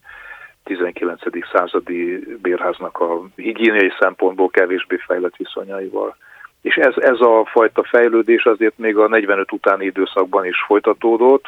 19. 0.68 1.20
századi 1.52 2.18
bérháznak 2.42 3.00
a 3.00 3.22
higiéniai 3.36 3.92
szempontból 4.00 4.48
kevésbé 4.48 4.96
fejlett 5.06 5.36
viszonyaival. 5.36 6.16
És 6.62 6.74
ez, 6.74 6.94
ez 6.96 7.20
a 7.20 7.44
fajta 7.44 7.82
fejlődés 7.82 8.44
azért 8.44 8.78
még 8.78 8.96
a 8.96 9.08
45 9.08 9.52
utáni 9.52 9.84
időszakban 9.84 10.44
is 10.44 10.64
folytatódott, 10.66 11.44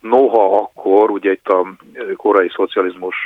noha 0.00 0.56
akkor, 0.56 1.10
ugye 1.10 1.30
itt 1.32 1.48
a 1.48 1.74
korai 2.16 2.50
szocializmus 2.54 3.16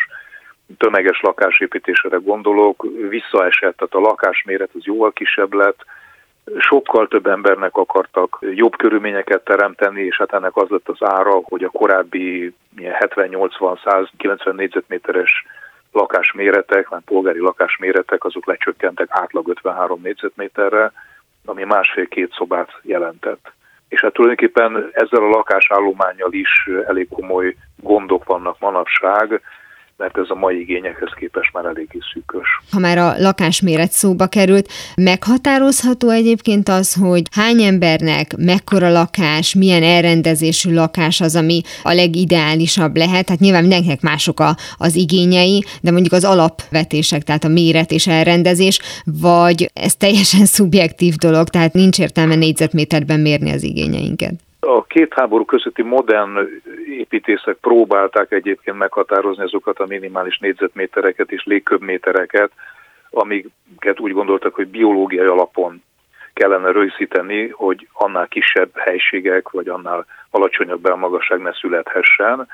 tömeges 0.78 1.20
lakásépítésére 1.20 2.16
gondolok, 2.16 2.86
visszaesett, 3.08 3.76
tehát 3.76 3.94
a 3.94 4.08
lakásméret 4.08 4.70
az 4.74 4.84
jóval 4.84 5.12
kisebb 5.12 5.52
lett, 5.52 5.84
sokkal 6.58 7.08
több 7.08 7.26
embernek 7.26 7.76
akartak 7.76 8.38
jobb 8.54 8.76
körülményeket 8.76 9.44
teremteni, 9.44 10.02
és 10.02 10.16
hát 10.16 10.32
ennek 10.32 10.56
az 10.56 10.68
lett 10.68 10.88
az 10.88 11.08
ára, 11.08 11.40
hogy 11.42 11.64
a 11.64 11.70
korábbi 11.70 12.54
70-80-190 12.76 14.52
négyzetméteres 14.52 15.46
lakásméretek, 15.92 16.88
már 16.88 17.00
polgári 17.00 17.38
lakásméretek, 17.38 18.24
azok 18.24 18.46
lecsökkentek 18.46 19.08
átlag 19.10 19.48
53 19.48 20.00
négyzetméterre, 20.02 20.92
ami 21.44 21.64
másfél-két 21.64 22.32
szobát 22.32 22.70
jelentett. 22.82 23.52
És 23.88 24.00
hát 24.00 24.12
tulajdonképpen 24.12 24.90
ezzel 24.92 25.22
a 25.22 25.28
lakásállományjal 25.28 26.32
is 26.32 26.68
elég 26.86 27.08
komoly 27.08 27.54
gondok 27.76 28.24
vannak 28.24 28.58
manapság, 28.58 29.40
mert 29.98 30.18
ez 30.18 30.24
a 30.28 30.34
mai 30.34 30.60
igényekhez 30.60 31.12
képest 31.18 31.52
már 31.52 31.64
eléggé 31.64 31.98
szűkös. 32.12 32.60
Ha 32.72 32.78
már 32.78 32.98
a 32.98 33.14
lakásméret 33.18 33.90
szóba 33.90 34.26
került, 34.26 34.68
meghatározható 34.96 36.10
egyébként 36.10 36.68
az, 36.68 36.94
hogy 36.94 37.22
hány 37.30 37.62
embernek 37.62 38.36
mekkora 38.36 38.90
lakás, 38.90 39.54
milyen 39.54 39.82
elrendezésű 39.82 40.74
lakás 40.74 41.20
az, 41.20 41.36
ami 41.36 41.60
a 41.82 41.92
legideálisabb 41.92 42.96
lehet. 42.96 43.28
Hát 43.28 43.38
nyilván 43.38 43.60
mindenkinek 43.60 44.00
mások 44.00 44.40
a, 44.40 44.56
az 44.76 44.94
igényei, 44.96 45.64
de 45.80 45.90
mondjuk 45.90 46.12
az 46.12 46.24
alapvetések, 46.24 47.22
tehát 47.22 47.44
a 47.44 47.48
méret 47.48 47.90
és 47.90 48.06
elrendezés, 48.06 48.80
vagy 49.04 49.70
ez 49.72 49.96
teljesen 49.96 50.44
szubjektív 50.56 51.14
dolog, 51.14 51.48
tehát 51.48 51.72
nincs 51.72 51.98
értelme 51.98 52.34
négyzetméterben 52.34 53.20
mérni 53.20 53.50
az 53.50 53.62
igényeinket. 53.62 54.34
Két 54.88 55.14
háború 55.14 55.44
közötti 55.44 55.82
modern 55.82 56.38
építészek 56.86 57.56
próbálták 57.56 58.32
egyébként 58.32 58.78
meghatározni 58.78 59.42
azokat 59.42 59.78
a 59.78 59.86
minimális 59.86 60.38
négyzetmétereket 60.38 61.32
és 61.32 61.44
légköbmétereket, 61.44 62.50
amiket 63.10 64.00
úgy 64.00 64.12
gondoltak, 64.12 64.54
hogy 64.54 64.68
biológiai 64.68 65.26
alapon 65.26 65.82
kellene 66.32 66.70
rögzíteni, 66.70 67.48
hogy 67.48 67.88
annál 67.92 68.28
kisebb 68.28 68.76
helységek, 68.76 69.50
vagy 69.50 69.68
annál 69.68 70.06
alacsonyabb 70.30 70.80
belmagasság 70.80 71.40
ne 71.40 71.52
születhessen, 71.52 72.48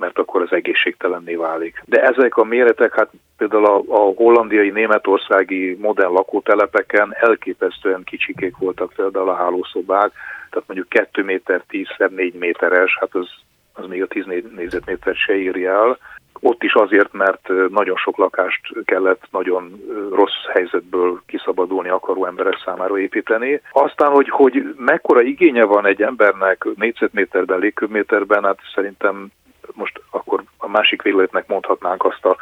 mert 0.00 0.18
akkor 0.18 0.42
az 0.42 0.52
egészségtelenné 0.52 1.34
válik. 1.34 1.82
De 1.84 2.02
ezek 2.02 2.36
a 2.36 2.44
méretek, 2.44 2.94
hát 2.94 3.10
például 3.36 3.66
a, 3.66 3.82
a 3.88 4.12
hollandiai, 4.16 4.70
németországi 4.70 5.76
modern 5.80 6.12
lakótelepeken 6.12 7.14
elképesztően 7.14 8.04
kicsikék 8.04 8.56
voltak 8.56 8.92
például 8.92 9.28
a 9.28 9.34
hálószobák, 9.34 10.12
tehát 10.50 10.66
mondjuk 10.66 10.88
2 10.88 11.22
méter 11.22 11.62
10 11.68 11.86
4 12.08 12.34
méteres, 12.34 12.96
hát 13.00 13.14
az, 13.14 13.28
az 13.72 13.86
még 13.86 14.02
a 14.02 14.06
10 14.06 14.24
négyzetméter 14.56 15.14
se 15.14 15.36
írja 15.36 15.72
el. 15.72 15.98
Ott 16.40 16.62
is 16.62 16.74
azért, 16.74 17.12
mert 17.12 17.48
nagyon 17.68 17.96
sok 17.96 18.16
lakást 18.16 18.60
kellett 18.84 19.22
nagyon 19.30 19.82
rossz 20.12 20.44
helyzetből 20.52 21.22
kiszabadulni 21.26 21.88
akaró 21.88 22.26
emberek 22.26 22.62
számára 22.64 22.98
építeni. 22.98 23.60
Aztán, 23.70 24.10
hogy, 24.10 24.28
hogy 24.28 24.74
mekkora 24.76 25.20
igénye 25.22 25.64
van 25.64 25.86
egy 25.86 26.02
embernek 26.02 26.66
négyzetméterben, 26.74 27.58
légköbméterben, 27.58 28.44
hát 28.44 28.58
szerintem 28.74 29.30
most 29.74 30.00
akkor 30.10 30.42
a 30.58 30.68
másik 30.68 31.02
végletnek 31.02 31.46
mondhatnánk 31.46 32.04
azt 32.04 32.24
a 32.24 32.36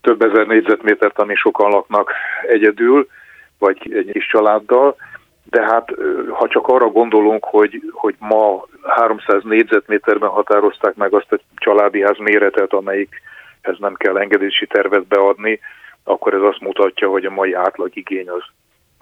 több 0.00 0.22
ezer 0.22 0.46
négyzetmétert, 0.46 1.18
ami 1.18 1.34
sokan 1.34 1.70
laknak 1.70 2.12
egyedül, 2.46 3.08
vagy 3.58 3.92
egy 3.92 4.10
kis 4.12 4.26
családdal, 4.26 4.96
de 5.50 5.62
hát 5.62 5.88
ha 6.30 6.48
csak 6.48 6.68
arra 6.68 6.86
gondolunk, 6.86 7.44
hogy, 7.44 7.82
hogy 7.92 8.14
ma 8.18 8.64
300 8.82 9.42
négyzetméterben 9.42 10.28
határozták 10.28 10.94
meg 10.94 11.14
azt 11.14 11.32
a 11.32 11.38
családi 11.56 12.02
ház 12.02 12.18
méretet, 12.18 12.72
amelyikhez 12.72 13.78
nem 13.78 13.94
kell 13.94 14.18
engedési 14.18 14.66
tervet 14.66 15.06
beadni, 15.06 15.60
akkor 16.04 16.34
ez 16.34 16.42
azt 16.42 16.60
mutatja, 16.60 17.08
hogy 17.08 17.24
a 17.24 17.30
mai 17.30 17.52
átlagigény 17.52 18.28
az 18.28 18.42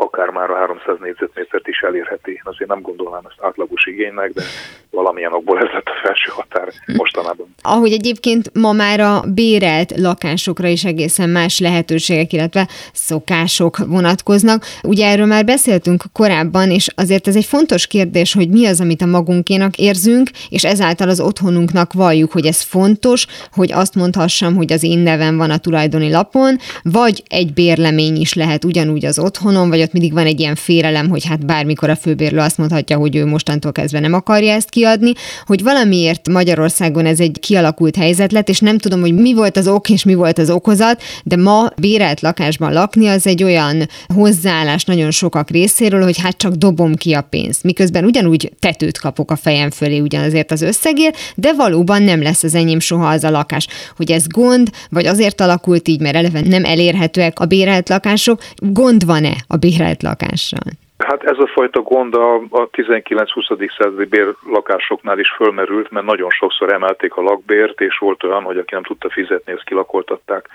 akár 0.00 0.28
már 0.28 0.50
a 0.50 0.56
300 0.56 0.96
négyzetmétert 1.00 1.68
is 1.68 1.80
elérheti. 1.80 2.40
Azért 2.44 2.70
nem 2.70 2.80
gondolnám 2.80 3.22
ezt 3.28 3.42
átlagos 3.42 3.86
igénynek, 3.86 4.32
de 4.32 4.42
valamilyen 4.90 5.32
okból 5.32 5.58
ez 5.58 5.72
lett 5.72 5.86
a 5.86 6.00
felső 6.02 6.30
határ 6.30 6.68
mostanában. 6.96 7.54
Ahogy 7.62 7.92
egyébként 7.92 8.50
ma 8.54 8.72
már 8.72 9.00
a 9.00 9.22
bérelt 9.34 9.96
lakásokra 9.96 10.68
is 10.68 10.84
egészen 10.84 11.28
más 11.28 11.58
lehetőségek, 11.58 12.32
illetve 12.32 12.68
szokások 12.92 13.78
vonatkoznak. 13.78 14.64
Ugye 14.82 15.06
erről 15.06 15.26
már 15.26 15.44
beszéltünk 15.44 16.02
korábban, 16.12 16.70
és 16.70 16.88
azért 16.96 17.28
ez 17.28 17.36
egy 17.36 17.44
fontos 17.44 17.86
kérdés, 17.86 18.34
hogy 18.34 18.48
mi 18.48 18.66
az, 18.66 18.80
amit 18.80 19.02
a 19.02 19.06
magunkénak 19.06 19.76
érzünk, 19.76 20.28
és 20.48 20.64
ezáltal 20.64 21.08
az 21.08 21.20
otthonunknak 21.20 21.92
valljuk, 21.92 22.32
hogy 22.32 22.46
ez 22.46 22.62
fontos, 22.62 23.26
hogy 23.52 23.72
azt 23.72 23.94
mondhassam, 23.94 24.56
hogy 24.56 24.72
az 24.72 24.82
én 24.82 24.98
nevem 24.98 25.36
van 25.36 25.50
a 25.50 25.58
tulajdoni 25.58 26.10
lapon, 26.10 26.56
vagy 26.82 27.22
egy 27.28 27.52
bérlemény 27.52 28.16
is 28.16 28.34
lehet 28.34 28.64
ugyanúgy 28.64 29.04
az 29.04 29.18
otthonom, 29.18 29.68
vagy 29.68 29.80
ott 29.90 30.00
mindig 30.00 30.12
van 30.12 30.26
egy 30.26 30.40
ilyen 30.40 30.54
félelem, 30.54 31.08
hogy 31.08 31.26
hát 31.26 31.46
bármikor 31.46 31.90
a 31.90 31.96
főbérlő 31.96 32.38
azt 32.38 32.58
mondhatja, 32.58 32.96
hogy 32.96 33.16
ő 33.16 33.26
mostantól 33.26 33.72
kezdve 33.72 34.00
nem 34.00 34.12
akarja 34.12 34.52
ezt 34.52 34.70
kiadni, 34.70 35.12
hogy 35.46 35.62
valamiért 35.62 36.28
Magyarországon 36.28 37.06
ez 37.06 37.20
egy 37.20 37.36
kialakult 37.40 37.96
helyzet 37.96 38.32
lett, 38.32 38.48
és 38.48 38.58
nem 38.58 38.78
tudom, 38.78 39.00
hogy 39.00 39.14
mi 39.14 39.34
volt 39.34 39.56
az 39.56 39.68
ok 39.68 39.88
és 39.88 40.04
mi 40.04 40.14
volt 40.14 40.38
az 40.38 40.50
okozat, 40.50 41.02
de 41.24 41.36
ma 41.36 41.70
bérelt 41.76 42.20
lakásban 42.20 42.72
lakni 42.72 43.08
az 43.08 43.26
egy 43.26 43.42
olyan 43.42 43.88
hozzáállás 44.14 44.84
nagyon 44.84 45.10
sokak 45.10 45.50
részéről, 45.50 46.02
hogy 46.02 46.18
hát 46.18 46.36
csak 46.36 46.54
dobom 46.54 46.94
ki 46.94 47.12
a 47.12 47.22
pénzt, 47.22 47.62
miközben 47.62 48.04
ugyanúgy 48.04 48.52
tetőt 48.58 48.98
kapok 48.98 49.30
a 49.30 49.36
fejem 49.36 49.70
fölé 49.70 49.98
ugyanazért 49.98 50.52
az 50.52 50.62
összegért, 50.62 51.16
de 51.34 51.52
valóban 51.52 52.02
nem 52.02 52.22
lesz 52.22 52.42
az 52.42 52.54
enyém 52.54 52.80
soha 52.80 53.08
az 53.08 53.24
a 53.24 53.30
lakás. 53.30 53.66
Hogy 53.96 54.10
ez 54.10 54.26
gond, 54.26 54.70
vagy 54.90 55.06
azért 55.06 55.40
alakult 55.40 55.88
így, 55.88 56.00
mert 56.00 56.16
eleve 56.16 56.40
nem 56.40 56.64
elérhetőek 56.64 57.40
a 57.40 57.44
bérelt 57.44 57.88
lakások, 57.88 58.42
gond 58.56 59.04
van-e 59.04 59.36
a 59.46 59.56
bérelt 59.56 59.78
lakással? 60.02 60.72
Hát 60.98 61.22
ez 61.22 61.38
a 61.38 61.46
fajta 61.46 61.80
gond 61.80 62.14
a, 62.14 62.34
a 62.34 62.70
19-20. 62.70 63.78
századi 63.78 64.04
bérlakásoknál 64.04 65.18
is 65.18 65.30
fölmerült, 65.30 65.90
mert 65.90 66.06
nagyon 66.06 66.30
sokszor 66.30 66.72
emelték 66.72 67.14
a 67.14 67.22
lakbért, 67.22 67.80
és 67.80 67.98
volt 67.98 68.22
olyan, 68.24 68.42
hogy 68.42 68.58
aki 68.58 68.74
nem 68.74 68.82
tudta 68.82 69.10
fizetni, 69.10 69.52
ezt 69.52 69.64
kilakoltatták. 69.64 70.48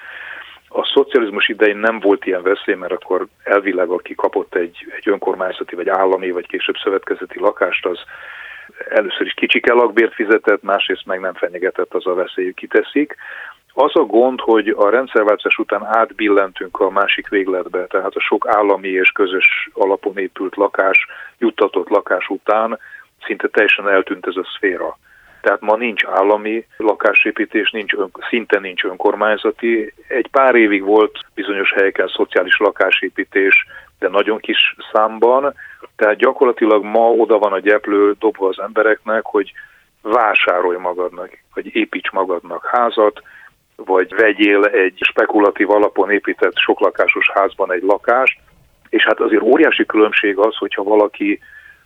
A 0.69 0.91
szocializmus 0.93 1.47
idején 1.47 1.77
nem 1.77 1.99
volt 1.99 2.25
ilyen 2.25 2.41
veszély, 2.41 2.75
mert 2.75 2.91
akkor 2.91 3.27
elvileg 3.43 3.89
aki 3.89 4.15
kapott 4.15 4.55
egy, 4.55 4.77
egy 4.97 5.09
önkormányzati, 5.09 5.75
vagy 5.75 5.89
állami, 5.89 6.31
vagy 6.31 6.47
később 6.47 6.75
szövetkezeti 6.83 7.39
lakást, 7.39 7.85
az 7.85 7.99
először 8.89 9.25
is 9.25 9.33
kicsike 9.33 9.73
lakbért 9.73 10.13
fizetett, 10.13 10.63
másrészt 10.63 11.05
meg 11.05 11.19
nem 11.19 11.33
fenyegetett 11.33 11.93
az 11.93 12.07
a 12.07 12.13
veszély, 12.13 12.53
kiteszik. 12.53 13.15
Az 13.77 13.91
a 13.95 14.03
gond, 14.03 14.39
hogy 14.39 14.67
a 14.67 14.89
rendszerváltás 14.89 15.57
után 15.57 15.85
átbillentünk 15.85 16.79
a 16.79 16.89
másik 16.89 17.27
végletbe, 17.27 17.85
tehát 17.87 18.15
a 18.15 18.19
sok 18.19 18.47
állami 18.47 18.87
és 18.87 19.11
közös 19.11 19.69
alapon 19.73 20.17
épült 20.17 20.55
lakás, 20.55 21.07
juttatott 21.37 21.89
lakás 21.89 22.27
után 22.27 22.79
szinte 23.25 23.47
teljesen 23.47 23.89
eltűnt 23.89 24.27
ez 24.27 24.35
a 24.35 24.47
szféra. 24.55 24.97
Tehát 25.41 25.61
ma 25.61 25.75
nincs 25.75 26.05
állami 26.05 26.65
lakásépítés, 26.77 27.71
nincs 27.71 27.93
ön, 27.93 28.11
szinte 28.29 28.59
nincs 28.59 28.83
önkormányzati. 28.83 29.93
Egy 30.07 30.27
pár 30.27 30.55
évig 30.55 30.83
volt 30.83 31.19
bizonyos 31.33 31.73
helyeken 31.73 32.07
szociális 32.07 32.57
lakásépítés, 32.57 33.65
de 33.99 34.09
nagyon 34.09 34.39
kis 34.39 34.75
számban. 34.91 35.53
Tehát 35.95 36.15
gyakorlatilag 36.15 36.83
ma 36.83 37.11
oda 37.11 37.37
van 37.37 37.53
a 37.53 37.59
gyeplő 37.59 38.15
dobva 38.19 38.47
az 38.47 38.59
embereknek, 38.59 39.25
hogy 39.25 39.51
vásárolj 40.01 40.77
magadnak, 40.77 41.29
vagy 41.53 41.75
építs 41.75 42.11
magadnak 42.11 42.65
házat, 42.65 43.21
vagy 43.75 44.15
vegyél 44.15 44.63
egy 44.63 44.97
spekulatív 45.01 45.69
alapon 45.69 46.11
épített 46.11 46.57
soklakásos 46.57 47.31
házban 47.33 47.71
egy 47.71 47.83
lakást, 47.83 48.39
és 48.89 49.03
hát 49.03 49.19
azért 49.19 49.41
óriási 49.41 49.85
különbség 49.85 50.37
az, 50.37 50.55
hogyha 50.55 50.83
valaki 50.83 51.39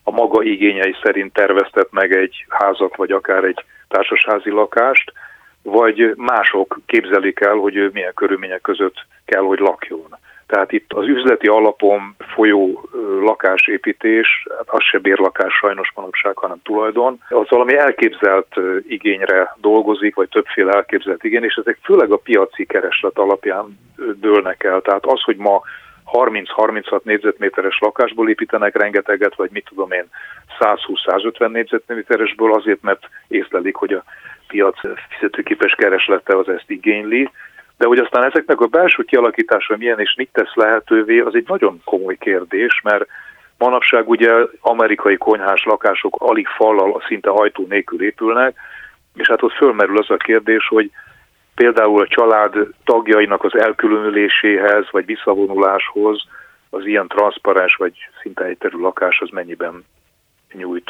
a 0.04 0.12
maga 0.12 0.44
igényei 0.44 0.96
szerint 1.04 1.34
terveztet 1.34 1.88
meg 1.92 2.16
egy 2.16 2.46
házat, 2.50 2.96
vagy 2.96 3.12
akár 3.12 3.44
egy 3.44 3.66
társasházi 3.88 4.50
lakást, 4.50 5.14
vagy 5.62 6.14
mások 6.16 6.80
képzelik 6.86 7.40
el, 7.40 7.56
hogy 7.56 7.76
ő 7.76 7.90
milyen 7.94 8.14
körülmények 8.14 8.62
között 8.62 9.06
kell, 9.26 9.42
hogy 9.42 9.60
lakjon. 9.60 10.18
Tehát 10.50 10.72
itt 10.72 10.94
az 10.94 11.08
üzleti 11.08 11.48
alapon 11.48 12.16
folyó 12.18 12.90
lakásépítés, 13.22 14.48
hát 14.58 14.70
az 14.70 14.84
se 14.84 14.98
bérlakás 14.98 15.54
sajnos 15.54 15.92
manapság, 15.96 16.38
hanem 16.38 16.62
tulajdon, 16.64 17.22
az 17.30 17.50
valami 17.50 17.78
elképzelt 17.78 18.56
igényre 18.88 19.56
dolgozik, 19.62 20.16
vagy 20.16 20.30
többféle 20.30 20.74
elképzelt 20.74 21.24
igény, 21.24 21.44
és 21.44 21.56
ezek 21.56 21.78
főleg 21.84 22.12
a 22.12 22.18
piaci 22.18 22.66
kereslet 22.66 23.18
alapján 23.18 23.80
dőlnek 24.16 24.64
el. 24.64 24.82
Tehát 24.82 25.06
az, 25.06 25.22
hogy 25.22 25.38
ma 25.38 25.62
30-36 26.14 27.02
négyzetméteres 27.04 27.78
lakásból 27.80 28.30
építenek 28.30 28.78
rengeteget, 28.78 29.36
vagy 29.36 29.50
mit 29.52 29.66
tudom 29.70 29.92
én, 29.92 30.06
120-150 30.60 31.52
négyzetméteresből 31.52 32.54
azért, 32.54 32.82
mert 32.82 33.10
észlelik, 33.28 33.76
hogy 33.76 33.94
a 33.94 34.04
piac 34.48 34.80
fizetőképes 35.10 35.76
kereslete 35.76 36.38
az 36.38 36.50
ezt 36.50 36.70
igényli, 36.70 37.30
de 37.80 37.86
hogy 37.86 37.98
aztán 37.98 38.24
ezeknek 38.24 38.60
a 38.60 38.68
belső 38.68 39.04
kialakítása 39.04 39.78
milyen 39.78 40.00
és 40.00 40.14
mit 40.18 40.30
tesz 40.32 40.54
lehetővé, 40.54 41.20
az 41.20 41.36
egy 41.36 41.46
nagyon 41.48 41.82
komoly 41.86 42.18
kérdés, 42.18 42.82
mert 42.84 43.06
manapság 43.58 44.10
ugye 44.10 44.32
amerikai 44.62 45.18
konyhás 45.18 45.64
lakások 45.64 46.16
alig 46.20 46.48
fallal, 46.48 47.04
szinte 47.08 47.30
ajtó 47.30 47.66
nélkül 47.70 48.04
épülnek, 48.04 48.56
és 49.16 49.28
hát 49.28 49.44
ott 49.44 49.54
fölmerül 49.54 49.98
az 49.98 50.10
a 50.10 50.18
kérdés, 50.18 50.68
hogy 50.68 50.92
például 51.56 52.02
a 52.02 52.08
család 52.08 52.54
tagjainak 52.84 53.44
az 53.44 53.56
elkülönüléséhez 53.56 54.86
vagy 54.92 55.06
visszavonuláshoz 55.06 56.24
az 56.70 56.86
ilyen 56.86 57.08
transzparens 57.08 57.76
vagy 57.76 57.94
szinte 58.22 58.44
egyterű 58.44 58.78
lakás 58.78 59.20
az 59.20 59.30
mennyiben 59.30 59.86
nyújt 60.54 60.90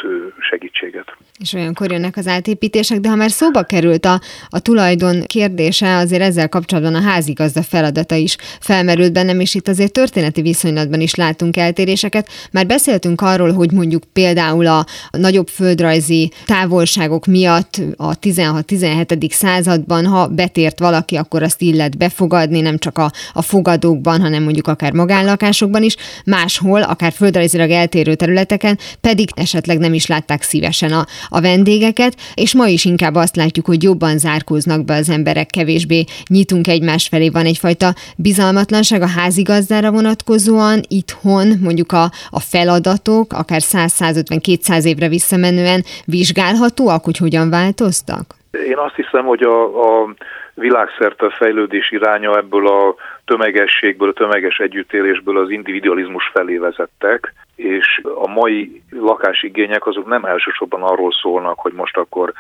segítséget. 0.49 1.05
És 1.39 1.53
olyankor 1.53 1.91
jönnek 1.91 2.18
az 2.18 2.28
átépítések, 2.28 2.99
de 2.99 3.10
ha 3.10 3.16
már 3.16 3.32
szóba 3.32 3.64
került 3.64 4.05
a, 4.05 4.22
a 4.49 4.60
tulajdon 4.60 5.24
kérdése, 5.26 5.95
azért 5.95 6.22
ezzel 6.22 6.49
kapcsolatban 6.49 6.95
a 6.95 7.01
házigazda 7.01 7.62
feladata 7.62 8.16
is 8.16 8.36
felmerült 8.60 9.14
bennem, 9.14 9.39
és 9.39 9.55
itt 9.55 9.68
azért 9.68 9.91
történeti 9.91 10.41
viszonylatban 10.41 11.01
is 11.01 11.16
látunk 11.16 11.57
eltéréseket. 11.57 12.30
Már 12.51 12.66
beszéltünk 12.66 13.22
arról, 13.22 13.51
hogy 13.51 13.72
mondjuk 13.72 14.03
például 14.14 14.68
a, 14.68 14.86
nagyobb 15.12 15.47
földrajzi 15.47 16.32
távolságok 16.45 17.26
miatt 17.26 17.82
a 17.95 18.20
16-17. 18.20 19.32
században, 19.32 20.05
ha 20.05 20.28
betért 20.28 20.80
valaki, 20.80 21.16
akkor 21.16 21.43
azt 21.43 21.62
illet 21.62 21.97
befogadni, 21.97 22.60
nem 22.60 22.78
csak 22.78 22.97
a, 22.97 23.12
a 23.34 23.41
fogadókban, 23.41 24.22
hanem 24.22 24.43
mondjuk 24.43 24.68
akár 24.68 24.93
magánlakásokban 24.93 25.84
is, 25.84 25.95
máshol, 26.26 26.82
akár 26.82 27.12
földrajzilag 27.12 27.70
eltérő 27.70 28.16
területeken, 28.16 28.78
pedig 29.01 29.30
esetleg 29.49 29.77
nem 29.77 29.93
is 29.93 30.07
látták 30.07 30.41
szívesen 30.41 30.91
a, 30.91 31.05
a 31.29 31.41
vendégeket, 31.41 32.15
és 32.35 32.55
ma 32.55 32.67
is 32.67 32.85
inkább 32.85 33.15
azt 33.15 33.35
látjuk, 33.35 33.65
hogy 33.65 33.83
jobban 33.83 34.17
zárkóznak 34.17 34.85
be 34.85 34.95
az 34.95 35.09
emberek, 35.09 35.47
kevésbé 35.47 36.03
nyitunk 36.27 36.67
egymás 36.67 37.07
felé, 37.07 37.29
van 37.29 37.45
egyfajta 37.45 37.93
bizalmatlanság 38.17 39.01
a 39.01 39.07
házigazdára 39.07 39.91
vonatkozóan, 39.91 40.81
itthon 40.87 41.47
mondjuk 41.61 41.91
a, 41.91 42.03
a 42.29 42.39
feladatok, 42.39 43.33
akár 43.33 43.61
100-150-200 43.61 44.83
évre 44.83 45.07
visszamenően 45.07 45.83
vizsgálhatóak, 46.05 47.03
hogy 47.03 47.17
hogyan 47.17 47.49
változtak? 47.49 48.35
Én 48.51 48.77
azt 48.77 48.95
hiszem, 48.95 49.25
hogy 49.25 49.41
a, 49.41 49.63
a 49.63 50.13
világszerte 50.60 51.26
a 51.26 51.36
fejlődés 51.38 51.91
iránya 51.91 52.38
ebből 52.38 52.68
a 52.68 52.95
tömegességből, 53.26 54.10
a 54.10 54.14
tömeges 54.14 54.57
együttélésből 54.57 55.38
az 55.38 55.49
individualizmus 55.49 56.30
felé 56.34 56.57
vezettek, 56.57 57.34
és 57.55 58.01
a 58.16 58.28
mai 58.28 58.82
lakásigények 58.89 59.86
azok 59.86 60.07
nem 60.07 60.26
elsősorban 60.26 60.84
arról 60.84 61.12
szólnak, 61.12 61.60
hogy 61.60 61.74
most 61.74 61.97
akkor 61.97 62.34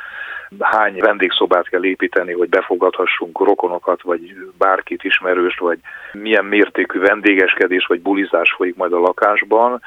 hány 0.59 0.97
vendégszobát 0.99 1.69
kell 1.69 1.85
építeni, 1.85 2.33
hogy 2.33 2.49
befogadhassunk 2.49 3.39
rokonokat, 3.39 4.01
vagy 4.01 4.35
bárkit 4.57 5.03
ismerőst, 5.03 5.59
vagy 5.59 5.79
milyen 6.13 6.45
mértékű 6.45 6.99
vendégeskedés, 6.99 7.85
vagy 7.85 8.01
bulizás 8.01 8.53
folyik 8.57 8.75
majd 8.75 8.93
a 8.93 8.99
lakásban, 8.99 9.81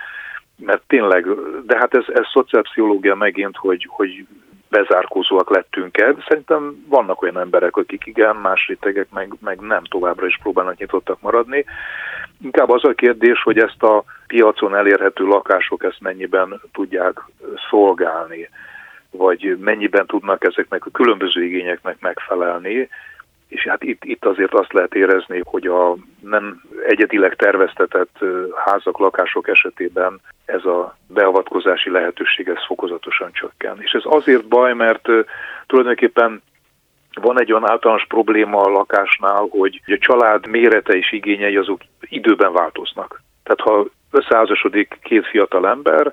mert 0.56 0.82
tényleg, 0.86 1.26
de 1.66 1.76
hát 1.78 1.94
ez, 1.94 2.04
ez 2.08 2.24
szociálpszichológia 2.32 3.14
megint, 3.14 3.56
hogy, 3.56 3.86
hogy 3.90 4.26
bezárkózóak 4.72 5.50
lettünk 5.50 5.98
el. 5.98 6.24
Szerintem 6.28 6.84
vannak 6.88 7.22
olyan 7.22 7.38
emberek, 7.38 7.76
akik 7.76 8.06
igen, 8.06 8.36
más 8.36 8.66
rétegek 8.66 9.06
meg, 9.10 9.32
meg 9.40 9.60
nem 9.60 9.84
továbbra 9.84 10.26
is 10.26 10.38
próbálnak 10.42 10.78
nyitottak 10.78 11.20
maradni. 11.20 11.64
Inkább 12.42 12.70
az 12.70 12.84
a 12.84 12.92
kérdés, 12.92 13.42
hogy 13.42 13.58
ezt 13.58 13.82
a 13.82 14.04
piacon 14.26 14.74
elérhető 14.76 15.24
lakások 15.24 15.84
ezt 15.84 16.00
mennyiben 16.00 16.60
tudják 16.72 17.20
szolgálni, 17.70 18.48
vagy 19.10 19.56
mennyiben 19.60 20.06
tudnak 20.06 20.44
ezeknek 20.44 20.86
a 20.86 20.90
különböző 20.90 21.44
igényeknek 21.44 21.96
megfelelni, 22.00 22.88
és 23.52 23.66
hát 23.66 23.82
itt, 23.82 24.04
itt 24.04 24.24
azért 24.24 24.54
azt 24.54 24.72
lehet 24.72 24.94
érezni, 24.94 25.40
hogy 25.44 25.66
a 25.66 25.96
nem 26.20 26.62
egyedileg 26.86 27.36
terveztetett 27.36 28.18
házak, 28.64 28.98
lakások 28.98 29.48
esetében 29.48 30.20
ez 30.44 30.64
a 30.64 30.96
beavatkozási 31.06 31.90
lehetőség 31.90 32.48
ez 32.48 32.66
fokozatosan 32.66 33.32
csökken. 33.32 33.76
És 33.80 33.92
ez 33.92 34.02
azért 34.04 34.46
baj, 34.46 34.74
mert 34.74 35.08
tulajdonképpen 35.66 36.42
van 37.20 37.40
egy 37.40 37.52
olyan 37.52 37.70
általános 37.70 38.06
probléma 38.08 38.60
a 38.60 38.70
lakásnál, 38.70 39.46
hogy 39.50 39.80
a 39.86 39.98
család 39.98 40.46
mérete 40.46 40.92
és 40.92 41.12
igényei 41.12 41.56
azok 41.56 41.80
időben 42.00 42.52
változnak. 42.52 43.22
Tehát 43.42 43.60
ha 43.60 43.86
összeházasodik 44.10 44.98
két 45.02 45.26
fiatal 45.26 45.68
ember, 45.68 46.12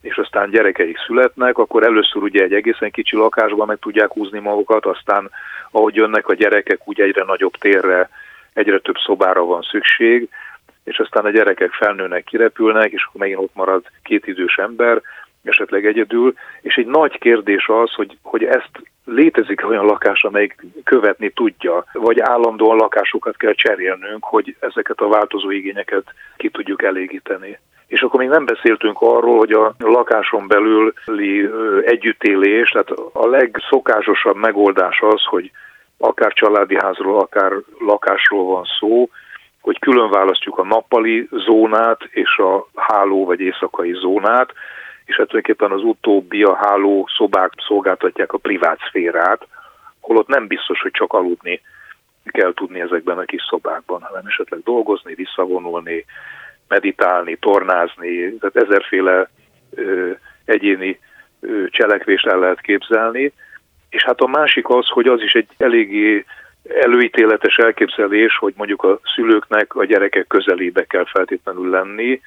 és 0.00 0.16
aztán 0.16 0.50
gyerekeik 0.50 0.98
születnek, 1.06 1.58
akkor 1.58 1.82
először 1.82 2.22
ugye 2.22 2.42
egy 2.42 2.54
egészen 2.54 2.90
kicsi 2.90 3.16
lakásban 3.16 3.66
meg 3.66 3.78
tudják 3.78 4.12
húzni 4.12 4.38
magukat, 4.38 4.86
aztán 4.86 5.30
ahogy 5.70 5.94
jönnek 5.94 6.28
a 6.28 6.34
gyerekek, 6.34 6.88
úgy 6.88 7.00
egyre 7.00 7.24
nagyobb 7.24 7.52
térre, 7.52 8.08
egyre 8.52 8.78
több 8.78 8.96
szobára 9.04 9.44
van 9.44 9.62
szükség, 9.62 10.28
és 10.84 10.98
aztán 10.98 11.24
a 11.24 11.30
gyerekek 11.30 11.72
felnőnek, 11.72 12.24
kirepülnek, 12.24 12.92
és 12.92 13.04
akkor 13.08 13.20
megint 13.20 13.38
ott 13.38 13.54
marad 13.54 13.84
két 14.02 14.26
idős 14.26 14.56
ember, 14.56 15.00
esetleg 15.44 15.86
egyedül, 15.86 16.34
és 16.60 16.74
egy 16.74 16.86
nagy 16.86 17.18
kérdés 17.18 17.68
az, 17.68 17.92
hogy, 17.92 18.18
hogy 18.22 18.44
ezt 18.44 18.70
létezik 19.04 19.68
olyan 19.68 19.84
lakás, 19.84 20.24
amelyik 20.24 20.64
követni 20.84 21.30
tudja, 21.30 21.84
vagy 21.92 22.20
állandóan 22.20 22.76
lakásokat 22.76 23.36
kell 23.36 23.54
cserélnünk, 23.54 24.24
hogy 24.24 24.56
ezeket 24.60 25.00
a 25.00 25.08
változó 25.08 25.50
igényeket 25.50 26.14
ki 26.36 26.50
tudjuk 26.50 26.82
elégíteni. 26.82 27.58
És 27.90 28.00
akkor 28.00 28.20
még 28.20 28.28
nem 28.28 28.44
beszéltünk 28.44 29.00
arról, 29.00 29.38
hogy 29.38 29.52
a 29.52 29.74
lakáson 29.78 30.46
belüli 30.46 31.50
együttélés, 31.84 32.70
tehát 32.70 32.90
a 33.12 33.26
legszokásosabb 33.26 34.36
megoldás 34.36 35.00
az, 35.00 35.24
hogy 35.24 35.50
akár 35.98 36.32
családi 36.32 36.76
házról, 36.76 37.20
akár 37.20 37.52
lakásról 37.78 38.44
van 38.44 38.64
szó, 38.78 39.08
hogy 39.60 39.78
külön 39.78 40.10
választjuk 40.10 40.58
a 40.58 40.64
nappali 40.64 41.28
zónát 41.30 42.00
és 42.10 42.36
a 42.36 42.66
háló 42.74 43.24
vagy 43.24 43.40
éjszakai 43.40 43.92
zónát, 43.92 44.52
és 45.04 45.16
hát 45.16 45.28
tulajdonképpen 45.28 45.70
az 45.70 45.82
utóbbi 45.82 46.42
a 46.42 46.54
háló 46.54 47.08
szobák 47.16 47.52
szolgáltatják 47.66 48.32
a 48.32 48.38
privát 48.38 48.78
szférát, 48.88 49.46
holott 50.00 50.28
nem 50.28 50.46
biztos, 50.46 50.80
hogy 50.80 50.92
csak 50.92 51.12
aludni 51.12 51.60
kell 52.24 52.52
tudni 52.54 52.80
ezekben 52.80 53.18
a 53.18 53.24
kis 53.24 53.42
szobákban, 53.48 54.02
hanem 54.02 54.26
esetleg 54.26 54.60
dolgozni, 54.62 55.14
visszavonulni, 55.14 56.04
meditálni, 56.70 57.36
tornázni, 57.36 58.34
tehát 58.38 58.68
ezerféle 58.68 59.30
ö, 59.74 60.10
egyéni 60.44 60.98
ö, 61.40 61.64
cselekvést 61.68 62.26
el 62.26 62.38
lehet 62.38 62.60
képzelni. 62.60 63.32
És 63.90 64.04
hát 64.04 64.20
a 64.20 64.26
másik 64.26 64.68
az, 64.68 64.86
hogy 64.88 65.06
az 65.06 65.22
is 65.22 65.32
egy 65.32 65.48
eléggé 65.56 66.24
előítéletes 66.82 67.56
elképzelés, 67.56 68.36
hogy 68.36 68.52
mondjuk 68.56 68.82
a 68.82 69.00
szülőknek 69.14 69.74
a 69.74 69.84
gyerekek 69.84 70.26
közelébe 70.26 70.84
kell 70.84 71.04
feltétlenül 71.04 71.70
lenni, 71.70 72.20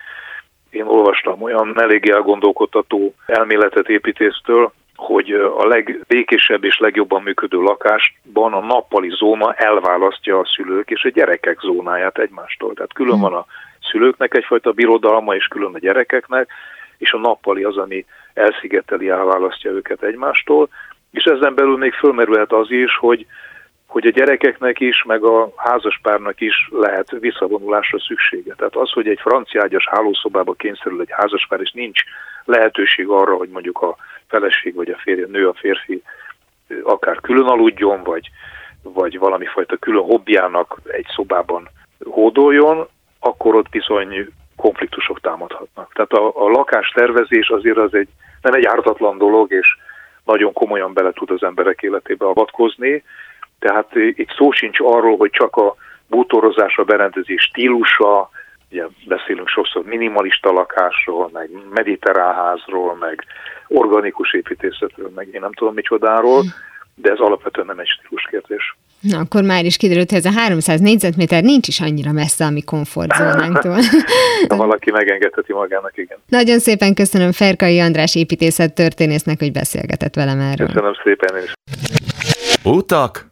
én 0.73 0.85
olvastam 0.85 1.41
olyan 1.41 1.81
eléggé 1.81 2.11
elgondolkodtató 2.11 3.13
elméletet 3.25 3.89
építésztől, 3.89 4.71
hogy 4.95 5.31
a 5.31 5.67
legbékésebb 5.67 6.63
és 6.63 6.77
legjobban 6.77 7.21
működő 7.21 7.57
lakásban 7.57 8.53
a 8.53 8.59
nappali 8.59 9.09
zóna 9.09 9.53
elválasztja 9.53 10.39
a 10.39 10.49
szülők 10.55 10.89
és 10.89 11.03
a 11.03 11.09
gyerekek 11.09 11.59
zónáját 11.59 12.17
egymástól. 12.17 12.73
Tehát 12.73 12.93
külön 12.93 13.19
van 13.19 13.33
a 13.33 13.45
szülőknek 13.91 14.33
egyfajta 14.35 14.71
birodalma, 14.71 15.35
és 15.35 15.47
külön 15.47 15.73
a 15.73 15.79
gyerekeknek, 15.79 16.49
és 16.97 17.11
a 17.11 17.17
nappali 17.17 17.63
az, 17.63 17.77
ami 17.77 18.05
elszigeteli, 18.33 19.09
elválasztja 19.09 19.71
őket 19.71 20.03
egymástól. 20.03 20.69
És 21.11 21.23
ezen 21.23 21.55
belül 21.55 21.77
még 21.77 21.93
fölmerülhet 21.93 22.51
az 22.51 22.71
is, 22.71 22.97
hogy 22.97 23.25
hogy 23.93 24.07
a 24.07 24.11
gyerekeknek 24.11 24.79
is, 24.79 25.03
meg 25.03 25.23
a 25.23 25.51
házaspárnak 25.55 26.41
is 26.41 26.69
lehet 26.71 27.09
visszavonulásra 27.19 27.99
szüksége. 27.99 28.53
Tehát 28.53 28.75
az, 28.75 28.91
hogy 28.91 29.07
egy 29.07 29.19
franciágyas 29.19 29.87
hálószobába 29.89 30.53
kényszerül 30.53 31.01
egy 31.01 31.11
házaspár, 31.11 31.59
és 31.61 31.71
nincs 31.71 32.01
lehetőség 32.45 33.07
arra, 33.07 33.35
hogy 33.35 33.49
mondjuk 33.49 33.81
a 33.81 33.95
feleség 34.27 34.75
vagy 34.75 34.89
a 34.89 34.97
férje, 34.97 35.25
nő, 35.25 35.47
a 35.47 35.53
férfi 35.53 36.03
akár 36.83 37.21
külön 37.21 37.45
aludjon, 37.45 38.03
vagy, 38.03 38.29
vagy 38.83 39.17
valami 39.17 39.45
fajta 39.45 39.77
külön 39.77 40.03
hobbiának 40.03 40.77
egy 40.83 41.05
szobában 41.15 41.69
hódoljon, 42.03 42.87
akkor 43.23 43.55
ott 43.55 43.69
bizony 43.69 44.27
konfliktusok 44.55 45.19
támadhatnak. 45.19 45.93
Tehát 45.93 46.11
a, 46.11 46.45
a 46.45 46.49
lakástervezés 46.49 47.49
azért 47.49 47.77
az 47.77 47.93
egy, 47.93 48.07
nem 48.41 48.53
egy 48.53 48.65
ártatlan 48.65 49.17
dolog, 49.17 49.51
és 49.51 49.67
nagyon 50.25 50.53
komolyan 50.53 50.93
bele 50.93 51.11
tud 51.11 51.31
az 51.31 51.43
emberek 51.43 51.81
életébe 51.81 52.25
avatkozni, 52.25 53.03
tehát 53.59 53.89
itt 53.93 54.33
szó 54.37 54.51
sincs 54.51 54.79
arról, 54.79 55.17
hogy 55.17 55.29
csak 55.29 55.55
a 55.55 55.75
bútorozás, 56.07 56.77
a 56.77 56.83
berendezés 56.83 57.41
stílusa, 57.41 58.29
ugye 58.71 58.85
beszélünk 59.05 59.47
sokszor 59.47 59.83
minimalista 59.83 60.51
lakásról, 60.51 61.29
meg 61.33 61.49
mediterrán 61.69 62.33
házról, 62.33 62.95
meg 62.95 63.25
organikus 63.67 64.33
építészetről, 64.33 65.11
meg 65.15 65.27
én 65.33 65.41
nem 65.41 65.53
tudom 65.53 65.73
micsodáról, 65.73 66.43
de 66.95 67.11
ez 67.11 67.19
alapvetően 67.19 67.67
nem 67.67 67.79
egy 67.79 67.87
stílus 67.87 68.27
kérdés. 68.29 68.75
Na, 69.09 69.19
akkor 69.19 69.43
már 69.43 69.65
is 69.65 69.77
kiderült, 69.77 70.09
hogy 70.09 70.17
ez 70.17 70.25
a 70.25 70.31
300 70.31 70.79
négyzetméter 70.79 71.43
nincs 71.43 71.67
is 71.67 71.79
annyira 71.79 72.11
messze 72.11 72.45
a 72.45 72.49
mi 72.49 72.61
komfortzónánktól. 72.61 73.77
Ha 74.49 74.55
valaki 74.55 74.91
megengedheti 74.91 75.53
magának, 75.53 75.91
igen. 75.95 76.17
Nagyon 76.27 76.59
szépen 76.59 76.93
köszönöm 76.93 77.31
Ferkai 77.31 77.79
András 77.79 78.15
építészet 78.15 78.73
történésznek, 78.73 79.39
hogy 79.39 79.51
beszélgetett 79.51 80.15
velem 80.15 80.39
erről. 80.39 80.67
Köszönöm 80.67 80.93
szépen 81.03 81.43
is. 81.43 81.53
Utak? 82.63 83.31